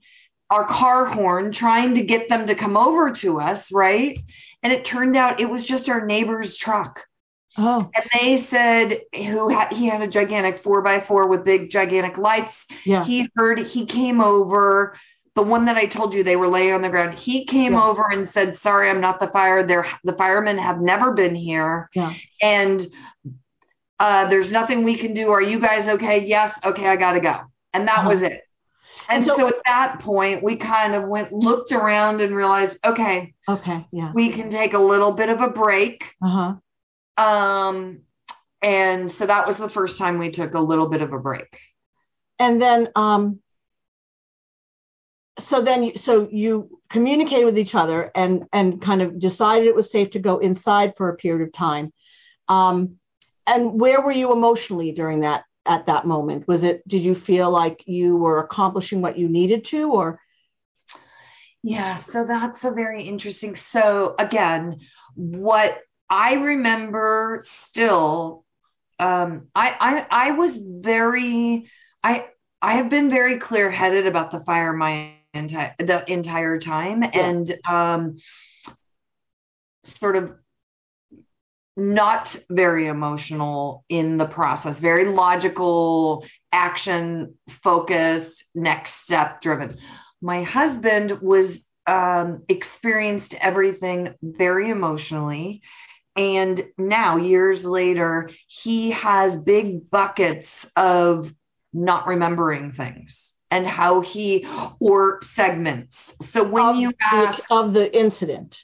our 0.50 0.66
car 0.66 1.06
horn 1.06 1.52
trying 1.52 1.96
to 1.96 2.02
get 2.02 2.30
them 2.30 2.46
to 2.48 2.56
come 2.56 2.78
over 2.78 3.12
to 3.12 3.40
us, 3.40 3.72
right? 3.72 4.18
And 4.62 4.72
it 4.72 4.86
turned 4.86 5.18
out 5.18 5.42
it 5.42 5.50
was 5.50 5.66
just 5.66 5.90
our 5.90 6.06
neighbor's 6.06 6.58
truck. 6.58 7.06
Oh. 7.58 7.90
And 7.96 8.06
they 8.14 8.38
said 8.38 8.98
who 9.16 9.50
had 9.50 9.72
he 9.72 9.88
had 9.88 10.02
a 10.02 10.08
gigantic 10.08 10.58
four 10.58 10.82
by 10.82 11.00
four 11.00 11.28
with 11.28 11.46
big 11.46 11.70
gigantic 11.70 12.18
lights. 12.18 12.68
Yeah. 12.86 13.04
He 13.04 13.30
heard 13.36 13.60
he 13.60 13.86
came 13.86 14.22
over. 14.22 14.96
The 15.36 15.44
one 15.44 15.66
that 15.66 15.76
I 15.76 15.86
told 15.86 16.14
you 16.14 16.24
they 16.24 16.38
were 16.38 16.48
laying 16.48 16.74
on 16.74 16.82
the 16.82 16.90
ground. 16.90 17.14
He 17.14 17.44
came 17.44 17.74
yeah. 17.74 17.84
over 17.84 18.10
and 18.10 18.28
said, 18.28 18.56
"Sorry, 18.56 18.90
I'm 18.90 19.02
not 19.02 19.20
the 19.20 19.28
fire. 19.28 19.64
There, 19.64 19.86
the 20.06 20.14
firemen 20.14 20.58
have 20.58 20.80
never 20.80 21.12
been 21.12 21.36
here, 21.36 21.90
yeah. 21.94 22.14
and 22.42 22.86
uh, 24.00 24.30
there's 24.30 24.50
nothing 24.50 24.84
we 24.84 24.96
can 24.96 25.14
do. 25.14 25.32
Are 25.32 25.42
you 25.42 25.60
guys 25.60 25.90
okay? 25.90 26.26
Yes. 26.26 26.58
Okay, 26.64 26.88
I 26.88 26.96
gotta 26.96 27.20
go." 27.20 27.38
And 27.74 27.86
that 27.90 28.00
uh-huh. 28.00 28.10
was 28.10 28.22
it. 28.22 28.45
And 29.10 29.24
so, 29.24 29.36
so, 29.36 29.48
at 29.48 29.56
that 29.66 30.00
point, 30.00 30.44
we 30.44 30.56
kind 30.56 30.96
of 30.96 31.08
went, 31.08 31.32
looked 31.32 31.72
around 31.72 32.22
and 32.22 32.36
realized, 32.36 32.78
okay, 32.86 33.34
okay, 33.48 33.86
yeah, 33.92 34.12
we 34.14 34.30
can 34.30 34.50
take 34.50 34.74
a 34.74 34.80
little 34.80 35.12
bit 35.12 35.30
of 35.30 35.42
a 35.42 35.50
break. 35.50 36.14
Uh 36.24 36.56
huh. 37.18 37.24
Um, 37.24 38.02
and 38.62 39.12
so 39.12 39.26
that 39.26 39.46
was 39.46 39.58
the 39.58 39.70
first 39.70 39.98
time 39.98 40.18
we 40.18 40.32
took 40.32 40.54
a 40.54 40.60
little 40.60 40.90
bit 40.90 41.02
of 41.02 41.14
a 41.14 41.20
break. 41.20 41.60
And 42.40 42.62
then, 42.62 42.90
um, 42.96 43.40
so 45.38 45.62
then, 45.62 45.96
so 45.98 46.28
you 46.32 46.80
communicated 46.90 47.46
with 47.46 47.58
each 47.58 47.76
other 47.76 48.12
and 48.16 48.46
and 48.54 48.82
kind 48.82 49.02
of 49.02 49.20
decided 49.20 49.68
it 49.68 49.76
was 49.76 49.92
safe 49.92 50.12
to 50.12 50.20
go 50.20 50.38
inside 50.38 50.96
for 50.96 51.10
a 51.10 51.16
period 51.16 51.46
of 51.46 51.54
time. 51.54 51.94
Um, 52.48 52.98
and 53.48 53.80
where 53.80 54.02
were 54.02 54.12
you 54.12 54.32
emotionally 54.32 54.92
during 54.92 55.22
that 55.22 55.44
at 55.66 55.86
that 55.88 56.06
moment? 56.06 56.48
Was 56.48 56.64
it, 56.64 56.88
did 56.88 57.02
you 57.02 57.16
feel 57.16 57.50
like 57.50 57.84
you 57.88 58.18
were 58.18 58.40
accomplishing 58.40 59.02
what 59.02 59.18
you 59.18 59.28
needed 59.30 59.66
to, 59.66 59.92
or? 59.92 60.20
Yeah, 61.64 61.96
so 61.96 62.26
that's 62.26 62.64
a 62.64 62.72
very 62.72 63.04
interesting. 63.04 63.56
So, 63.56 64.16
again, 64.20 64.82
what 65.16 65.82
I 66.10 66.34
remember 66.34 67.40
still, 67.42 68.46
um, 69.00 69.48
I, 69.56 70.06
I, 70.12 70.28
I 70.28 70.32
was 70.32 70.58
very, 70.58 71.70
I, 72.04 72.28
I 72.62 72.76
have 72.76 72.90
been 72.90 73.10
very 73.10 73.40
clear 73.40 73.72
headed 73.72 74.06
about 74.06 74.32
the 74.32 74.42
fire 74.42 74.74
my 74.74 75.14
entire 75.34 75.76
the 75.80 76.04
entire 76.12 76.60
time, 76.60 77.04
yeah. 77.04 77.10
and 77.14 77.52
um, 77.68 78.18
sort 79.84 80.16
of 80.16 80.34
not 81.78 82.36
very 82.50 82.88
emotional 82.88 83.84
in 83.90 84.18
the 84.18 84.26
process, 84.26 84.80
very 84.80 85.06
logical, 85.06 86.26
action 86.52 87.36
focused, 87.50 88.46
next 88.56 89.04
step 89.04 89.42
driven. 89.42 89.76
My 90.22 90.44
husband 90.44 91.20
was 91.22 91.70
um, 91.88 92.44
experienced 92.50 93.36
everything 93.36 94.16
very 94.22 94.70
emotionally. 94.70 95.62
And 96.16 96.64
now, 96.78 97.18
years 97.18 97.66
later, 97.66 98.30
he 98.48 98.92
has 98.92 99.44
big 99.44 99.90
buckets 99.90 100.72
of 100.78 101.34
not 101.74 102.08
remembering 102.08 102.72
things 102.72 103.34
and 103.52 103.68
how 103.68 104.02
he 104.02 104.48
or 104.80 105.20
segments. 105.22 106.16
So 106.22 106.44
when 106.44 106.66
of 106.68 106.76
you 106.78 106.94
ask 107.02 107.44
of 107.52 107.74
the 107.74 107.96
incident, 107.96 108.64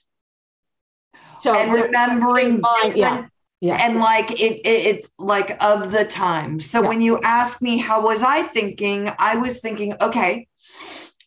so 1.41 1.55
and 1.55 1.73
remembering 1.73 2.61
mind, 2.61 2.95
yeah. 2.95 3.27
Yeah. 3.59 3.77
And 3.79 3.99
like 3.99 4.31
it, 4.31 4.61
it, 4.65 4.67
it's 4.67 5.09
like 5.19 5.61
of 5.63 5.91
the 5.91 6.03
time. 6.03 6.59
So 6.59 6.81
yeah. 6.81 6.87
when 6.87 6.99
you 6.99 7.19
ask 7.21 7.61
me 7.61 7.77
how 7.77 8.01
was 8.01 8.23
I 8.23 8.41
thinking, 8.41 9.11
I 9.19 9.35
was 9.35 9.59
thinking, 9.59 9.93
okay, 10.01 10.47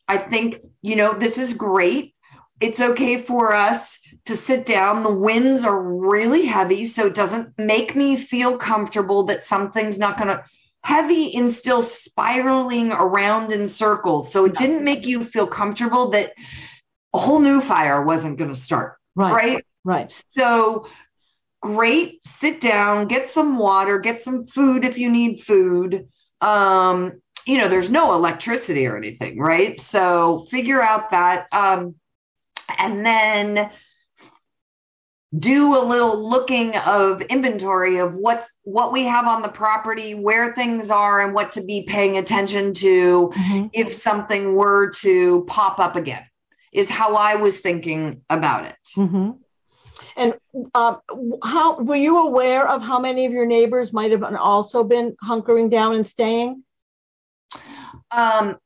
I 0.08 0.18
think, 0.18 0.56
you 0.82 0.96
know, 0.96 1.14
this 1.14 1.38
is 1.38 1.54
great. 1.54 2.12
It's 2.60 2.80
okay 2.80 3.18
for 3.18 3.54
us 3.54 4.00
to 4.26 4.36
sit 4.36 4.66
down. 4.66 5.04
The 5.04 5.14
winds 5.14 5.64
are 5.64 5.80
really 5.80 6.46
heavy, 6.46 6.86
so 6.86 7.06
it 7.06 7.14
doesn't 7.14 7.56
make 7.56 7.94
me 7.94 8.16
feel 8.16 8.56
comfortable 8.56 9.22
that 9.24 9.44
something's 9.44 9.98
not 9.98 10.18
going 10.18 10.28
to 10.28 10.42
heavy 10.82 11.34
and 11.34 11.50
still 11.50 11.82
spiraling 11.82 12.92
around 12.92 13.52
in 13.52 13.66
circles. 13.66 14.30
So 14.32 14.44
it 14.44 14.56
didn't 14.56 14.84
make 14.84 15.06
you 15.06 15.24
feel 15.24 15.46
comfortable 15.46 16.10
that 16.10 16.32
a 17.14 17.18
whole 17.18 17.40
new 17.40 17.60
fire 17.60 18.04
wasn't 18.04 18.38
going 18.38 18.50
to 18.50 18.58
start. 18.58 18.96
Right. 19.14 19.32
Right. 19.32 19.64
Right. 19.84 20.24
So 20.30 20.86
great, 21.60 22.24
sit 22.26 22.60
down, 22.60 23.06
get 23.06 23.28
some 23.28 23.58
water, 23.58 23.98
get 23.98 24.20
some 24.20 24.44
food 24.44 24.84
if 24.84 24.98
you 24.98 25.10
need 25.10 25.40
food. 25.40 26.08
Um, 26.40 27.20
you 27.46 27.58
know, 27.58 27.68
there's 27.68 27.90
no 27.90 28.14
electricity 28.14 28.86
or 28.86 28.96
anything, 28.96 29.38
right? 29.38 29.78
So 29.78 30.38
figure 30.50 30.80
out 30.80 31.10
that. 31.10 31.46
Um, 31.52 31.96
and 32.78 33.04
then 33.04 33.70
do 35.38 35.76
a 35.76 35.82
little 35.82 36.28
looking 36.28 36.76
of 36.76 37.20
inventory 37.22 37.98
of 37.98 38.14
what's 38.14 38.56
what 38.62 38.92
we 38.92 39.04
have 39.04 39.26
on 39.26 39.42
the 39.42 39.48
property 39.48 40.14
where 40.14 40.54
things 40.54 40.90
are 40.90 41.22
and 41.22 41.34
what 41.34 41.52
to 41.52 41.64
be 41.64 41.82
paying 41.82 42.16
attention 42.16 42.72
to 42.72 43.30
mm-hmm. 43.34 43.66
if 43.72 43.94
something 43.94 44.54
were 44.54 44.90
to 44.90 45.44
pop 45.46 45.78
up 45.80 45.96
again 45.96 46.22
is 46.72 46.88
how 46.88 47.16
i 47.16 47.34
was 47.34 47.58
thinking 47.58 48.22
about 48.30 48.64
it 48.64 48.76
mm-hmm. 48.96 49.30
And 50.16 50.34
um, 50.74 51.00
how 51.42 51.80
were 51.80 51.96
you 51.96 52.26
aware 52.26 52.68
of 52.68 52.82
how 52.82 52.98
many 52.98 53.26
of 53.26 53.32
your 53.32 53.46
neighbors 53.46 53.92
might 53.92 54.10
have 54.12 54.22
also 54.22 54.84
been 54.84 55.16
hunkering 55.24 55.70
down 55.70 55.94
and 55.94 56.06
staying? 56.06 56.62
Um, 58.10 58.56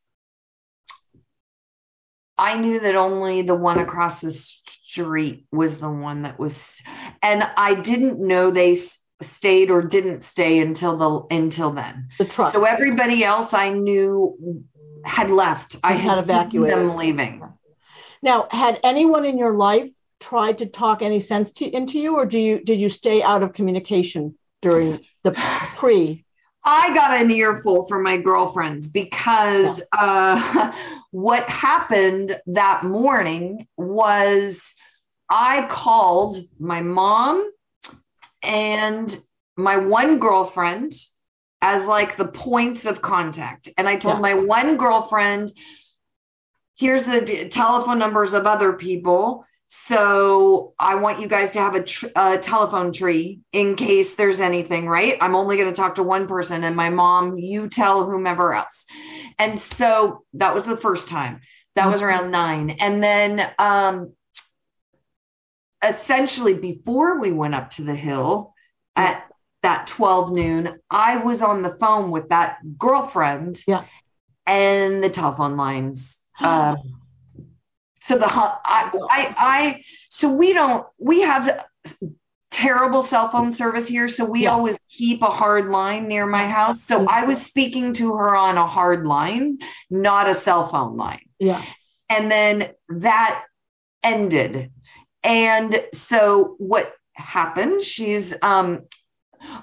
I 2.37 2.59
knew 2.59 2.81
that 2.81 2.95
only 2.95 3.43
the 3.43 3.55
one 3.55 3.79
across 3.79 4.21
the 4.21 4.31
street 4.31 5.47
was 5.51 5.79
the 5.79 5.91
one 5.91 6.23
that 6.23 6.39
was, 6.39 6.83
and 7.23 7.43
I 7.57 7.75
didn't 7.75 8.21
know 8.21 8.51
they 8.51 8.79
stayed 9.21 9.71
or 9.71 9.83
didn't 9.83 10.23
stay 10.23 10.61
until 10.61 10.97
the 10.97 11.35
until 11.35 11.71
then. 11.71 12.09
The 12.19 12.27
truck. 12.27 12.53
So 12.53 12.65
everybody 12.65 13.25
else 13.25 13.53
I 13.55 13.71
knew 13.71 14.65
had 15.05 15.31
left. 15.31 15.77
I 15.83 15.95
had, 15.95 16.17
had 16.17 16.19
evacuated 16.19 16.79
them 16.79 16.97
leaving. 16.97 17.43
Now, 18.23 18.49
had 18.51 18.81
anyone 18.83 19.25
in 19.25 19.39
your 19.39 19.55
life 19.55 19.91
tried 20.21 20.59
to 20.59 20.67
talk 20.67 21.03
any 21.03 21.21
sense 21.21 21.53
to, 21.53 21.67
into 21.67 21.99
you, 21.99 22.17
or 22.17 22.27
do 22.27 22.39
you 22.39 22.63
did 22.65 22.81
you 22.81 22.89
stay 22.89 23.23
out 23.23 23.43
of 23.43 23.53
communication 23.53 24.37
during 24.63 25.01
the 25.23 25.33
pre? 25.77 26.25
I 26.65 26.93
got 26.95 27.13
an 27.13 27.31
earful 27.31 27.87
from 27.87 28.03
my 28.03 28.19
girlfriends 28.19 28.89
because 28.89 29.81
yeah. 29.95 30.73
uh, 30.73 30.73
what 31.13 31.49
happened 31.49 32.39
that 32.47 32.85
morning 32.85 33.67
was 33.77 34.75
I 35.31 35.67
called 35.69 36.37
my 36.59 36.83
mom 36.83 37.51
and 38.43 39.17
my 39.57 39.77
one 39.77 40.19
girlfriend 40.19 40.95
as 41.61 41.87
like 41.87 42.17
the 42.17 42.29
points 42.29 42.87
of 42.87 43.03
contact. 43.03 43.69
And 43.77 43.89
I 43.89 43.97
told 43.97 44.17
yeah. 44.17 44.21
my 44.21 44.35
one 44.35 44.77
girlfriend, 44.77 45.53
here's 46.77 47.05
the 47.05 47.21
d- 47.21 47.49
telephone 47.49 47.99
numbers 47.99 48.33
of 48.33 48.47
other 48.47 48.75
people. 48.75 49.45
So 49.71 50.73
I 50.79 50.95
want 50.95 51.21
you 51.21 51.29
guys 51.29 51.51
to 51.53 51.59
have 51.61 51.75
a, 51.75 51.83
tr- 51.83 52.07
a, 52.17 52.39
telephone 52.39 52.91
tree 52.91 53.41
in 53.53 53.77
case 53.77 54.15
there's 54.15 54.41
anything, 54.41 54.89
right? 54.89 55.19
I'm 55.21 55.37
only 55.37 55.59
going 55.59 55.69
to 55.69 55.77
talk 55.77 55.97
to 55.97 56.03
one 56.03 56.27
person 56.27 56.65
and 56.65 56.75
my 56.75 56.89
mom, 56.89 57.37
you 57.37 57.69
tell 57.69 58.07
whomever 58.07 58.55
else. 58.55 58.87
And 59.39 59.61
so 59.61 60.25
that 60.33 60.55
was 60.55 60.65
the 60.65 60.77
first 60.77 61.11
time. 61.11 61.41
That 61.77 61.93
was 61.93 62.01
around 62.01 62.31
nine. 62.31 62.71
And 62.71 63.05
then 63.05 63.47
um, 63.59 64.15
essentially 65.87 66.55
before 66.55 67.21
we 67.21 67.31
went 67.31 67.55
up 67.55 67.69
to 67.73 67.83
the 67.83 67.95
hill 67.95 68.55
at 68.97 69.29
that 69.63 69.87
12 69.87 70.33
noon, 70.33 70.79
I 70.91 71.19
was 71.19 71.43
on 71.43 71.61
the 71.61 71.77
phone 71.79 72.11
with 72.11 72.31
that 72.31 72.59
girlfriend. 72.79 73.63
Yeah. 73.67 73.85
And 74.47 75.05
the 75.05 75.11
telephone 75.11 75.59
lines. 75.59 76.21
Um, 76.41 76.77
so 78.09 78.17
the 78.17 78.27
I, 78.27 78.91
I 79.11 79.35
I 79.37 79.85
so 80.09 80.33
we 80.33 80.55
don't 80.55 80.87
we 80.99 81.21
have 81.21 81.65
terrible 82.51 83.03
cell 83.03 83.29
phone 83.29 83.53
service 83.53 83.87
here. 83.87 84.09
So 84.09 84.25
we 84.25 84.45
Yeah. 84.45 84.53
always 84.53 84.79
keep 84.97 85.21
a 85.21 85.27
hard 85.27 85.69
line 85.69 86.09
near 86.09 86.25
my 86.27 86.49
house. 86.49 86.83
So 86.83 87.05
I 87.07 87.25
was 87.25 87.45
speaking 87.45 87.93
to 87.95 88.15
her 88.15 88.35
on 88.35 88.57
a 88.57 88.67
hard 88.67 89.07
line, 89.07 89.59
not 89.91 90.27
a 90.27 90.35
cell 90.35 90.67
phone 90.67 90.97
line. 90.97 91.29
Yeah. 91.39 91.63
And 92.09 92.31
then 92.31 92.71
that 92.89 93.45
ended. 94.03 94.73
And 95.23 95.79
so 95.93 96.55
what 96.57 96.95
happened? 97.13 97.83
She's 97.83 98.35
um 98.41 98.81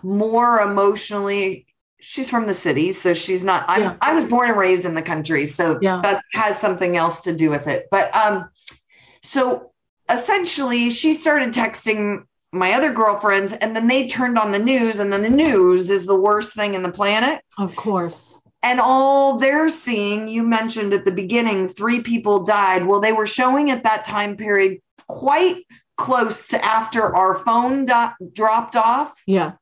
more 0.04 0.60
emotionally 0.60 1.66
she's 2.08 2.30
from 2.30 2.45
the 2.47 2.53
city 2.53 2.91
so 2.91 3.14
she's 3.14 3.43
not 3.43 3.66
I'm, 3.68 3.82
Yeah. 3.82 3.95
i 4.01 4.14
was 4.14 4.26
born 4.26 4.49
and 4.49 4.58
raised 4.60 4.86
in 4.86 4.93
the 4.93 5.01
country 5.01 5.45
so 5.45 5.80
Yeah. 5.82 5.99
that 6.03 6.24
has 6.34 6.60
something 6.60 6.95
else 6.97 7.22
to 7.22 7.34
do 7.34 7.49
with 7.49 7.68
it 7.68 7.88
but 7.91 8.16
um 8.16 8.49
so 9.24 9.72
essentially 10.10 10.89
she 10.89 11.14
started 11.14 11.53
texting 11.53 12.24
my 12.51 12.74
other 12.74 12.93
girlfriends 12.93 13.53
and 13.53 13.76
then 13.76 13.88
they 13.88 14.08
turned 14.08 14.38
on 14.38 14.51
the 14.51 14.60
news 14.60 14.99
and 14.99 15.12
then 15.12 15.24
the 15.24 15.30
news 15.30 15.89
is 15.89 16.06
the 16.06 16.16
worst 16.16 16.53
thing 16.53 16.74
in 16.74 16.84
the 16.84 16.91
planet 16.91 17.41
Of 17.58 17.76
course. 17.76 18.38
and 18.64 18.80
all 18.80 19.38
they're 19.38 19.68
seeing 19.70 20.28
you 20.28 20.43
mentioned 20.43 20.93
at 20.93 21.06
the 21.06 21.12
beginning 21.12 21.68
three 21.68 22.01
people 22.01 22.43
died 22.43 22.86
well 22.86 22.99
they 22.99 23.12
were 23.14 23.28
showing 23.28 23.72
at 23.72 23.84
that 23.84 24.03
time 24.06 24.38
period 24.38 24.80
quite 25.08 25.64
close 25.97 26.47
to 26.49 26.64
after 26.64 27.16
our 27.16 27.36
phone 27.36 27.86
do- 27.86 28.28
dropped 28.34 28.76
off 28.76 29.14
Yeah. 29.26 29.53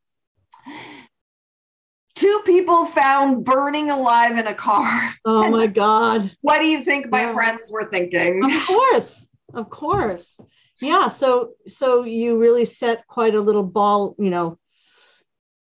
People 2.46 2.86
found 2.86 3.44
burning 3.46 3.90
alive 3.90 4.38
in 4.38 4.48
a 4.48 4.54
car 4.54 5.14
Oh 5.26 5.50
my 5.50 5.68
God. 5.84 6.32
what 6.42 6.60
do 6.60 6.66
you 6.68 6.84
think 6.84 7.10
my 7.10 7.22
Yeah. 7.22 7.34
friends 7.34 7.70
were 7.72 7.86
thinking 7.86 8.44
Of 8.44 8.52
course. 8.68 9.28
Of 9.54 9.70
course. 9.70 10.38
Yeah. 10.82 11.08
So 11.08 11.52
so 11.68 12.04
you 12.04 12.38
really 12.38 12.66
set 12.66 13.06
quite 13.08 13.36
a 13.36 13.42
little 13.42 13.64
ball, 13.64 14.16
you 14.18 14.30
know, 14.32 14.58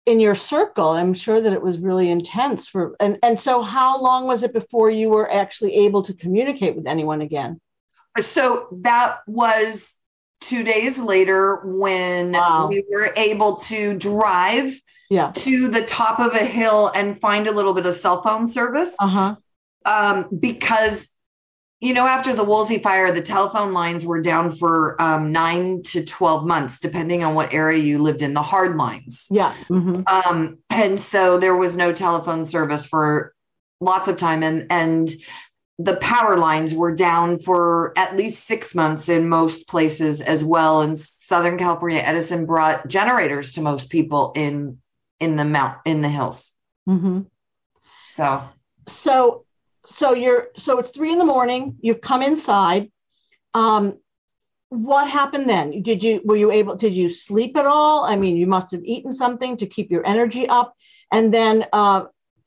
in 0.07 0.21
your 0.21 0.35
circle. 0.35 0.91
I'm 0.91 1.15
sure 1.15 1.41
that 1.41 1.53
it 1.53 1.63
was 1.63 1.79
really 1.79 2.11
intense 2.11 2.67
for 2.69 2.97
and 3.01 3.19
and 3.23 3.39
so 3.39 3.63
how 3.63 4.01
long 4.01 4.27
was 4.27 4.43
it 4.43 4.53
before 4.53 4.91
you 4.91 5.09
were 5.11 5.31
actually 5.33 5.75
able 5.87 6.03
to 6.05 6.15
communicate 6.15 6.77
with 6.77 6.87
anyone 6.87 7.21
again? 7.23 7.61
so 8.19 8.67
that 8.83 9.19
was 9.27 9.93
two 10.41 10.63
days 10.63 10.99
later 10.99 11.61
when 11.65 12.33
Wow. 12.33 12.69
we 12.69 12.83
were 12.91 13.13
able 13.17 13.57
to 13.57 13.95
drive 13.95 14.81
Yeah. 15.11 15.33
to 15.37 15.69
the 15.69 15.83
top 15.83 16.19
of 16.21 16.33
a 16.35 16.45
hill 16.45 16.91
and 16.95 17.21
find 17.21 17.47
a 17.47 17.53
little 17.53 17.75
bit 17.75 17.87
of 17.87 17.95
cell 17.95 18.23
phone 18.23 18.47
service 18.47 18.97
Uh-huh. 19.01 19.37
um, 19.85 20.27
because 20.39 21.13
you 21.81 21.93
know 21.93 22.07
after 22.07 22.35
the 22.35 22.43
Woolsey 22.45 22.79
fire, 22.79 23.13
the 23.13 23.21
telephone 23.23 23.73
lines 23.73 24.05
were 24.07 24.21
down 24.23 24.51
for 24.51 25.01
um, 25.01 25.31
nine 25.33 25.83
to 25.85 26.05
twelve 26.05 26.47
months, 26.47 26.79
depending 26.81 27.23
on 27.23 27.35
what 27.35 27.53
area 27.53 27.79
you 27.79 27.99
lived 27.99 28.23
in. 28.23 28.33
The 28.35 28.43
hard 28.43 28.77
lines, 28.77 29.27
Yeah. 29.31 29.53
hmm 29.69 30.01
um, 30.07 30.59
and 30.71 30.99
so 30.99 31.39
there 31.39 31.55
was 31.57 31.77
no 31.77 31.93
telephone 31.93 32.45
service 32.47 32.87
for 32.87 33.35
lots 33.81 34.09
of 34.09 34.17
time, 34.17 34.43
and 34.43 34.67
and 34.71 35.11
the 35.79 35.97
power 35.99 36.39
lines 36.39 36.73
were 36.75 36.95
down 36.95 37.39
for 37.39 37.93
at 37.99 38.17
least 38.17 38.47
six 38.47 38.75
months 38.75 39.11
in 39.11 39.29
most 39.29 39.69
places 39.69 40.23
as 40.23 40.43
well. 40.43 40.81
In 40.81 40.97
Southern 40.97 41.59
California, 41.59 42.01
Edison 42.01 42.47
brought 42.47 42.89
generators 42.89 43.53
to 43.53 43.61
most 43.61 43.91
people 43.91 44.33
in 44.35 44.79
in 45.21 45.37
the 45.37 45.45
mount 45.45 45.79
in 45.85 46.03
the 46.03 46.09
hills. 46.09 46.53
hmm 46.87 47.21
So 48.05 48.43
So 48.87 49.45
so 49.85 50.15
you're 50.15 50.49
so 50.57 50.79
it's 50.79 50.91
three 50.91 51.13
in 51.13 51.19
the 51.19 51.25
morning, 51.25 51.77
you've 51.81 52.01
come 52.01 52.23
inside. 52.23 52.91
Um 53.55 53.99
what 54.69 55.09
happened 55.09 55.49
then? 55.49 55.83
Did 55.83 56.03
you 56.03 56.21
were 56.25 56.37
you 56.37 56.51
able 56.51 56.77
did 56.77 56.93
you 56.93 57.09
sleep 57.09 57.57
at 57.57 57.67
all? 57.67 58.05
I 58.05 58.17
mean, 58.17 58.37
you 58.37 58.47
must 58.47 58.71
have 58.73 58.83
eaten 58.85 59.13
something 59.13 59.57
to 59.59 59.67
keep 59.67 59.91
your 59.91 60.07
energy 60.07 60.49
up. 60.49 60.75
And 61.13 61.33
then 61.33 61.67
uh 61.73 62.07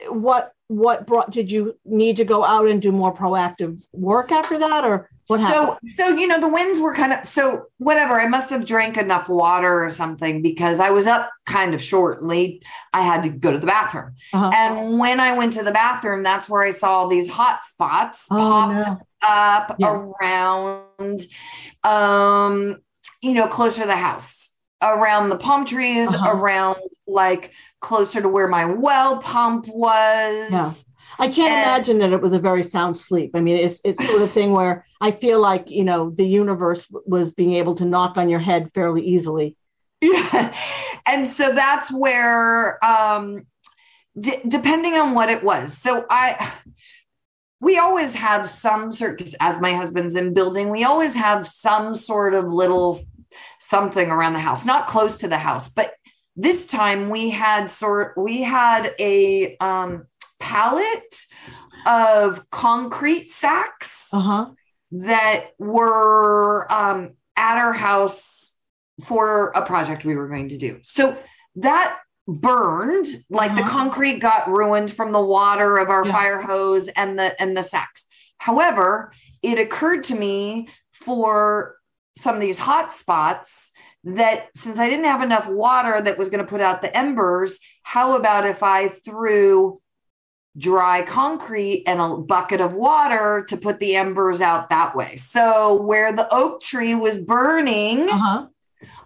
what 0.10 0.54
what 0.68 1.08
brought 1.08 1.32
did 1.32 1.52
you 1.52 1.76
need 1.86 2.18
to 2.18 2.26
go 2.26 2.46
out 2.46 2.68
and 2.68 2.82
do 2.82 2.92
more 2.92 3.14
proactive 3.14 3.82
work 3.92 4.32
after 4.32 4.60
that 4.60 4.86
or 4.86 5.10
what 5.30 5.40
happened? 5.40 5.80
so 5.96 6.10
so 6.10 6.16
you 6.16 6.28
know 6.28 6.40
the 6.40 6.48
winds 6.48 6.80
were 6.80 6.94
kind 6.94 7.14
of 7.14 7.24
so 7.26 7.66
whatever 7.78 8.20
i 8.20 8.28
must 8.28 8.50
have 8.50 8.66
drank 8.66 8.98
enough 8.98 9.30
water 9.30 9.84
or 9.84 9.90
something 9.90 10.42
because 10.42 10.80
i 10.80 10.90
was 10.90 11.06
up 11.08 11.30
kind 11.46 11.74
of 11.74 11.82
short 11.82 12.22
late 12.24 12.64
i 12.94 13.02
had 13.02 13.24
to 13.24 13.30
go 13.30 13.52
to 13.52 13.58
the 13.60 13.68
bathroom 13.68 14.12
Uh-huh. 14.34 14.52
and 14.54 15.00
when 15.00 15.20
i 15.20 15.34
went 15.38 15.54
to 15.54 15.64
the 15.64 15.72
bathroom 15.72 16.24
that's 16.24 16.50
where 16.50 16.64
i 16.64 16.72
saw 16.72 17.06
these 17.08 17.30
hot 17.30 17.64
spots 17.64 18.26
Oh, 18.32 18.36
popped 18.38 18.88
no. 18.88 19.00
up 19.22 19.76
Yeah. 19.80 20.04
around 20.22 21.22
um 21.84 22.78
you 23.22 23.34
know 23.34 23.48
closer 23.48 23.82
to 23.82 23.88
the 23.88 23.96
house 23.96 24.52
around 24.82 25.30
the 25.30 25.38
palm 25.38 25.66
trees 25.66 26.08
Uh-huh. 26.14 26.32
around 26.32 26.78
like 27.06 27.52
closer 27.82 28.22
to 28.22 28.30
where 28.30 28.48
my 28.48 28.66
well 28.66 29.18
pump 29.20 29.68
was 29.68 30.52
Yeah. 30.52 30.74
I 31.20 31.28
can't 31.28 31.52
And- 31.52 31.64
imagine 31.64 31.98
that 32.00 32.12
it 32.14 32.22
was 32.22 32.34
a 32.34 32.40
very 32.40 32.64
sound 32.64 32.96
sleep. 32.98 33.32
I 33.36 33.42
mean, 33.42 33.58
it's 33.58 33.82
it's 33.84 34.04
sort 34.06 34.22
of 34.22 34.32
thing 34.34 34.52
where 34.54 34.86
I 35.02 35.12
feel 35.12 35.40
like 35.42 35.70
you 35.70 35.84
know 35.84 36.10
the 36.12 36.26
universe 36.26 36.88
was 37.06 37.32
being 37.32 37.54
able 37.54 37.76
to 37.76 37.86
knock 37.86 38.18
on 38.18 38.30
your 38.30 38.40
head 38.40 38.72
fairly 38.74 39.04
easily. 39.04 39.56
Yeah. 40.02 40.54
And 41.06 41.26
so 41.28 41.52
that's 41.54 41.92
where, 41.92 42.84
um, 42.86 43.48
d- 44.20 44.42
depending 44.48 44.94
on 44.94 45.16
what 45.16 45.32
it 45.32 45.44
was. 45.44 45.76
So 45.76 46.06
I, 46.08 46.54
we 47.62 47.80
always 47.80 48.14
have 48.14 48.48
some 48.48 48.92
sort, 48.92 49.18
'cause 49.18 49.34
as 49.40 49.60
my 49.60 49.74
husband's 49.74 50.16
in 50.16 50.36
building, 50.36 50.70
we 50.70 50.84
always 50.84 51.16
have 51.16 51.48
some 51.48 51.96
sort 51.96 52.36
of 52.36 52.46
little 52.46 53.00
something 53.60 54.12
around 54.12 54.34
the 54.34 54.40
house, 54.40 54.66
not 54.66 54.86
close 54.86 55.18
to 55.20 55.28
the 55.28 55.40
house, 55.40 55.68
but 55.70 55.94
this 56.36 56.68
time 56.68 57.10
we 57.10 57.32
had 57.32 57.72
sort, 57.72 58.16
we 58.18 58.44
had 58.44 58.94
a, 59.00 59.58
um, 59.58 60.06
pallet 60.40 61.26
of 61.88 62.50
concrete 62.50 63.26
sacks 63.26 64.10
Uh 64.14 64.20
huh. 64.20 64.46
that 64.92 65.52
were 65.60 66.72
um, 66.72 67.12
at 67.36 67.58
our 67.58 67.74
house 67.74 68.56
for 69.06 69.50
a 69.56 69.66
project 69.66 70.04
we 70.06 70.16
were 70.16 70.28
going 70.28 70.50
to 70.50 70.58
do. 70.58 70.80
So 70.84 71.18
that 71.58 71.98
burned, 72.28 73.08
like 73.30 73.56
the 73.56 73.62
Uh-huh. 73.62 73.70
concrete 73.72 74.20
got 74.20 74.48
ruined 74.50 74.92
from 74.92 75.12
the 75.12 75.22
water 75.22 75.78
of 75.78 75.90
our 75.90 76.06
Yeah. 76.06 76.12
fire 76.12 76.42
hose 76.42 76.88
and 76.90 77.18
the 77.18 77.40
and 77.42 77.56
the 77.56 77.64
sacks. 77.64 78.06
However, 78.38 79.12
it 79.42 79.58
occurred 79.60 80.04
to 80.06 80.16
me 80.16 80.68
for 80.92 81.76
some 82.18 82.36
of 82.36 82.42
these 82.42 82.60
hot 82.60 82.94
spots 82.94 83.72
that 84.04 84.48
since 84.56 84.78
I 84.78 84.90
didn't 84.90 85.06
have 85.06 85.22
enough 85.22 85.48
water 85.48 86.02
that 86.02 86.18
was 86.18 86.30
going 86.30 86.44
to 86.44 86.50
put 86.50 86.62
out 86.62 86.82
the 86.82 86.96
embers, 86.96 87.60
how 87.84 88.16
about 88.16 88.46
if 88.46 88.62
I 88.64 88.90
threw 88.90 89.82
dry 90.58 91.04
concrete 91.04 91.84
and 91.86 92.02
a 92.02 92.18
bucket 92.18 92.62
of 92.62 92.74
water 92.74 93.46
to 93.48 93.58
put 93.58 93.80
the 93.80 93.96
embers 93.96 94.42
out 94.42 94.70
that 94.70 94.96
way. 94.96 95.16
So 95.16 95.82
where 95.82 96.12
the 96.12 96.28
oak 96.34 96.62
tree 96.62 96.96
was 96.96 97.20
burning, 97.20 98.10
Uh 98.10 98.18
huh. 98.18 98.48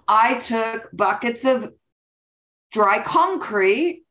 I 0.08 0.36
took 0.36 0.89
buckets 0.94 1.46
of 1.46 1.74
dry 2.72 3.02
concrete 3.02 4.04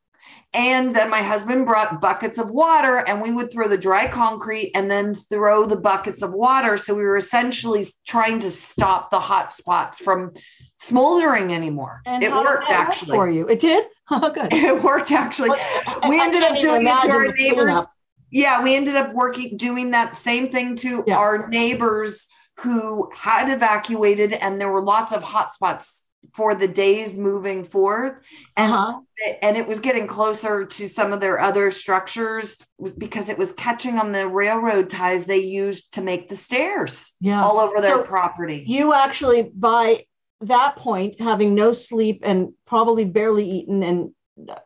and 0.55 0.95
then 0.95 1.09
my 1.09 1.23
husband 1.23 1.65
brought 1.67 2.01
buckets 2.01 2.37
of 2.39 2.51
water 2.51 2.97
and 2.97 3.23
we 3.23 3.31
would 3.31 3.51
throw 3.51 3.69
the 3.69 3.79
dry 3.79 4.07
concrete 4.07 4.71
and 4.75 4.91
then 4.91 5.15
throw 5.15 5.65
the 5.65 5.77
buckets 5.77 6.23
of 6.23 6.35
water 6.35 6.77
so 6.77 6.95
we 6.95 7.03
were 7.03 7.17
essentially 7.17 7.87
trying 8.07 8.39
to 8.41 8.51
stop 8.51 9.11
the 9.11 9.21
hot 9.21 9.53
spots 9.53 9.99
from 9.99 10.33
smoldering 10.79 11.55
anymore. 11.55 12.03
And 12.05 12.23
it 12.23 12.33
worked 12.33 12.69
actually. 12.69 13.17
for 13.17 13.31
you. 13.31 13.49
It 13.49 13.61
did. 13.61 13.87
Oh, 14.25 14.31
good. 14.31 14.53
It 14.53 14.83
worked 14.83 15.11
actually. 15.11 15.51
Well, 15.51 16.01
we 16.09 16.21
ended 16.21 16.43
up 16.43 16.61
doing 16.61 16.83
it 16.87 17.03
to 17.03 17.11
our 17.11 17.33
neighbors. 17.33 17.87
Yeah, 18.31 18.63
we 18.63 18.75
ended 18.77 18.97
up 18.97 19.13
working 19.15 19.57
doing 19.57 19.91
that 19.93 20.17
same 20.17 20.51
thing 20.51 20.77
to 20.77 21.05
Yeah. 21.07 21.17
our 21.17 21.49
neighbors 21.49 22.27
who 22.61 23.11
had 23.15 23.51
evacuated, 23.51 24.33
and 24.35 24.61
there 24.61 24.71
were 24.71 24.83
lots 24.83 25.13
of 25.13 25.23
hot 25.23 25.53
spots 25.55 26.05
for 26.35 26.55
the 26.55 26.69
days 26.69 27.15
moving 27.15 27.65
forth. 27.65 28.15
And 28.57 28.73
Uh-huh. 28.73 29.01
and 29.43 29.57
it 29.57 29.67
was 29.67 29.81
getting 29.81 30.07
closer 30.07 30.65
to 30.65 30.89
some 30.89 31.13
of 31.13 31.21
their 31.21 31.41
other 31.41 31.71
structures 31.71 32.59
because 32.97 33.29
it 33.29 33.39
was 33.39 33.53
catching 33.53 33.99
on 33.99 34.13
the 34.13 34.29
railroad 34.29 34.89
ties 34.89 35.25
they 35.25 35.39
used 35.39 35.93
to 35.95 36.01
make 36.01 36.29
the 36.29 36.37
stairs 36.37 37.15
Yeah. 37.21 37.43
all 37.43 37.59
over 37.59 37.81
their 37.81 37.97
So 37.97 38.03
property. 38.03 38.63
You 38.67 38.93
actually, 38.95 39.51
by 39.55 40.05
that 40.49 40.77
point, 40.77 41.21
having 41.21 41.55
no 41.55 41.73
sleep 41.73 42.21
and 42.25 42.53
probably 42.67 43.05
barely 43.05 43.49
eaten 43.49 43.83
and 43.83 44.11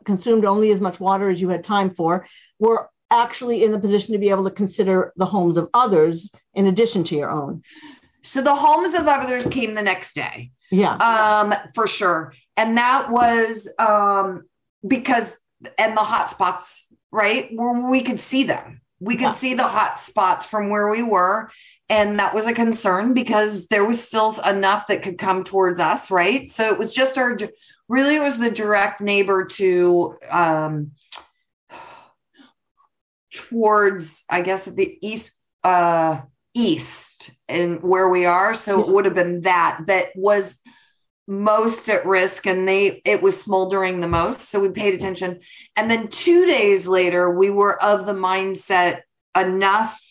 consumed 0.05 0.45
only 0.45 0.71
as 0.71 0.81
much 0.81 0.99
water 0.99 1.29
as 1.29 1.41
you 1.41 1.49
had 1.49 1.63
time 1.63 1.93
for, 1.93 2.25
were 2.59 2.89
actually 3.11 3.63
in 3.63 3.71
the 3.71 3.79
position 3.79 4.13
to 4.13 4.19
be 4.19 4.29
able 4.29 4.43
to 4.43 4.51
consider 4.51 5.13
the 5.15 5.25
homes 5.25 5.57
of 5.57 5.69
others 5.73 6.29
in 6.53 6.67
addition 6.67 7.03
to 7.05 7.15
your 7.15 7.29
own. 7.29 7.63
So 8.21 8.41
the 8.41 8.55
homes 8.55 8.93
of 8.93 9.07
others 9.07 9.47
came 9.47 9.73
the 9.73 9.81
next 9.81 10.13
day. 10.13 10.51
Yeah. 10.71 10.95
Um, 10.95 11.53
for 11.73 11.87
sure. 11.87 12.33
And 12.57 12.77
that 12.77 13.09
was 13.09 13.69
um 13.79 14.43
because 14.85 15.35
and 15.77 15.95
the 15.95 16.01
hot 16.03 16.29
spots, 16.29 16.87
right? 17.11 17.49
Where 17.53 17.89
we 17.89 18.01
could 18.01 18.19
see 18.19 18.43
them. 18.43 18.81
We 18.99 19.15
could 19.15 19.23
Yeah. 19.23 19.31
see 19.33 19.53
the 19.53 19.63
hot 19.67 19.99
spots 20.01 20.45
from 20.45 20.69
where 20.69 20.89
we 20.89 21.03
were. 21.03 21.49
And 21.89 22.19
that 22.19 22.33
was 22.33 22.47
a 22.47 22.53
concern 22.53 23.13
because 23.13 23.67
there 23.67 23.85
was 23.85 24.05
still 24.05 24.35
enough 24.41 24.87
that 24.87 25.03
could 25.03 25.17
come 25.17 25.43
towards 25.43 25.79
us, 25.79 26.11
right? 26.11 26.49
So 26.49 26.67
it 26.67 26.77
was 26.77 26.93
just 26.93 27.17
our 27.17 27.37
really 27.87 28.15
it 28.15 28.21
was 28.21 28.37
the 28.37 28.51
direct 28.51 28.99
neighbor 28.99 29.45
to 29.45 30.15
um 30.29 30.91
towards 33.33 34.25
I 34.29 34.41
guess 34.41 34.65
the 34.65 34.97
east 35.01 35.31
uh 35.63 36.21
east 36.53 37.31
and 37.47 37.81
where 37.81 38.09
we 38.09 38.25
are. 38.25 38.53
So 38.53 38.81
it 38.81 38.89
would 38.89 39.05
have 39.05 39.15
been 39.15 39.41
that 39.41 39.81
that 39.87 40.09
was 40.15 40.59
most 41.27 41.89
at 41.89 42.05
risk 42.05 42.47
and 42.47 42.67
they 42.67 43.01
it 43.05 43.21
was 43.21 43.41
smoldering 43.41 43.99
the 43.99 44.07
most. 44.07 44.49
So 44.49 44.59
we 44.59 44.69
paid 44.69 44.93
attention. 44.93 45.39
And 45.75 45.89
then 45.91 46.07
two 46.07 46.45
days 46.45 46.87
later, 46.87 47.29
we 47.29 47.49
were 47.49 47.81
of 47.81 48.05
the 48.05 48.13
mindset 48.13 49.01
enough 49.35 50.01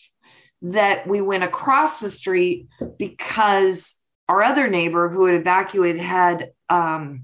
that 0.61 1.07
we 1.07 1.21
went 1.21 1.43
across 1.43 1.99
the 1.99 2.09
street 2.09 2.67
because 2.97 3.95
our 4.27 4.41
other 4.43 4.67
neighbor 4.69 5.09
who 5.09 5.25
had 5.25 5.35
evacuated 5.35 6.01
had 6.01 6.51
um 6.69 7.23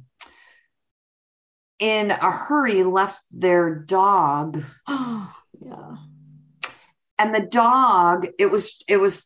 in 1.80 2.12
a 2.12 2.32
hurry 2.32 2.84
left 2.84 3.20
their 3.32 3.76
dog 3.76 4.64
yeah. 4.88 5.96
and 7.20 7.34
the 7.36 7.42
dog 7.42 8.28
it 8.40 8.50
was 8.52 8.82
it 8.88 8.98
was 8.98 9.26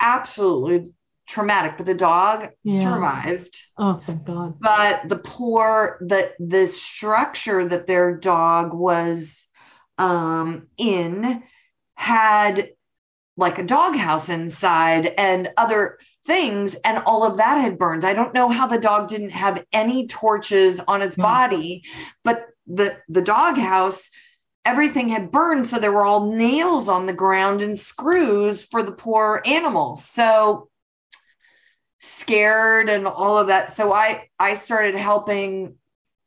absolutely 0.00 0.90
traumatic 1.26 1.76
but 1.76 1.86
the 1.86 1.94
dog 1.94 2.48
Yeah. 2.62 2.82
survived 2.82 3.58
Oh, 3.78 4.00
thank 4.06 4.24
God. 4.24 4.60
but 4.60 5.08
the 5.08 5.18
poor 5.18 5.98
the 6.00 6.32
the 6.38 6.66
structure 6.68 7.66
that 7.68 7.86
their 7.86 8.16
dog 8.16 8.72
was 8.74 9.46
um 9.98 10.68
in 10.76 11.42
had 11.94 12.68
like 13.36 13.58
a 13.58 13.62
doghouse 13.62 14.28
inside 14.28 15.06
and 15.18 15.50
other 15.56 15.98
things 16.24 16.74
and 16.84 16.98
all 17.06 17.24
of 17.24 17.36
that 17.36 17.58
had 17.58 17.78
burned. 17.78 18.04
I 18.04 18.14
don't 18.14 18.34
know 18.34 18.48
how 18.48 18.66
the 18.66 18.78
dog 18.78 19.08
didn't 19.08 19.30
have 19.30 19.64
any 19.72 20.06
torches 20.06 20.80
on 20.80 21.02
its 21.02 21.16
body 21.16 21.84
but 22.24 22.46
the 22.66 22.98
the 23.08 23.22
doghouse 23.22 24.10
everything 24.64 25.08
had 25.08 25.30
burned 25.30 25.66
so 25.66 25.78
there 25.78 25.92
were 25.92 26.04
all 26.04 26.32
nails 26.32 26.88
on 26.88 27.06
the 27.06 27.12
ground 27.12 27.62
and 27.62 27.78
screws 27.78 28.64
for 28.64 28.82
the 28.82 28.92
poor 28.92 29.42
animals. 29.46 30.04
So 30.04 30.68
scared 32.00 32.88
and 32.88 33.06
all 33.06 33.38
of 33.38 33.48
that. 33.48 33.70
So 33.70 33.92
i 33.92 34.28
i 34.38 34.54
started 34.54 34.96
helping 34.96 35.76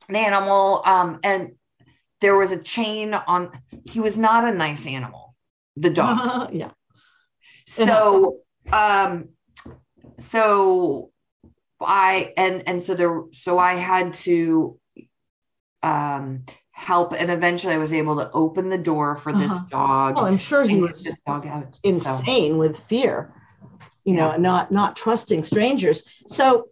an 0.08 0.16
animal 0.16 0.82
um 0.86 1.20
and 1.24 1.52
there 2.22 2.38
was 2.38 2.52
a 2.52 2.62
chain 2.62 3.14
on 3.14 3.52
he 3.86 4.00
was 4.00 4.18
not 4.18 4.46
a 4.46 4.56
nice 4.56 4.86
animal 4.86 5.36
the 5.76 5.90
dog. 5.90 6.54
Yeah. 6.54 6.72
So 7.70 8.40
um 8.74 9.30
so 10.18 11.12
i 11.80 12.34
and 12.36 12.64
and 12.68 12.82
so 12.84 12.94
there 12.94 13.24
so 13.32 13.58
i 13.58 13.74
had 13.76 14.14
to 14.14 14.78
um 15.84 16.44
help 16.72 17.14
and 17.14 17.30
eventually 17.32 17.74
i 17.74 17.78
was 17.78 17.94
able 17.94 18.16
to 18.18 18.30
open 18.32 18.70
the 18.70 18.78
door 18.78 19.16
for 19.16 19.32
this 19.34 19.52
Uh-huh. 19.52 19.68
dog 19.70 20.14
Oh, 20.18 20.26
I'm 20.26 20.38
sure 20.38 20.66
he 20.66 20.80
was 20.80 21.04
this 21.04 21.16
dog 21.26 21.46
out 21.48 21.76
So- 21.76 21.80
insane 21.84 22.58
with 22.58 22.78
fear 22.78 23.34
you 24.04 24.14
know 24.16 24.28
Yeah. 24.30 24.34
and 24.36 24.44
not 24.44 24.72
not 24.72 24.96
trusting 24.96 25.44
strangers 25.44 26.04
so 26.28 26.66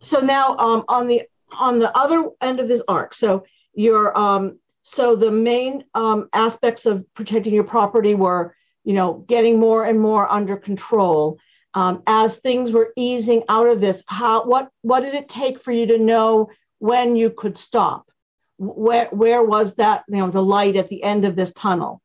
so 0.00 0.20
now 0.20 0.56
um 0.58 0.84
on 0.88 1.06
the 1.06 1.22
on 1.58 1.78
the 1.78 1.96
other 1.96 2.30
end 2.40 2.60
of 2.60 2.68
this 2.68 2.82
arc 2.88 3.14
so 3.14 3.44
your 3.74 4.16
um 4.16 4.58
so 4.82 5.16
the 5.16 5.30
main 5.30 5.84
um 5.94 6.28
aspects 6.32 6.86
of 6.86 7.04
protecting 7.14 7.54
your 7.54 7.64
property 7.64 8.14
were 8.14 8.54
you 8.86 8.94
know 8.94 9.24
getting 9.28 9.60
more 9.60 9.84
and 9.84 10.00
more 10.00 10.30
under 10.30 10.56
control. 10.56 11.38
Um, 11.74 12.02
as 12.06 12.38
things 12.38 12.72
were 12.72 12.94
easing 12.96 13.42
out 13.50 13.66
of 13.66 13.82
this 13.82 14.02
how 14.06 14.46
what 14.46 14.70
what 14.80 15.00
did 15.00 15.12
it 15.12 15.28
take 15.28 15.60
for 15.60 15.72
you 15.72 15.86
to 15.88 15.98
know 15.98 16.48
when 16.78 17.16
you 17.16 17.28
could 17.28 17.58
stop? 17.58 18.08
Where 18.56 19.08
where 19.10 19.42
was 19.42 19.74
that 19.74 20.04
you 20.08 20.18
know 20.18 20.30
the 20.30 20.42
light 20.42 20.76
at 20.76 20.88
the 20.88 21.02
end 21.02 21.26
of 21.26 21.36
this 21.36 21.52
tunnel? 21.52 22.00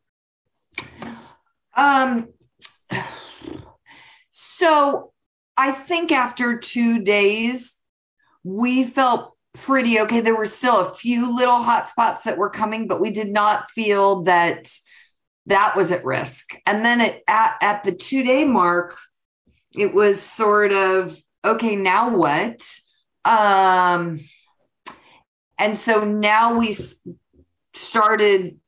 Um, 1.78 2.28
so 4.32 5.14
I 5.56 5.72
think 5.72 6.12
after 6.12 6.58
two 6.58 7.04
days, 7.04 7.76
we 8.44 8.84
felt 8.84 9.38
pretty 9.54 10.00
okay. 10.00 10.22
There 10.22 10.36
were 10.36 10.46
still 10.46 10.80
a 10.80 10.96
few 10.96 11.34
little 11.34 11.62
hot 11.62 11.90
spots 11.90 12.24
that 12.24 12.38
were 12.38 12.50
coming, 12.50 12.88
but 12.88 13.00
we 13.00 13.12
did 13.12 13.32
not 13.32 13.70
feel 13.72 14.24
that 14.24 14.74
that 15.48 15.76
was 15.76 15.92
at 15.92 16.06
risk. 16.06 16.56
And 16.66 16.86
then 16.86 17.02
it, 17.02 17.24
at, 17.28 17.56
at 17.62 17.84
the 17.84 17.92
two 17.92 18.24
day 18.24 18.46
mark, 18.46 18.98
it 19.76 19.94
was 19.94 20.22
sort 20.22 20.72
of 20.72 21.18
okay, 21.44 21.76
now 21.76 22.16
what? 22.16 22.62
Um, 23.26 24.20
and 25.58 25.78
so 25.78 26.04
now 26.04 26.58
we 26.58 26.78
started 27.76 28.60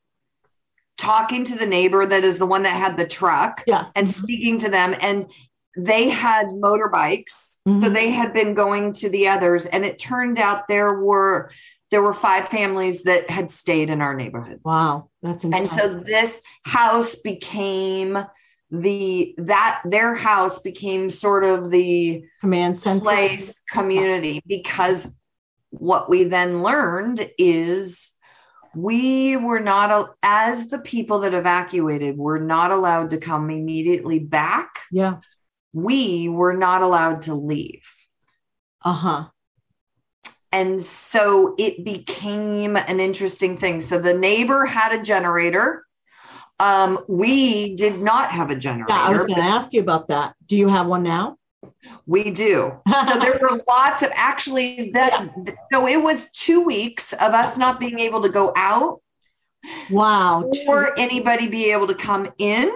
talking 0.98 1.44
to 1.46 1.56
the 1.56 1.66
neighbor 1.66 2.06
that 2.06 2.24
is 2.24 2.38
the 2.38 2.46
one 2.46 2.64
that 2.64 2.78
had 2.78 2.96
the 2.98 3.06
truck 3.06 3.64
yeah 3.68 3.88
and 3.96 4.08
speaking 4.10 4.60
to 4.60 4.70
them 4.70 4.96
and 5.02 5.26
they 5.76 6.08
had 6.08 6.46
motorbikes 6.48 7.58
so 7.68 7.90
Mhm. 7.90 7.94
they 7.94 8.10
had 8.12 8.32
been 8.32 8.54
going 8.54 8.94
to 8.94 9.10
the 9.10 9.28
others 9.28 9.66
and 9.66 9.84
it 9.84 9.98
turned 10.00 10.38
out 10.38 10.68
there 10.68 10.94
were 10.94 11.50
there 11.94 12.02
were 12.02 12.14
five 12.14 12.48
families 12.48 13.04
that 13.04 13.30
had 13.30 13.52
stayed 13.52 13.92
in 13.92 14.02
our 14.02 14.16
neighborhood. 14.16 14.60
Wow 14.66 15.10
that's 15.22 15.44
amazing. 15.44 15.70
and 15.70 15.80
so 15.80 16.00
this 16.00 16.42
house 16.64 17.14
became 17.14 18.18
the 18.72 19.36
that 19.38 19.82
their 19.86 20.16
house 20.16 20.58
became 20.58 21.12
sort 21.12 21.44
of 21.44 21.70
the 21.70 22.24
command 22.42 22.80
center? 22.80 23.00
place 23.00 23.62
community 23.70 24.42
because 24.48 25.16
what 25.70 26.10
we 26.10 26.24
then 26.24 26.64
learned 26.64 27.30
is 27.38 28.12
we 28.76 29.38
were 29.38 29.60
not 29.60 30.16
as 30.24 30.70
the 30.70 30.80
people 30.80 31.20
that 31.20 31.36
evacuated 31.36 32.18
were 32.18 32.40
not 32.40 32.72
allowed 32.72 33.12
to 33.12 33.20
come 33.20 33.52
immediately 33.52 34.18
back 34.18 34.80
yeah. 34.92 35.18
we 35.74 36.28
were 36.28 36.58
not 36.58 36.82
allowed 36.82 37.22
to 37.22 37.36
leave. 37.36 37.84
Uh-huh 38.84 39.28
and 40.54 40.82
so 40.82 41.56
it 41.58 41.84
became 41.84 42.78
an 42.78 43.00
interesting 43.00 43.58
thing 43.58 43.82
so 43.82 44.00
the 44.00 44.14
neighbor 44.14 44.66
had 44.66 44.94
a 44.94 45.04
generator 45.04 45.86
um 46.60 46.98
we 47.10 47.76
did 47.76 48.00
not 48.00 48.32
have 48.32 48.50
a 48.50 48.56
generator 48.56 48.86
yeah 48.90 49.08
i 49.08 49.10
was 49.10 49.26
going 49.26 49.40
to 49.40 49.46
ask 49.46 49.74
you 49.74 49.82
about 49.82 50.08
that 50.08 50.36
do 50.46 50.56
you 50.56 50.70
have 50.70 50.88
one 50.88 51.04
now 51.04 51.38
We 52.06 52.32
do. 52.32 52.74
So 53.06 53.20
there 53.20 53.40
were 53.42 53.62
lots 53.68 54.02
of 54.02 54.12
actually 54.14 54.92
that. 54.92 55.30
So 55.72 55.88
it 55.88 56.02
was 56.02 56.30
two 56.32 56.62
weeks 56.62 57.14
of 57.14 57.34
us 57.34 57.58
not 57.58 57.80
being 57.80 58.00
able 58.00 58.22
to 58.22 58.30
go 58.30 58.54
out 58.56 59.02
wow 59.90 60.50
or 60.68 60.98
anybody 61.00 61.48
be 61.48 61.72
able 61.72 61.88
to 61.88 61.96
come 61.96 62.32
in. 62.38 62.72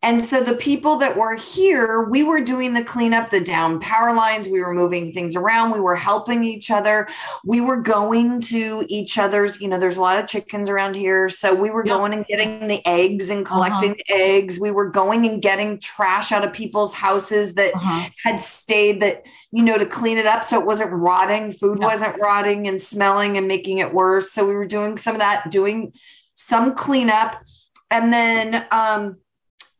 And 0.00 0.24
so 0.24 0.40
the 0.40 0.54
people 0.54 0.96
that 0.98 1.16
were 1.16 1.34
here, 1.34 2.04
we 2.04 2.22
were 2.22 2.40
doing 2.40 2.72
the 2.72 2.84
cleanup, 2.84 3.30
the 3.30 3.40
down 3.40 3.80
power 3.80 4.14
lines. 4.14 4.48
We 4.48 4.60
were 4.60 4.72
moving 4.72 5.10
things 5.10 5.34
around. 5.34 5.72
We 5.72 5.80
were 5.80 5.96
helping 5.96 6.44
each 6.44 6.70
other. 6.70 7.08
We 7.44 7.60
were 7.60 7.78
going 7.78 8.40
to 8.42 8.84
each 8.88 9.18
other's, 9.18 9.60
you 9.60 9.66
know, 9.66 9.76
there's 9.76 9.96
a 9.96 10.00
lot 10.00 10.20
of 10.20 10.28
chickens 10.28 10.70
around 10.70 10.94
here. 10.94 11.28
So 11.28 11.52
we 11.52 11.70
were 11.70 11.84
Yeah. 11.84 11.94
going 11.94 12.14
and 12.14 12.24
getting 12.26 12.68
the 12.68 12.80
eggs 12.86 13.28
and 13.28 13.44
collecting 13.44 13.94
the 13.94 14.14
eggs. 14.14 14.60
We 14.60 14.70
were 14.70 14.88
going 14.88 15.26
and 15.26 15.42
getting 15.42 15.80
trash 15.80 16.30
out 16.30 16.44
of 16.44 16.52
people's 16.52 16.94
houses 16.94 17.54
that 17.54 17.74
uh-huh. 17.74 18.08
had 18.24 18.40
stayed 18.40 19.02
that 19.02 19.24
you 19.50 19.64
know 19.64 19.78
to 19.78 19.86
clean 19.86 20.18
it 20.18 20.26
up 20.26 20.44
so 20.44 20.60
it 20.60 20.66
wasn't 20.66 20.92
rotting 20.92 21.52
food 21.52 21.78
Yeah. 21.80 21.86
wasn't 21.86 22.16
rotting 22.20 22.68
and 22.68 22.80
smelling 22.80 23.36
and 23.36 23.48
making 23.48 23.78
it 23.78 23.92
worse 23.92 24.30
so 24.30 24.46
we 24.46 24.54
were 24.54 24.66
doing 24.66 24.96
some 24.96 25.14
of 25.14 25.20
that 25.20 25.50
doing 25.50 25.92
some 26.34 26.74
cleanup 26.74 27.42
and 27.90 28.12
then 28.12 28.66
um 28.70 29.16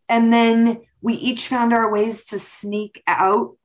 and 0.09 0.33
then 0.33 0.81
we 1.01 1.15
each 1.15 1.47
found 1.49 1.73
our 1.73 1.91
ways 1.93 2.25
to 2.27 2.39
sneak 2.39 3.03
out 3.07 3.57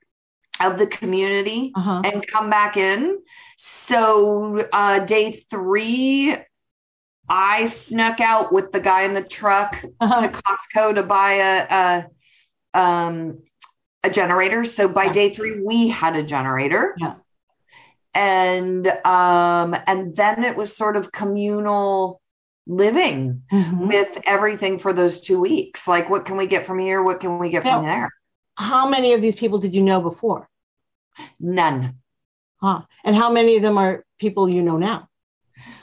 of 0.60 0.78
the 0.78 0.88
community 0.88 1.72
Uh-huh. 1.76 2.02
and 2.06 2.26
come 2.28 2.50
back 2.50 2.78
in 2.78 3.20
so 3.58 4.68
uh 4.72 5.00
day 5.00 5.32
3 5.32 6.38
I 7.30 7.66
snuck 7.66 8.20
out 8.20 8.52
with 8.52 8.72
the 8.72 8.80
guy 8.82 9.04
in 9.04 9.14
the 9.14 9.24
truck 9.24 9.84
Uh-huh. 10.00 10.22
to 10.22 10.28
Costco 10.28 10.96
to 10.96 11.04
buy 11.04 11.34
a, 11.34 12.06
a 12.76 12.80
um 12.80 13.40
a 14.04 14.10
generator. 14.10 14.66
So 14.66 14.90
by 14.90 15.06
Yeah. 15.06 15.14
day 15.14 15.30
three, 15.34 15.62
we 15.64 15.88
had 15.88 16.18
a 16.18 16.24
generator. 16.24 16.94
Yeah. 17.00 17.14
And 18.14 18.86
um 19.06 19.76
and 19.88 20.14
then 20.16 20.44
it 20.44 20.56
was 20.58 20.76
sort 20.76 20.98
of 20.98 21.12
communal 21.14 22.22
living 22.66 23.44
Mhm. 23.52 23.88
with 23.88 24.20
everything 24.26 24.80
for 24.80 24.94
those 24.94 25.20
two 25.22 25.40
weeks. 25.40 25.88
Like 25.88 26.10
what 26.10 26.26
can 26.26 26.38
we 26.38 26.48
get 26.48 26.66
from 26.66 26.80
here? 26.80 27.02
What 27.04 27.20
can 27.20 27.40
we 27.40 27.50
get 27.50 27.64
from 27.64 27.84
there? 27.84 28.10
how 28.56 28.88
many 28.88 29.14
of 29.14 29.22
these 29.22 29.36
people 29.36 29.58
did 29.58 29.74
you 29.74 29.82
know 29.82 30.00
before? 30.00 30.48
None. 31.40 31.96
Huh. 32.62 32.82
And 33.04 33.16
how 33.16 33.32
many 33.32 33.56
of 33.58 33.64
them 33.64 33.78
are 33.80 34.06
people 34.20 34.48
you 34.48 34.62
know 34.62 34.78
now, 34.78 35.10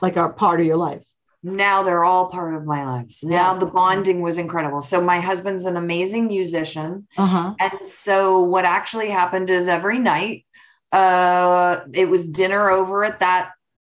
like 0.00 0.16
are 0.16 0.32
part 0.32 0.60
of 0.60 0.66
your 0.66 0.76
lives? 0.76 1.14
Now 1.42 1.82
they're 1.82 2.04
all 2.04 2.26
part 2.28 2.54
of 2.54 2.64
my 2.64 2.84
lives. 2.86 3.24
Now 3.24 3.54
the 3.54 3.66
bonding 3.66 4.20
was 4.22 4.38
incredible. 4.38 4.82
So 4.82 5.00
my 5.00 5.20
husband's 5.20 5.64
an 5.64 5.76
amazing 5.76 6.28
musician. 6.28 7.08
Uh-huh. 7.16 7.54
And 7.58 7.86
so 7.86 8.40
what 8.40 8.64
actually 8.64 9.08
happened 9.10 9.50
is 9.50 9.66
every 9.66 9.98
night, 9.98 10.44
uh, 10.92 11.80
it 11.92 12.08
was 12.08 12.24
dinner 12.26 12.70
over 12.70 13.04
at 13.04 13.20
that 13.20 13.50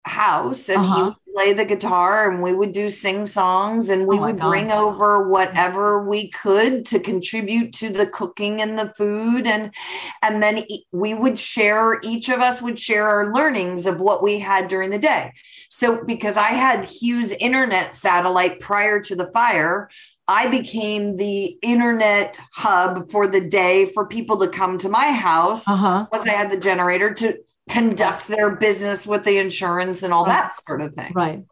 house 0.05 0.69
and 0.69 0.83
Uh-huh. 0.83 1.15
Play 1.35 1.53
the 1.53 1.65
guitar 1.65 2.31
and 2.31 2.43
we 2.43 2.53
would 2.55 2.73
do 2.73 2.91
sing 2.91 3.27
songs 3.27 3.89
and 3.89 4.07
we 4.07 4.19
Oh 4.19 4.23
would 4.23 4.39
God. 4.39 4.49
bring 4.49 4.73
over 4.73 5.29
whatever 5.29 6.03
we 6.07 6.31
could 6.31 6.87
to 6.87 6.99
contribute 6.99 7.73
to 7.75 7.91
the 7.91 8.07
cooking 8.07 8.61
and 8.61 8.79
the 8.79 8.87
food 8.89 9.47
and 9.47 9.73
and 10.23 10.43
then 10.43 10.63
we 10.93 11.15
would 11.15 11.39
share 11.39 12.01
each 12.03 12.29
of 12.29 12.41
us 12.41 12.61
would 12.63 12.79
share 12.79 13.07
our 13.09 13.33
learnings 13.35 13.87
of 13.87 14.01
what 14.01 14.23
we 14.23 14.39
had 14.39 14.69
during 14.69 14.91
the 14.91 14.99
day 14.99 15.33
so 15.69 16.03
because 16.05 16.37
i 16.37 16.49
had 16.49 16.85
hughes 16.85 17.33
internet 17.33 17.95
satellite 17.95 18.61
prior 18.61 19.01
to 19.01 19.15
the 19.15 19.27
fire 19.33 19.89
I 20.33 20.47
became 20.47 21.17
the 21.17 21.59
internet 21.61 22.39
hub 22.53 23.09
for 23.11 23.27
the 23.27 23.41
day 23.41 23.87
for 23.87 24.07
people 24.07 24.39
to 24.39 24.47
come 24.49 24.79
to 24.79 24.89
my 24.89 25.11
house 25.11 25.67
Uh-huh. 25.67 26.07
once 26.13 26.25
I 26.29 26.35
had 26.35 26.53
the 26.53 26.57
generator 26.57 27.13
to 27.15 27.39
conduct 27.71 28.27
their 28.27 28.51
business 28.51 29.07
with 29.07 29.25
the 29.25 29.39
insurance 29.39 30.03
and 30.03 30.13
all 30.13 30.25
that 30.27 30.53
sort 30.67 30.83
of 30.83 30.95
thing. 30.95 31.13
Right. 31.15 31.45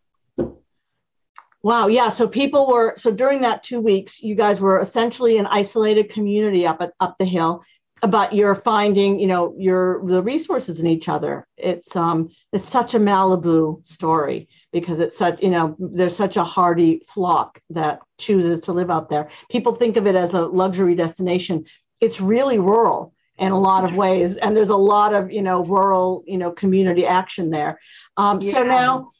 Wow. 1.62 1.88
Yeah. 1.88 2.08
So 2.08 2.28
people 2.28 2.68
were 2.68 2.94
so 2.96 3.10
during 3.10 3.40
that 3.42 3.62
two 3.62 3.80
weeks, 3.80 4.22
you 4.22 4.34
guys 4.34 4.60
were 4.60 4.78
essentially 4.80 5.38
an 5.38 5.46
isolated 5.46 6.10
community 6.10 6.66
up 6.66 6.80
at, 6.80 6.92
up 7.00 7.16
the 7.18 7.24
hill. 7.24 7.64
But 8.00 8.32
you're 8.32 8.54
finding, 8.54 9.18
you 9.18 9.26
know, 9.26 9.56
your 9.58 10.06
the 10.06 10.22
resources 10.22 10.78
in 10.78 10.86
each 10.86 11.08
other. 11.08 11.48
It's 11.56 11.96
um, 11.96 12.30
it's 12.52 12.68
such 12.68 12.94
a 12.94 13.00
Malibu 13.00 13.84
story 13.84 14.48
because 14.72 15.00
it's 15.00 15.18
such, 15.18 15.42
you 15.42 15.50
know, 15.50 15.74
there's 15.80 16.14
such 16.14 16.36
a 16.36 16.44
hardy 16.44 17.02
flock 17.08 17.60
that 17.70 17.98
chooses 18.18 18.60
to 18.60 18.72
live 18.72 18.88
out 18.88 19.08
there. 19.08 19.30
People 19.50 19.74
think 19.74 19.96
of 19.96 20.06
it 20.06 20.14
as 20.14 20.34
a 20.34 20.46
luxury 20.46 20.94
destination. 20.94 21.64
It's 22.00 22.20
really 22.20 22.60
rural 22.60 23.14
in 23.38 23.52
a 23.52 23.58
lot 23.58 23.84
of 23.84 23.96
ways, 23.96 24.36
and 24.36 24.56
there's 24.56 24.68
a 24.68 24.76
lot 24.76 25.14
of, 25.14 25.30
you 25.30 25.42
know, 25.42 25.64
rural, 25.64 26.24
you 26.26 26.38
know, 26.38 26.50
community 26.50 27.06
action 27.06 27.50
there. 27.50 27.78
Um, 28.16 28.40
So 28.40 28.62
now 28.62 29.10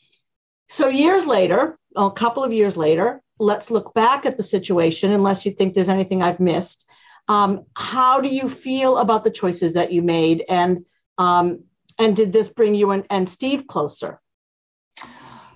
so 0.68 0.88
years 0.88 1.26
later, 1.26 1.78
a 1.96 2.10
couple 2.10 2.44
of 2.44 2.52
years 2.52 2.76
later, 2.76 3.22
let's 3.38 3.70
look 3.70 3.94
back 3.94 4.26
at 4.26 4.36
the 4.36 4.42
situation, 4.42 5.12
unless 5.12 5.46
you 5.46 5.52
think 5.52 5.74
there's 5.74 5.88
anything 5.88 6.22
I've 6.22 6.40
missed. 6.40 6.88
Um, 7.26 7.64
how 7.74 8.20
do 8.20 8.28
you 8.28 8.48
feel 8.48 8.98
about 8.98 9.24
the 9.24 9.30
choices 9.30 9.74
that 9.74 9.92
you 9.92 10.02
made, 10.02 10.44
and 10.48 10.86
um, 11.16 11.64
and 11.98 12.14
did 12.14 12.32
this 12.32 12.48
bring 12.48 12.74
you 12.74 12.90
and, 12.90 13.04
and 13.10 13.28
Steve 13.28 13.66
closer? 13.66 14.20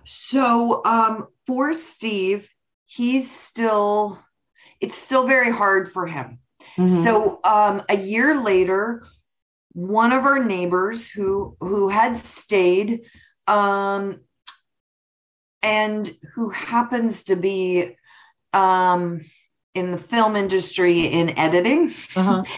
So 0.04 0.82
um, 0.84 1.28
for 1.46 1.72
Steve, 1.72 2.48
he's 2.86 3.30
still, 3.30 4.18
it's 4.80 4.96
still 4.96 5.26
very 5.26 5.50
hard 5.50 5.92
for 5.92 6.06
him. 6.06 6.41
Mhm. 6.76 6.88
So 7.04 7.40
um, 7.44 7.82
a 7.88 7.96
year 7.96 8.40
later, 8.40 9.04
one 9.72 10.12
of 10.12 10.24
our 10.24 10.42
neighbors 10.42 11.08
who 11.08 11.56
who 11.60 11.88
had 11.88 12.16
stayed 12.16 13.02
um, 13.46 14.20
and 15.62 16.10
who 16.34 16.50
happens 16.50 17.24
to 17.24 17.36
be 17.36 17.96
um, 18.52 19.20
in 19.74 19.90
the 19.92 19.98
film 19.98 20.36
industry 20.36 21.00
in 21.06 21.38
editing 21.38 21.90
Uh-huh. 22.16 22.42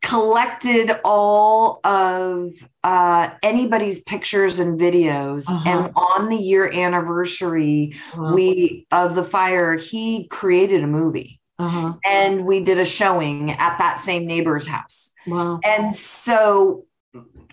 collected 0.00 0.92
all 1.04 1.80
of 1.82 2.52
uh, 2.84 3.30
anybody's 3.42 4.00
pictures 4.02 4.58
and 4.60 4.78
videos 4.78 5.48
Uh-huh. 5.48 5.62
and 5.66 5.92
on 5.96 6.28
the 6.28 6.36
year 6.36 6.70
anniversary 6.72 7.94
Wow. 8.16 8.34
we 8.34 8.86
of 8.92 9.14
the 9.16 9.24
fire 9.24 9.74
he 9.76 10.28
created 10.28 10.84
a 10.84 10.86
movie 10.86 11.37
uh-huh. 11.58 11.94
and 12.04 12.44
we 12.46 12.60
did 12.60 12.78
a 12.78 12.84
showing 12.84 13.50
at 13.52 13.78
that 13.78 13.98
same 14.00 14.26
neighbor's 14.26 14.66
house 14.66 15.12
Wow. 15.26 15.60
and 15.64 15.94
so 15.94 16.84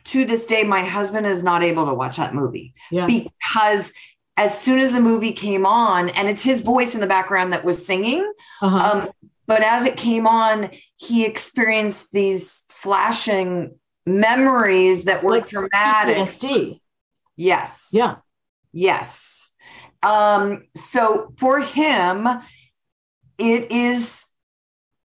to 0.06 0.26
this 0.26 0.46
day 0.48 0.64
my 0.64 0.84
husband 0.84 1.26
is 1.26 1.44
not 1.44 1.64
able 1.64 1.86
to 1.88 1.94
watch 1.94 2.18
that 2.18 2.34
movie 2.34 2.74
Yeah. 2.92 3.08
because 3.08 3.92
as 4.38 4.60
soon 4.60 4.80
as 4.80 4.92
the 4.92 5.00
movie 5.00 5.32
came 5.32 5.66
on 5.66 6.10
and 6.10 6.28
it's 6.28 6.44
his 6.44 6.62
voice 6.62 6.94
in 6.94 7.02
the 7.02 7.08
background 7.08 7.54
that 7.54 7.64
was 7.66 7.86
singing 7.86 8.32
Uh-huh. 8.62 8.78
um, 8.78 9.10
but 9.48 9.62
as 9.62 9.86
it 9.86 9.96
came 9.96 10.26
on, 10.26 10.72
he 10.98 11.24
experienced 11.24 12.12
these 12.12 12.64
flashing 12.70 13.76
memories 14.08 15.04
that 15.04 15.24
were 15.24 15.32
like 15.34 15.48
traumatic. 15.48 16.18
PTSD. 16.18 16.80
Yes. 17.36 17.90
Yeah. 17.92 18.16
Yes. 18.74 19.54
Um, 20.02 20.64
so 20.76 21.32
for 21.38 21.60
him, 21.60 22.28
it 23.38 23.72
is 23.72 24.28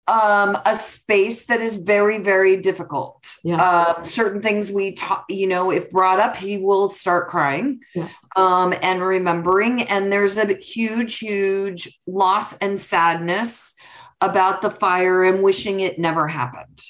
um, 0.07 0.57
a 0.65 0.77
space 0.77 1.45
that 1.45 1.61
is 1.61 1.77
very, 1.77 2.17
very 2.17 2.57
difficult. 2.57 3.25
Yeah. 3.43 3.63
Um, 3.95 4.03
certain 4.03 4.41
things 4.41 4.69
we 4.71 4.91
talk, 4.93 5.25
you 5.29 5.47
know, 5.47 5.71
if 5.71 5.89
brought 5.91 6.19
up, 6.19 6.35
he 6.35 6.57
will 6.57 6.89
start 6.89 7.29
crying 7.29 7.79
Yeah. 7.95 8.09
um, 8.35 8.73
and 8.81 9.01
remembering. 9.01 9.83
And 9.83 10.11
there's 10.11 10.37
a 10.37 10.53
huge, 10.55 11.19
huge 11.19 11.99
loss 12.05 12.57
and 12.57 12.77
sadness 12.77 13.73
about 14.19 14.61
the 14.61 14.71
fire 14.71 15.23
and 15.23 15.41
wishing 15.41 15.79
it 15.79 15.97
never 15.99 16.27
happened 16.27 16.81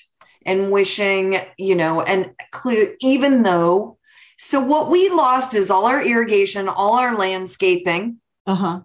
and 0.46 0.72
wishing, 0.72 1.38
you 1.58 1.76
know, 1.76 2.02
and 2.02 2.32
clear, 2.52 2.96
even 3.00 3.44
though. 3.44 3.98
So 4.40 4.60
what 4.60 4.90
we 4.90 5.10
lost 5.10 5.54
is 5.54 5.70
all 5.70 5.86
our 5.86 6.02
irrigation, 6.04 6.68
all 6.68 6.96
our 6.98 7.16
landscaping, 7.16 8.18
Uh-huh. 8.48 8.82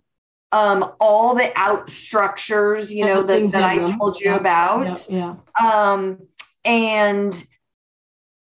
Um, 0.52 0.92
all 1.00 1.34
the 1.34 1.50
out 1.56 1.90
structures, 1.90 2.92
you 2.92 3.04
know, 3.04 3.22
that, 3.22 3.52
that 3.52 3.62
I 3.64 3.96
told 3.96 4.18
you 4.18 4.30
Yeah. 4.30 4.36
about 4.36 5.06
Yeah. 5.10 5.34
yeah. 5.60 5.90
um 5.92 6.18
and 6.64 7.44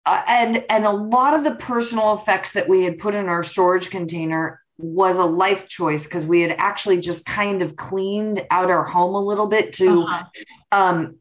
uh, 0.07 0.23
and 0.29 0.65
and 0.71 0.85
a 0.87 0.91
lot 0.91 1.35
of 1.35 1.45
the 1.45 1.55
personal 1.57 2.15
effects 2.15 2.53
that 2.53 2.69
we 2.69 2.85
had 2.85 2.99
put 2.99 3.15
in 3.15 3.29
our 3.29 3.43
storage 3.43 3.91
container 3.91 4.61
was 4.79 5.19
a 5.19 5.25
life 5.25 5.69
choice 5.69 6.05
because 6.05 6.25
we 6.25 6.41
had 6.41 6.53
actually 6.59 7.01
just 7.01 7.27
kind 7.27 7.61
of 7.61 7.77
cleaned 7.77 8.45
out 8.51 8.71
our 8.71 8.83
home 8.85 9.15
a 9.15 9.21
little 9.21 9.47
bit 9.47 9.73
to 9.75 10.05
Uh-huh. 10.05 10.25
um 10.73 11.17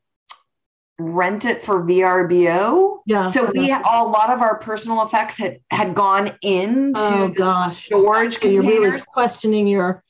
rent 1.01 1.45
it 1.45 1.63
for 1.63 1.81
VRBO. 1.83 2.99
Yeah. 3.05 3.31
So 3.31 3.51
we 3.53 3.67
Yeah. 3.67 3.81
a 3.89 4.03
lot 4.03 4.29
of 4.29 4.41
our 4.41 4.59
personal 4.59 5.01
effects 5.03 5.37
had 5.37 5.59
had 5.71 5.95
gone 5.95 6.37
into 6.41 6.99
Oh 6.99 7.71
storage 7.73 8.39
So 8.39 8.47
you're 8.47 8.61
really 8.61 8.75
containers. 8.75 9.05
questioning 9.05 9.65
your, 9.67 10.03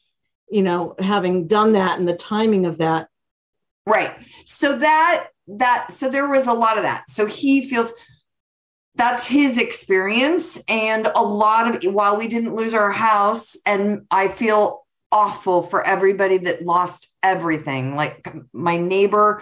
you 0.50 0.62
know, 0.62 0.96
having 1.00 1.48
done 1.48 1.74
that 1.74 2.00
and 2.00 2.08
the 2.08 2.16
timing 2.16 2.66
of 2.66 2.78
that. 2.80 3.10
Right. 3.86 4.14
So 4.46 4.78
that 4.78 5.28
that 5.48 5.92
so 5.92 6.10
there 6.10 6.28
was 6.28 6.48
a 6.48 6.54
lot 6.54 6.78
of 6.78 6.84
that. 6.84 7.10
So 7.10 7.26
he 7.26 7.68
feels 7.68 7.94
that's 8.96 9.26
his 9.26 9.58
experience 9.58 10.60
and 10.68 11.08
a 11.08 11.22
lot 11.22 11.86
of 11.86 11.94
while 11.94 12.18
we 12.18 12.28
didn't 12.28 12.56
lose 12.56 12.74
our 12.74 12.92
house 12.92 13.56
and 13.66 14.06
I 14.12 14.28
feel 14.28 14.86
awful 15.12 15.64
for 15.64 15.82
everybody 15.82 16.38
that 16.38 16.66
lost 16.66 17.08
everything. 17.24 17.96
Like 17.96 18.28
my 18.54 18.78
neighbor 18.78 19.42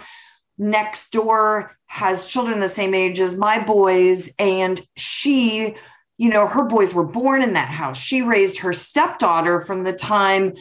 next 0.56 1.10
door 1.12 1.76
has 1.86 2.28
children 2.28 2.60
the 2.60 2.68
same 2.68 2.94
age 2.94 3.20
as 3.20 3.36
my 3.36 3.62
boys 3.62 4.30
and 4.38 4.82
she 4.96 5.76
you 6.16 6.30
know 6.30 6.46
her 6.46 6.64
boys 6.64 6.94
were 6.94 7.04
born 7.04 7.42
in 7.42 7.52
that 7.52 7.68
house. 7.68 7.98
She 7.98 8.22
raised 8.22 8.58
her 8.58 8.72
stepdaughter 8.72 9.60
from 9.60 9.84
the 9.84 9.92
time 9.92 10.54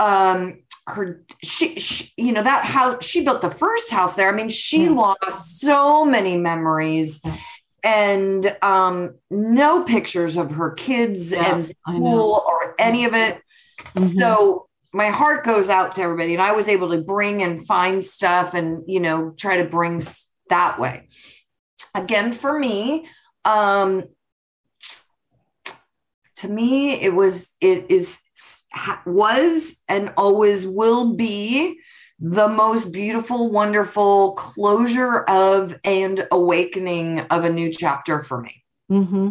um 0.00 0.62
her 0.88 1.22
she, 1.42 1.78
she 1.78 2.10
you 2.16 2.32
know 2.32 2.42
that 2.42 2.64
house 2.64 3.04
she 3.04 3.22
built 3.24 3.42
the 3.42 3.50
first 3.50 3.90
house 3.90 4.14
there. 4.14 4.28
I 4.28 4.32
mean 4.32 4.48
she 4.48 4.84
Yeah. 4.84 4.90
lost 4.90 5.60
so 5.60 6.04
many 6.04 6.36
memories 6.36 7.20
and 7.84 8.56
um 8.62 9.14
no 9.30 9.84
pictures 9.84 10.36
of 10.36 10.50
her 10.52 10.70
kids 10.72 11.32
Yeah, 11.32 11.54
and 11.54 11.64
school 11.64 12.44
or 12.48 12.74
any 12.78 13.04
of 13.04 13.14
it. 13.14 13.40
Mhm. 13.94 14.18
so 14.18 14.66
my 14.92 15.08
heart 15.08 15.44
goes 15.44 15.68
out 15.70 15.94
to 15.94 16.02
everybody 16.02 16.34
and 16.34 16.42
i 16.42 16.52
was 16.52 16.66
able 16.68 16.90
to 16.90 17.00
bring 17.00 17.42
and 17.42 17.64
find 17.66 18.04
stuff 18.04 18.54
and 18.54 18.82
you 18.86 19.00
know 19.00 19.30
try 19.36 19.56
to 19.58 19.64
bring 19.64 20.02
that 20.48 20.80
way. 20.80 21.08
Again 21.94 22.32
for 22.32 22.58
me 22.58 23.06
um 23.44 24.04
to 26.36 26.48
me 26.48 27.00
it 27.00 27.14
was 27.14 27.54
it 27.60 27.90
is 27.90 28.20
was 29.06 29.76
and 29.88 30.12
always 30.16 30.66
will 30.66 31.14
be 31.14 31.80
the 32.18 32.48
most 32.48 32.92
beautiful 32.92 33.50
wonderful 33.50 34.34
closure 34.34 35.20
of 35.20 35.78
and 35.84 36.26
awakening 36.30 37.20
of 37.20 37.44
a 37.44 37.50
new 37.50 37.72
chapter 37.72 38.22
for 38.22 38.40
me. 38.40 38.62
Hmm 38.88 39.30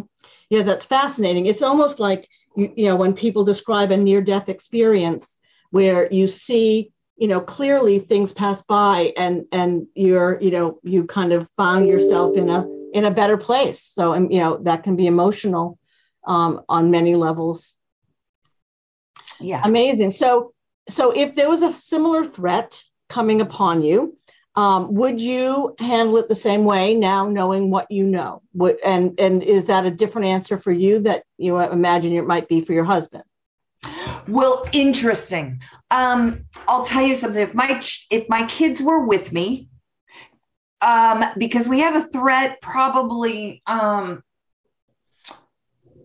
Yeah, 0.50 0.62
that's 0.62 0.84
fascinating. 0.84 1.46
It's 1.46 1.62
almost 1.62 2.00
like 2.00 2.28
you, 2.56 2.72
you 2.76 2.84
know 2.86 2.96
when 2.96 3.14
people 3.14 3.44
describe 3.44 3.92
a 3.92 3.96
near-death 3.96 4.48
experience 4.48 5.38
where 5.70 6.08
you 6.10 6.26
see 6.26 6.92
you 7.16 7.28
know 7.28 7.40
clearly 7.40 8.00
things 8.00 8.32
pass 8.32 8.60
by 8.62 9.12
and 9.16 9.44
and 9.52 9.86
you're 9.94 10.40
you 10.40 10.50
know 10.50 10.80
you 10.82 11.04
kind 11.04 11.32
of 11.32 11.48
found 11.56 11.86
yourself 11.86 12.36
in 12.36 12.50
a 12.50 12.66
in 12.92 13.04
a 13.04 13.10
better 13.10 13.36
place. 13.36 13.82
So 13.82 14.12
and 14.14 14.32
you 14.32 14.40
know 14.40 14.58
that 14.64 14.82
can 14.82 14.96
be 14.96 15.06
emotional 15.06 15.78
um, 16.26 16.62
on 16.68 16.90
many 16.90 17.14
levels 17.14 17.74
Yeah. 19.40 19.60
amazing 19.64 20.10
so 20.10 20.52
so 20.88 21.10
if 21.10 21.34
there 21.34 21.48
was 21.48 21.62
a 21.62 21.72
similar 21.72 22.24
threat 22.24 22.82
coming 23.08 23.40
upon 23.40 23.82
you 23.82 24.16
um, 24.56 24.92
would 24.94 25.20
you 25.20 25.76
handle 25.78 26.16
it 26.16 26.28
the 26.28 26.34
same 26.34 26.64
way 26.64 26.94
now 26.94 27.28
knowing 27.28 27.70
what 27.70 27.88
you 27.90 28.04
know 28.04 28.42
would, 28.54 28.78
and 28.84 29.18
and 29.18 29.42
is 29.42 29.66
that 29.66 29.86
a 29.86 29.90
different 29.90 30.26
answer 30.26 30.58
for 30.58 30.72
you 30.72 30.98
that 31.00 31.22
you 31.38 31.58
imagine 31.60 32.14
it 32.14 32.26
might 32.26 32.48
be 32.48 32.60
for 32.60 32.72
your 32.72 32.84
husband 32.84 33.22
Well, 34.28 34.66
interesting. 34.72 35.60
Um, 35.90 36.44
I'll 36.68 36.84
tell 36.84 37.02
you 37.02 37.14
something. 37.14 37.42
If 37.42 37.54
my 37.54 37.78
ch- 37.78 38.06
if 38.10 38.28
my 38.28 38.46
kids 38.46 38.82
were 38.82 39.04
with 39.06 39.32
me, 39.32 39.68
um, 40.82 41.24
because 41.38 41.68
we 41.68 41.80
had 41.80 41.94
a 41.94 42.06
threat 42.08 42.60
probably 42.60 43.62
um, 43.66 44.22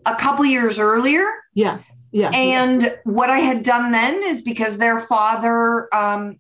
a 0.06 0.16
couple 0.16 0.46
years 0.46 0.80
earlier, 0.80 1.28
yeah 1.54 1.80
yeah 2.16 2.32
and 2.34 2.98
what 3.04 3.30
I 3.30 3.40
had 3.40 3.62
done 3.62 3.92
then 3.92 4.24
is 4.24 4.42
because 4.42 4.78
their 4.78 5.00
father 5.00 5.94
um, 5.94 6.40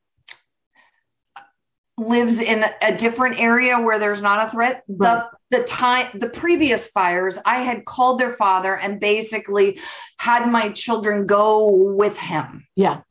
lives 1.97 2.39
in 2.39 2.65
a 2.81 2.95
different 2.95 3.39
area 3.39 3.79
where 3.79 3.99
there's 3.99 4.21
not 4.21 4.47
a 4.47 4.51
threat. 4.51 4.83
Right. 4.87 5.23
The 5.51 5.57
the 5.57 5.63
time 5.65 6.07
the 6.13 6.29
previous 6.29 6.87
fires, 6.87 7.37
I 7.45 7.57
had 7.57 7.85
called 7.85 8.19
their 8.19 8.33
father 8.33 8.77
and 8.77 8.99
basically 8.99 9.79
had 10.17 10.49
my 10.49 10.69
children 10.69 11.25
go 11.25 11.69
with 11.71 12.17
him. 12.17 12.65
yeah 12.75 13.01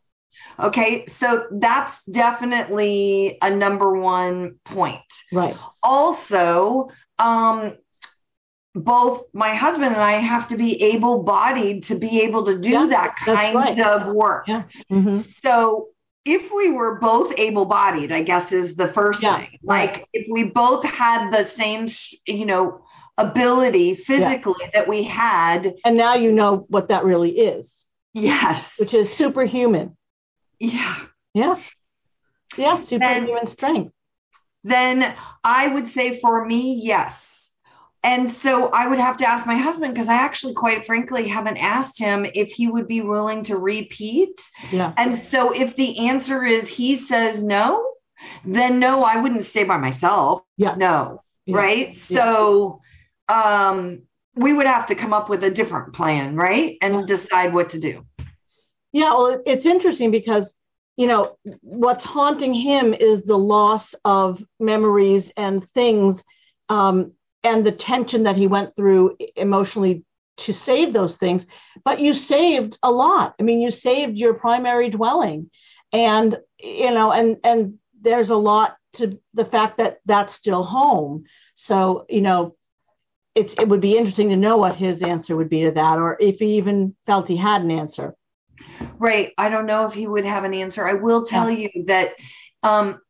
Okay, 0.58 1.06
so 1.06 1.46
that's 1.50 2.04
definitely 2.04 3.38
a 3.42 3.50
number 3.50 3.92
one 3.98 4.56
point. 4.64 5.00
right 5.32 5.56
Also, 5.82 6.88
um, 7.18 7.76
both 8.74 9.24
my 9.32 9.54
husband 9.54 9.94
and 9.94 10.02
I 10.02 10.12
have 10.12 10.48
to 10.48 10.56
be 10.56 10.82
able 10.82 11.22
bodied 11.22 11.84
to 11.84 11.94
be 11.94 12.22
able 12.22 12.44
to 12.46 12.58
do 12.58 12.70
Yeah, 12.70 12.86
that 12.86 13.16
kind 13.16 13.54
right. 13.54 13.78
of 13.80 14.14
work. 14.14 14.46
Yeah. 14.48 14.64
Mhm. 14.90 15.24
So 15.44 15.88
if 16.24 16.50
we 16.52 16.72
were 16.72 16.98
both 16.98 17.32
able 17.38 17.66
bodied, 17.66 18.10
I 18.10 18.22
guess 18.22 18.50
is 18.50 18.74
the 18.74 18.88
first 18.88 19.22
Yeah, 19.22 19.38
thing. 19.38 19.58
Like 19.62 20.08
if 20.12 20.26
we 20.30 20.44
both 20.44 20.84
had 20.84 21.30
the 21.30 21.44
same, 21.46 21.86
you 22.26 22.46
know, 22.46 22.80
ability 23.16 23.94
physically 23.94 24.68
that 24.72 24.88
we 24.88 25.04
had, 25.04 25.74
and 25.84 25.96
now 25.96 26.14
you 26.14 26.32
know 26.32 26.66
what 26.68 26.88
that 26.88 27.04
really 27.04 27.38
is 27.38 27.86
yes. 28.12 28.74
which 28.78 28.94
is 28.94 29.12
superhuman 29.12 29.96
yeah. 30.58 30.96
yeah 31.34 31.56
yeah 32.56 32.76
superhuman 32.80 33.46
strength 33.46 33.92
then 34.64 35.14
I 35.44 35.68
would 35.68 35.86
say 35.88 36.18
for 36.18 36.44
me, 36.46 36.80
yes. 36.82 37.43
And 38.04 38.30
so 38.30 38.68
I 38.68 38.86
would 38.86 38.98
have 38.98 39.16
to 39.18 39.28
ask 39.28 39.46
my 39.46 39.56
husband 39.56 39.94
because 39.94 40.10
I 40.10 40.14
actually, 40.14 40.52
quite 40.52 40.84
frankly, 40.84 41.26
haven't 41.26 41.56
asked 41.56 41.98
him 41.98 42.26
if 42.34 42.52
he 42.52 42.68
would 42.68 42.86
be 42.86 43.00
willing 43.00 43.42
to 43.44 43.56
repeat. 43.56 44.42
yeah 44.70 44.92
And 44.98 45.18
so 45.18 45.52
if 45.52 45.74
the 45.76 46.06
answer 46.06 46.44
is 46.44 46.68
he 46.68 46.96
says 46.96 47.42
no, 47.42 47.84
then 48.44 48.78
no, 48.78 49.02
I 49.02 49.16
wouldn't 49.20 49.44
stay 49.44 49.64
by 49.64 49.78
myself. 49.78 50.42
Yeah. 50.58 50.74
No. 50.76 51.22
Yeah. 51.46 51.56
Right. 51.56 51.92
So 51.94 52.80
um 53.28 54.02
we 54.36 54.52
would 54.52 54.66
have 54.66 54.86
to 54.86 54.94
come 54.94 55.12
up 55.12 55.28
with 55.28 55.42
a 55.44 55.50
different 55.50 55.94
plan, 55.94 56.36
right? 56.36 56.76
And 56.82 57.06
decide 57.06 57.54
what 57.54 57.70
to 57.70 57.78
do. 57.78 58.04
Yeah, 58.92 59.10
well, 59.14 59.42
it's 59.46 59.66
interesting 59.66 60.10
because, 60.10 60.54
you 60.96 61.06
know, 61.06 61.36
what's 61.62 62.04
haunting 62.04 62.52
him 62.52 62.94
is 62.94 63.24
the 63.24 63.38
loss 63.38 63.94
of 64.04 64.44
memories 64.60 65.32
and 65.36 65.62
things 65.70 66.24
um, 66.68 67.12
and 67.44 67.64
the 67.64 67.72
tension 67.72 68.24
that 68.24 68.36
he 68.36 68.46
went 68.46 68.74
through 68.74 69.16
emotionally 69.36 70.04
to 70.38 70.52
save 70.52 70.92
those 70.92 71.16
things. 71.16 71.46
But 71.84 72.00
you 72.00 72.14
saved 72.14 72.78
a 72.82 72.90
lot. 72.90 73.34
I 73.38 73.42
mean, 73.44 73.60
you 73.60 73.70
saved 73.70 74.18
your 74.18 74.34
primary 74.34 74.90
dwelling. 74.90 75.50
And, 75.92 76.36
you 76.58 76.90
know, 76.90 77.12
and, 77.12 77.36
and 77.44 77.78
there's 78.00 78.30
a 78.30 78.36
lot 78.36 78.76
to 78.94 79.20
the 79.34 79.44
fact 79.44 79.78
that 79.78 79.98
that's 80.06 80.32
still 80.32 80.64
home. 80.64 81.24
So, 81.54 82.06
you 82.08 82.22
know, 82.22 82.56
it's, 83.34 83.54
it 83.54 83.68
would 83.68 83.80
be 83.80 83.96
interesting 83.96 84.30
to 84.30 84.36
know 84.36 84.56
what 84.56 84.74
his 84.74 85.02
answer 85.02 85.36
would 85.36 85.50
be 85.50 85.62
to 85.62 85.70
that, 85.72 85.98
or 85.98 86.16
if 86.20 86.38
he 86.38 86.56
even 86.56 86.96
felt 87.06 87.28
he 87.28 87.36
had 87.36 87.62
an 87.62 87.70
answer. 87.70 88.14
Right. 88.98 89.32
I 89.36 89.48
don't 89.48 89.66
know 89.66 89.86
if 89.86 89.92
he 89.92 90.06
would 90.06 90.24
have 90.24 90.44
an 90.44 90.54
answer. 90.54 90.86
I 90.86 90.94
will 90.94 91.24
tell 91.24 91.50
you 91.50 91.68
that 91.86 92.14
um 92.62 93.00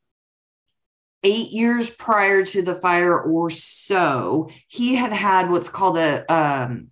eight 1.25 1.51
years 1.51 1.91
prior 1.91 2.45
to 2.47 2.63
the 2.63 2.75
fire 2.77 3.19
or 3.21 3.51
so, 3.51 4.51
he 4.69 4.95
had 4.95 5.13
had 5.13 5.51
what's 5.51 5.69
called 5.71 5.97
a 5.99 6.31
um 6.33 6.89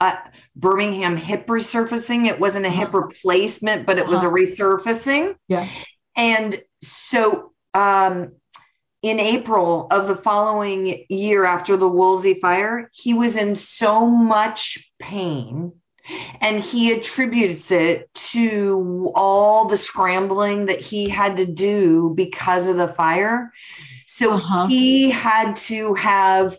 a 0.00 0.16
Birmingham 0.56 1.16
hip 1.16 1.46
resurfacing. 1.46 2.26
It 2.26 2.40
wasn't 2.40 2.66
a 2.66 2.70
hip 2.70 2.88
Uh-huh. 2.88 3.06
replacement, 3.06 3.86
but 3.86 3.98
it 3.98 4.06
was 4.06 4.22
a 4.22 4.26
Uh-huh. 4.26 4.36
resurfacing. 4.36 5.34
Yeah. 5.48 5.68
And 6.16 6.56
so 6.82 7.52
um 7.74 8.32
in 9.02 9.20
April 9.20 9.86
of 9.90 10.08
the 10.08 10.16
following 10.16 11.04
year 11.10 11.44
after 11.44 11.76
the 11.76 11.88
Woolsey 11.88 12.34
fire, 12.40 12.88
he 12.92 13.12
was 13.12 13.36
in 13.36 13.54
so 13.54 14.06
much 14.06 14.92
pain 14.98 15.72
and 16.40 16.60
he 16.62 16.92
attributes 16.92 17.70
it 17.70 18.12
to 18.14 19.10
all 19.14 19.66
the 19.66 19.76
scrambling 19.76 20.66
that 20.66 20.80
he 20.80 21.08
had 21.08 21.36
to 21.38 21.46
do 21.46 22.12
because 22.16 22.66
of 22.66 22.76
the 22.76 22.88
fire. 22.88 23.52
So 24.06 24.34
Uh-huh. 24.34 24.66
he 24.66 25.10
had 25.10 25.56
to 25.56 25.94
have 25.94 26.56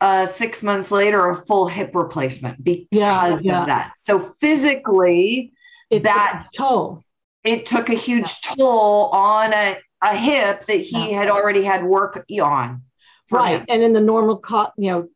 uh, 0.00 0.26
six 0.26 0.62
months 0.62 0.90
later 0.90 1.28
a 1.30 1.34
full 1.46 1.66
hip 1.66 1.90
replacement 1.94 2.62
because 2.62 2.86
Yeah, 2.90 3.38
yeah. 3.42 3.60
of 3.62 3.66
that. 3.68 3.92
So 4.02 4.18
physically, 4.40 5.52
It 5.88 6.02
That- 6.02 6.46
took 6.52 6.64
a 6.64 6.68
toll. 6.68 7.02
it 7.44 7.64
took 7.64 7.88
a 7.90 7.94
huge 7.94 8.40
toll 8.42 9.04
on 9.12 9.52
a, 9.52 9.76
a 10.02 10.14
hip 10.16 10.64
that 10.66 10.80
he 10.80 11.10
Yeah. 11.12 11.18
had 11.18 11.28
already 11.30 11.62
had 11.62 11.84
work 11.84 12.24
on. 12.42 12.82
right 13.30 13.60
him. 13.60 13.66
and 13.68 13.82
in 13.82 13.92
the 13.92 14.00
normal 14.00 14.36
co- 14.38 14.70
you 14.76 14.90
know 14.90 15.08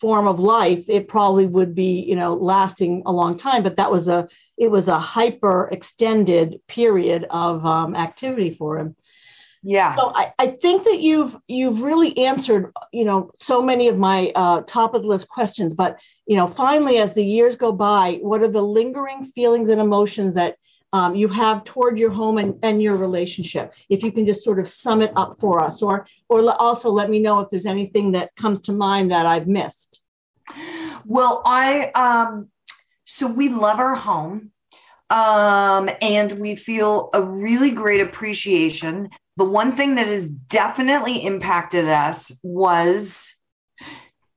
form 0.00 0.26
of 0.28 0.38
life 0.40 0.84
it 0.88 1.08
probably 1.08 1.46
would 1.46 1.74
be 1.74 2.00
you 2.00 2.16
know 2.16 2.34
lasting 2.34 3.02
a 3.06 3.12
long 3.12 3.36
time 3.38 3.62
but 3.62 3.76
that 3.76 3.90
was 3.90 4.08
a 4.08 4.28
it 4.56 4.70
was 4.70 4.88
a 4.88 4.98
hyper 4.98 5.68
extended 5.72 6.60
period 6.68 7.26
of 7.30 7.64
um, 7.66 7.94
activity 7.96 8.50
for 8.50 8.78
him 8.78 8.94
Yeah. 9.62 9.96
so 9.96 10.12
I, 10.14 10.32
I 10.38 10.46
think 10.48 10.84
that 10.84 11.00
you've 11.00 11.36
you've 11.48 11.82
really 11.82 12.16
answered 12.18 12.72
you 12.92 13.04
know 13.04 13.30
so 13.36 13.62
many 13.62 13.88
of 13.88 13.98
my 13.98 14.30
uh, 14.34 14.62
top 14.66 14.94
of 14.94 15.02
the 15.02 15.08
list 15.08 15.28
questions 15.28 15.74
but 15.74 15.98
you 16.26 16.36
know 16.36 16.46
finally 16.46 16.98
as 16.98 17.14
the 17.14 17.24
years 17.24 17.56
go 17.56 17.72
by 17.72 18.18
what 18.22 18.42
are 18.42 18.48
the 18.48 18.62
lingering 18.62 19.24
feelings 19.26 19.68
and 19.68 19.80
emotions 19.80 20.34
that 20.34 20.56
um, 20.92 21.14
you 21.14 21.28
have 21.28 21.64
toward 21.64 21.98
your 21.98 22.10
home 22.10 22.38
and, 22.38 22.58
and 22.62 22.82
your 22.82 22.96
relationship 22.96 23.74
if 23.88 24.02
you 24.02 24.10
can 24.10 24.26
just 24.26 24.42
sort 24.42 24.58
of 24.58 24.68
sum 24.68 25.02
it 25.02 25.12
up 25.16 25.38
for 25.40 25.62
us 25.62 25.82
or 25.82 26.06
or 26.28 26.50
also 26.60 26.90
let 26.90 27.10
me 27.10 27.20
know 27.20 27.40
if 27.40 27.50
there's 27.50 27.66
anything 27.66 28.12
that 28.12 28.34
comes 28.36 28.60
to 28.62 28.72
mind 28.72 29.10
that 29.10 29.26
i've 29.26 29.46
missed 29.46 30.00
Well, 31.04 31.42
I 31.44 31.90
um 31.94 32.48
so 33.04 33.26
we 33.26 33.48
love 33.48 33.78
our 33.78 33.94
home. 33.94 34.52
Um 35.10 35.88
and 36.02 36.32
we 36.32 36.54
feel 36.54 37.10
a 37.14 37.22
really 37.22 37.70
great 37.70 38.00
appreciation. 38.00 39.10
The 39.36 39.44
one 39.44 39.76
thing 39.76 39.94
that 39.94 40.06
has 40.06 40.28
definitely 40.28 41.24
impacted 41.24 41.88
us 41.88 42.32
was 42.42 43.34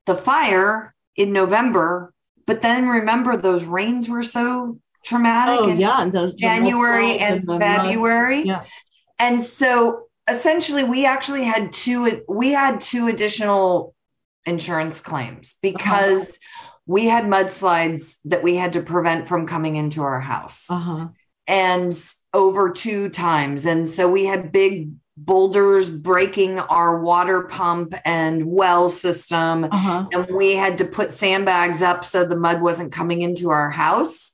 the 0.06 0.16
fire 0.16 0.94
in 1.16 1.34
November, 1.34 2.14
but 2.46 2.62
then 2.62 2.88
remember 2.88 3.36
those 3.36 3.64
rains 3.64 4.08
were 4.08 4.24
so 4.24 4.80
traumatic 5.04 5.60
oh 5.60 5.70
in 5.70 5.80
yeah 5.80 6.06
the, 6.06 6.34
January 6.34 7.18
and 7.18 7.44
the. 7.44 7.58
February. 7.60 8.44
Yeah. 8.44 8.64
And 9.20 9.42
so 9.42 10.08
essentially 10.30 10.84
we 10.84 11.06
actually 11.06 11.44
had 11.44 11.74
two 11.74 12.22
we 12.28 12.52
had 12.52 12.80
two 12.80 13.08
additional 13.08 13.94
insurance 14.46 15.02
claims 15.02 15.56
because 15.62 16.38
we 16.86 17.06
had 17.06 17.26
mudslides 17.26 18.16
that 18.26 18.44
we 18.44 18.56
had 18.56 18.74
to 18.74 18.82
prevent 18.82 19.28
from 19.28 19.48
coming 19.48 19.76
into 19.76 20.02
our 20.02 20.20
house 20.20 20.68
uh-huh 20.70 21.08
and 21.48 21.94
over 22.34 22.72
two 22.72 23.10
times 23.10 23.66
and 23.66 23.90
so 23.90 24.10
we 24.10 24.26
had 24.26 24.52
big 24.52 24.92
boulders 25.18 25.90
breaking 25.90 26.60
our 26.60 27.00
water 27.00 27.42
pump 27.42 27.94
and 28.06 28.46
well 28.46 28.90
system 28.90 29.66
uh-huh 29.66 30.08
and 30.14 30.28
we 30.36 30.56
had 30.56 30.78
to 30.78 30.86
put 30.86 31.12
sandbags 31.12 31.82
up 31.82 32.06
so 32.06 32.24
the 32.24 32.36
mud 32.36 32.62
wasn't 32.62 32.92
coming 32.92 33.22
into 33.22 33.50
our 33.50 33.70
house. 33.70 34.32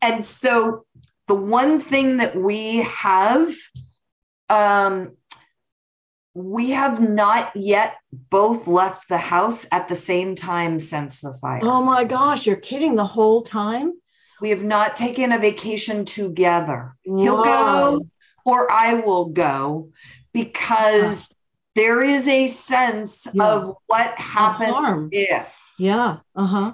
And 0.00 0.24
so 0.24 0.84
the 1.28 1.34
one 1.34 1.80
thing 1.80 2.18
that 2.18 2.34
we 2.36 2.78
have 2.78 3.54
um 4.50 5.12
we 6.34 6.70
have 6.70 6.98
not 7.00 7.54
yet 7.54 7.96
both 8.30 8.66
left 8.66 9.08
the 9.08 9.18
house 9.18 9.66
at 9.70 9.88
the 9.88 9.94
same 9.94 10.34
time 10.34 10.80
since 10.80 11.20
the 11.20 11.34
fire. 11.40 11.60
oh 11.62 11.82
my 11.82 12.04
gosh 12.04 12.46
you're 12.46 12.56
kidding 12.56 12.96
the 12.96 13.04
whole 13.04 13.42
time 13.42 13.92
We 14.40 14.50
have 14.50 14.64
not 14.64 14.96
taken 14.96 15.30
a 15.32 15.38
vacation 15.38 16.04
together. 16.04 16.96
He'll 17.04 17.42
go 17.44 18.00
or 18.44 18.70
I 18.72 18.94
will 18.94 19.26
go 19.26 19.90
because 20.32 21.28
there 21.76 22.02
is 22.02 22.26
a 22.26 22.48
sense 22.48 23.26
Yeah. 23.32 23.46
of 23.52 23.76
what 23.86 24.14
happens 24.18 25.08
if. 25.12 25.46
Yeah. 25.78 26.18
Uh 26.34 26.46
huh. 26.46 26.72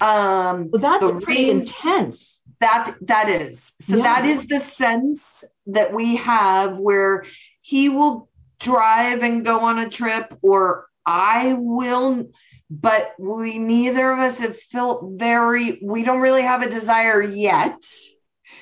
Um, 0.00 0.70
Well, 0.70 0.80
that's 0.80 1.10
pretty 1.24 1.50
intense. 1.50 2.37
That 2.60 2.94
that 3.02 3.28
is 3.28 3.72
so 3.80 3.96
Yeah. 3.96 4.02
that 4.04 4.24
is 4.24 4.46
the 4.46 4.58
sense 4.60 5.44
that 5.66 5.92
we 5.92 6.16
have 6.16 6.78
where 6.78 7.24
he 7.60 7.88
will 7.88 8.28
drive 8.58 9.22
and 9.22 9.44
go 9.44 9.60
on 9.60 9.78
a 9.78 9.88
trip 9.88 10.36
or 10.42 10.86
i 11.06 11.54
will 11.58 12.30
but 12.70 13.12
we 13.18 13.58
neither 13.58 14.10
of 14.12 14.18
us 14.18 14.40
have 14.40 14.58
felt 14.58 15.12
very 15.16 15.78
we 15.82 16.02
don't 16.02 16.20
really 16.20 16.42
have 16.42 16.62
a 16.62 16.70
desire 16.70 17.22
yet 17.22 17.80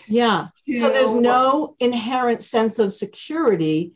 Yeah. 0.08 0.48
So 0.60 0.88
there's 0.90 1.14
no 1.14 1.74
inherent 1.80 2.42
sense 2.42 2.78
of 2.78 2.92
security 2.92 3.92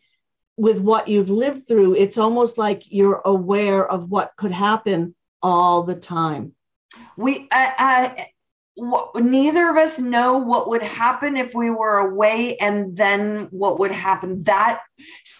with 0.57 0.78
what 0.80 1.07
you've 1.07 1.30
lived 1.30 1.68
through. 1.68 1.94
It's 1.94 2.18
almost 2.18 2.59
like 2.59 2.82
you're 2.90 3.22
aware 3.24 3.86
of 3.88 4.11
what 4.11 4.32
could 4.36 4.51
happen 4.53 5.14
all 5.40 5.84
the 5.84 5.94
time. 5.94 6.53
we 7.16 7.46
uh, 7.53 7.70
uh, 7.78 8.09
neither 9.16 9.68
of 9.70 9.76
us 9.76 9.99
know 9.99 10.39
what 10.39 10.68
would 10.68 10.83
happen 10.83 11.37
if 11.37 11.55
we 11.55 11.70
were 11.70 11.99
away 11.99 12.57
and 12.57 12.97
then 12.97 13.49
what 13.51 13.78
would 13.78 13.93
happen 13.93 14.43
that 14.45 14.81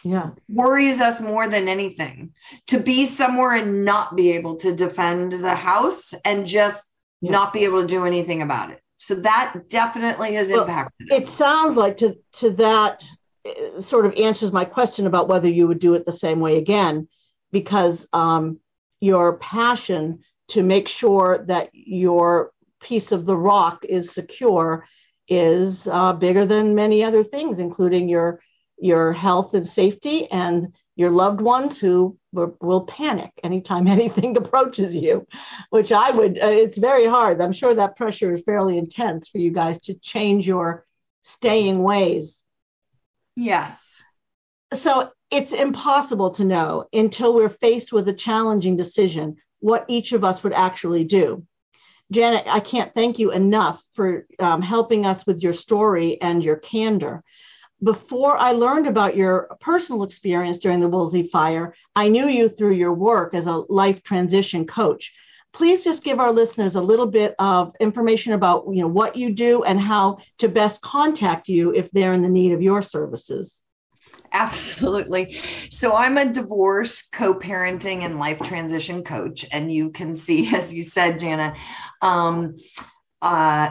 Yeah. 0.05 0.31
worries 0.49 1.01
us 1.01 1.21
more 1.21 1.49
than 1.49 1.69
anything 1.69 2.33
to 2.67 2.79
be 2.79 3.07
somewhere 3.07 3.53
and 3.53 3.85
not 3.85 4.17
be 4.17 4.33
able 4.33 4.57
to 4.57 4.75
defend 4.75 5.33
the 5.33 5.55
house 5.55 6.13
and 6.25 6.47
just 6.47 6.87
Yeah. 7.23 7.33
not 7.33 7.53
be 7.53 7.65
able 7.65 7.81
to 7.83 7.87
do 7.87 8.05
anything 8.05 8.43
about 8.43 8.71
it. 8.71 8.81
So 8.97 9.15
that 9.17 9.69
definitely 9.69 10.35
has 10.35 10.51
Well, 10.51 10.63
impacted 10.63 11.11
It 11.11 11.25
us. 11.25 11.31
sounds 11.31 11.77
like 11.77 11.97
to 11.99 12.17
to 12.35 12.51
that 12.51 13.05
uh, 13.47 13.81
sort 13.81 14.05
of 14.05 14.15
answers 14.17 14.53
my 14.53 14.67
question 14.67 15.07
about 15.07 15.29
whether 15.29 15.49
you 15.49 15.67
would 15.67 15.79
do 15.79 15.95
it 15.95 16.05
the 16.05 16.13
same 16.13 16.41
way 16.41 16.59
again, 16.59 17.09
because 17.53 18.07
um, 18.13 18.59
your 19.01 19.39
passion 19.39 20.21
to 20.49 20.63
make 20.63 20.89
sure 20.89 21.45
that 21.47 21.71
your 21.73 22.53
piece 22.81 23.13
of 23.13 23.27
the 23.27 23.37
rock 23.37 23.85
is 23.85 24.11
secure 24.13 24.87
is 25.29 25.87
uh, 25.87 26.13
bigger 26.13 26.45
than 26.45 26.75
many 26.75 27.05
other 27.05 27.23
things, 27.23 27.59
including 27.59 28.09
your 28.09 28.41
your 28.83 29.13
health 29.13 29.53
and 29.55 29.69
safety 29.69 30.27
and 30.31 30.73
your 30.97 31.11
loved 31.11 31.41
ones 31.41 31.79
who 31.79 32.19
will, 32.33 32.57
will 32.61 32.85
panic 32.87 33.31
anytime 33.45 33.87
anything 33.97 34.37
approaches 34.37 34.95
you, 34.95 35.27
which 35.71 35.93
I 35.93 36.11
would. 36.11 36.39
Uh, 36.39 36.47
it's 36.47 36.79
very 36.79 37.07
hard. 37.07 37.41
I'm 37.41 37.53
sure 37.53 37.75
that 37.75 37.97
pressure 37.97 38.33
is 38.33 38.43
fairly 38.43 38.79
intense 38.79 39.29
for 39.29 39.39
you 39.39 39.51
guys 39.51 39.79
to 39.81 39.95
change 39.95 40.47
your 40.47 40.87
staying 41.23 41.83
ways. 41.83 42.43
yes. 43.37 44.03
So 44.73 45.11
it's 45.31 45.53
impossible 45.53 46.31
to 46.33 46.45
know 46.45 46.87
until 46.93 47.35
we're 47.35 47.49
faced 47.49 47.93
with 47.93 48.09
a 48.09 48.13
challenging 48.13 48.77
decision 48.77 49.37
what 49.61 49.85
each 49.89 50.13
of 50.13 50.25
us 50.25 50.43
would 50.43 50.53
actually 50.53 51.05
do. 51.05 51.47
Janet, 52.11 52.45
I 52.47 52.61
can't 52.61 52.93
thank 52.93 53.19
you 53.19 53.31
enough 53.31 53.85
for 53.95 54.27
um, 54.41 54.63
helping 54.63 55.07
us 55.07 55.27
with 55.27 55.43
your 55.43 55.53
story 55.53 56.21
and 56.21 56.43
your 56.43 56.57
candor. 56.57 57.23
Before 57.83 58.37
I 58.37 58.53
learned 58.53 58.87
about 58.87 59.17
your 59.17 59.57
personal 59.61 60.03
experience 60.03 60.59
during 60.59 60.81
the 60.81 60.89
Woolsey 60.89 61.23
fire, 61.23 61.75
I 61.95 62.09
knew 62.09 62.27
you 62.27 62.49
through 62.49 62.73
your 62.73 62.93
work 62.93 63.33
as 63.33 63.47
a 63.47 63.65
life 63.69 64.03
transition 64.03 64.67
coach. 64.67 65.15
Please 65.53 65.83
just 65.83 66.05
give 66.05 66.21
our 66.21 66.33
listeners 66.33 66.75
a 66.75 66.83
little 66.83 67.07
bit 67.07 67.35
of 67.39 67.75
information 67.81 68.33
about 68.33 68.65
you 68.71 68.83
know 68.83 68.89
what 68.89 69.17
you 69.17 69.33
do 69.33 69.63
and 69.63 69.81
how 69.81 70.19
to 70.39 70.49
best 70.49 70.81
contact 70.83 71.49
you 71.49 71.73
if 71.75 71.91
they're 71.91 72.13
in 72.13 72.23
the 72.23 72.29
need 72.29 72.53
of 72.53 72.63
your 72.63 72.83
services. 72.83 73.63
Absolutely. 74.33 75.41
So 75.71 75.95
I'm 75.97 76.17
a 76.17 76.27
divorce, 76.33 77.03
co-parenting, 77.03 78.03
and 78.03 78.19
life 78.19 78.41
transition 78.41 79.03
coach, 79.03 79.45
and 79.53 79.73
you 79.73 79.91
can 79.91 80.15
see, 80.15 80.49
as 80.55 80.73
you 80.73 80.85
said, 80.85 81.19
Jana, 81.19 81.55
um, 82.03 82.57
uh, 83.23 83.71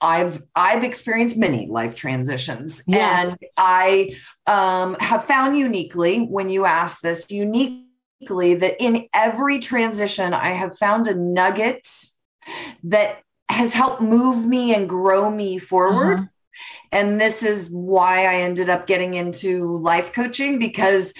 I've 0.00 0.42
I've 0.54 0.82
experienced 0.84 1.36
many 1.36 1.66
life 1.68 1.94
transitions, 1.94 2.82
Yes. 2.86 3.28
and 3.28 3.38
I 3.56 4.16
um, 4.46 4.96
have 4.98 5.24
found 5.24 5.56
uniquely 5.56 6.20
when 6.20 6.50
you 6.50 6.64
ask 6.64 7.00
this 7.00 7.30
uniquely 7.30 8.54
that 8.54 8.76
in 8.82 9.06
every 9.14 9.60
transition 9.60 10.34
I 10.34 10.48
have 10.48 10.76
found 10.78 11.06
a 11.06 11.14
nugget 11.14 11.86
that 12.84 13.20
has 13.48 13.72
helped 13.72 14.02
move 14.02 14.46
me 14.46 14.74
and 14.74 14.88
grow 14.88 15.30
me 15.30 15.58
forward. 15.58 16.18
Uh-huh. 16.18 16.26
And 16.92 17.20
this 17.20 17.42
is 17.42 17.68
why 17.70 18.26
I 18.26 18.36
ended 18.36 18.68
up 18.68 18.86
getting 18.86 19.14
into 19.14 19.64
life 19.78 20.12
coaching 20.12 20.58
because 20.58 21.12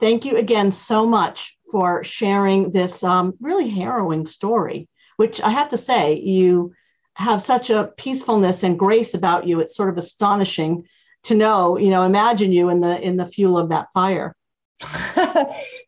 Thank 0.00 0.24
you 0.24 0.38
again 0.38 0.72
so 0.72 1.06
much 1.06 1.53
for 1.74 2.04
sharing 2.04 2.70
this 2.70 3.02
um, 3.02 3.34
really 3.40 3.68
harrowing 3.68 4.26
story, 4.26 4.88
which 5.16 5.40
I 5.40 5.50
have 5.50 5.70
to 5.70 5.76
say, 5.76 6.20
you 6.20 6.72
have 7.16 7.42
such 7.42 7.68
a 7.68 7.90
peacefulness 7.96 8.62
and 8.62 8.78
grace 8.78 9.12
about 9.12 9.44
you. 9.44 9.58
It's 9.58 9.74
sort 9.74 9.88
of 9.88 9.98
astonishing 9.98 10.86
to 11.24 11.34
know, 11.34 11.76
you 11.76 11.90
know, 11.90 12.04
imagine 12.04 12.52
you 12.52 12.68
in 12.68 12.78
the 12.78 13.00
in 13.00 13.16
the 13.16 13.26
fuel 13.26 13.58
of 13.58 13.70
that 13.70 13.88
fire. 13.92 14.36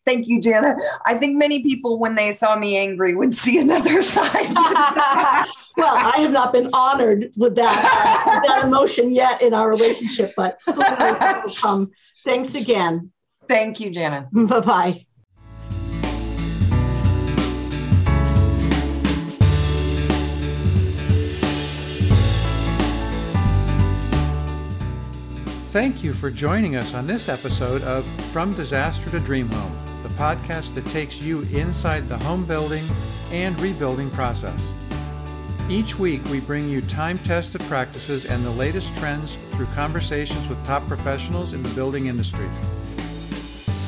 Thank 0.04 0.26
you, 0.26 0.40
Jana. 0.40 0.74
I 1.04 1.14
think 1.14 1.36
many 1.36 1.62
people, 1.62 2.00
when 2.00 2.16
they 2.16 2.32
saw 2.32 2.56
me 2.56 2.76
angry, 2.76 3.14
would 3.14 3.36
see 3.36 3.60
another 3.60 4.02
side. 4.16 4.54
well, 5.76 5.94
I 5.94 6.14
have 6.16 6.32
not 6.32 6.52
been 6.52 6.68
honored 6.72 7.30
with 7.36 7.54
that, 7.54 8.24
with 8.26 8.42
that 8.50 8.64
emotion 8.64 9.14
yet 9.14 9.40
in 9.40 9.54
our 9.54 9.70
relationship, 9.70 10.32
but 10.36 10.58
who 10.66 10.72
knows 10.72 10.98
what 10.98 11.44
will 11.44 11.54
come. 11.54 11.92
Thanks 12.24 12.56
again. 12.56 13.12
Thank 13.46 13.78
you, 13.78 13.90
Jana. 13.90 14.28
Bye 14.32 14.60
bye. 14.60 15.05
Thank 25.76 26.00
you 26.02 26.14
for 26.14 26.30
joining 26.30 26.76
us 26.76 26.94
on 26.94 27.06
this 27.06 27.28
episode 27.28 27.82
of 27.82 28.06
From 28.32 28.50
Disaster 28.54 29.10
to 29.10 29.20
Dream 29.20 29.50
Home, 29.50 29.78
the 30.02 30.08
podcast 30.08 30.74
that 30.74 30.86
takes 30.86 31.20
you 31.20 31.42
inside 31.52 32.08
the 32.08 32.16
home 32.16 32.46
building 32.46 32.82
and 33.30 33.60
rebuilding 33.60 34.08
process. 34.12 34.72
Each 35.68 35.98
week, 35.98 36.24
we 36.30 36.40
bring 36.40 36.66
you 36.66 36.80
time 36.80 37.18
tested 37.18 37.60
practices 37.64 38.24
and 38.24 38.42
the 38.42 38.52
latest 38.52 38.96
trends 38.96 39.34
through 39.50 39.66
conversations 39.74 40.48
with 40.48 40.64
top 40.64 40.88
professionals 40.88 41.52
in 41.52 41.62
the 41.62 41.68
building 41.74 42.06
industry. 42.06 42.48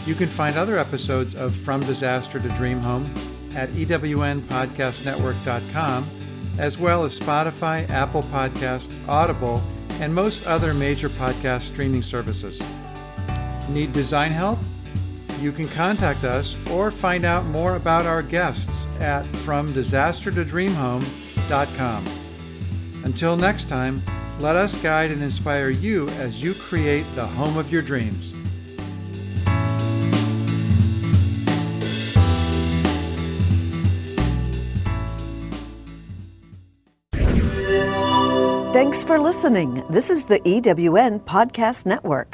You 0.04 0.14
can 0.14 0.28
find 0.28 0.58
other 0.58 0.78
episodes 0.78 1.34
of 1.34 1.54
From 1.54 1.80
Disaster 1.80 2.38
to 2.38 2.48
Dream 2.50 2.80
Home 2.80 3.10
at 3.56 3.70
ewnpodcastnetwork.com 3.70 6.06
as 6.58 6.76
well 6.76 7.04
as 7.04 7.18
Spotify, 7.18 7.88
Apple 7.88 8.24
Podcast, 8.24 8.92
Audible, 9.08 9.62
and 10.00 10.14
most 10.14 10.46
other 10.46 10.72
major 10.74 11.08
podcast 11.08 11.62
streaming 11.62 12.02
services. 12.02 12.60
Need 13.68 13.92
design 13.92 14.30
help? 14.30 14.60
You 15.40 15.50
can 15.52 15.68
contact 15.68 16.24
us 16.24 16.56
or 16.70 16.90
find 16.90 17.24
out 17.24 17.46
more 17.46 17.76
about 17.76 18.06
our 18.06 18.22
guests 18.22 18.86
at 19.00 19.24
FromDisasterToDreamHome.com. 19.26 22.06
Until 23.04 23.36
next 23.36 23.68
time, 23.68 24.02
let 24.40 24.56
us 24.56 24.74
guide 24.82 25.10
and 25.10 25.22
inspire 25.22 25.70
you 25.70 26.08
as 26.10 26.42
you 26.42 26.52
create 26.54 27.10
the 27.12 27.26
home 27.26 27.56
of 27.56 27.72
your 27.72 27.82
dreams. 27.82 28.32
Thanks 38.78 39.02
for 39.02 39.18
listening. 39.18 39.82
This 39.90 40.08
is 40.08 40.26
the 40.26 40.38
EWN 40.38 41.18
Podcast 41.22 41.84
Network. 41.84 42.26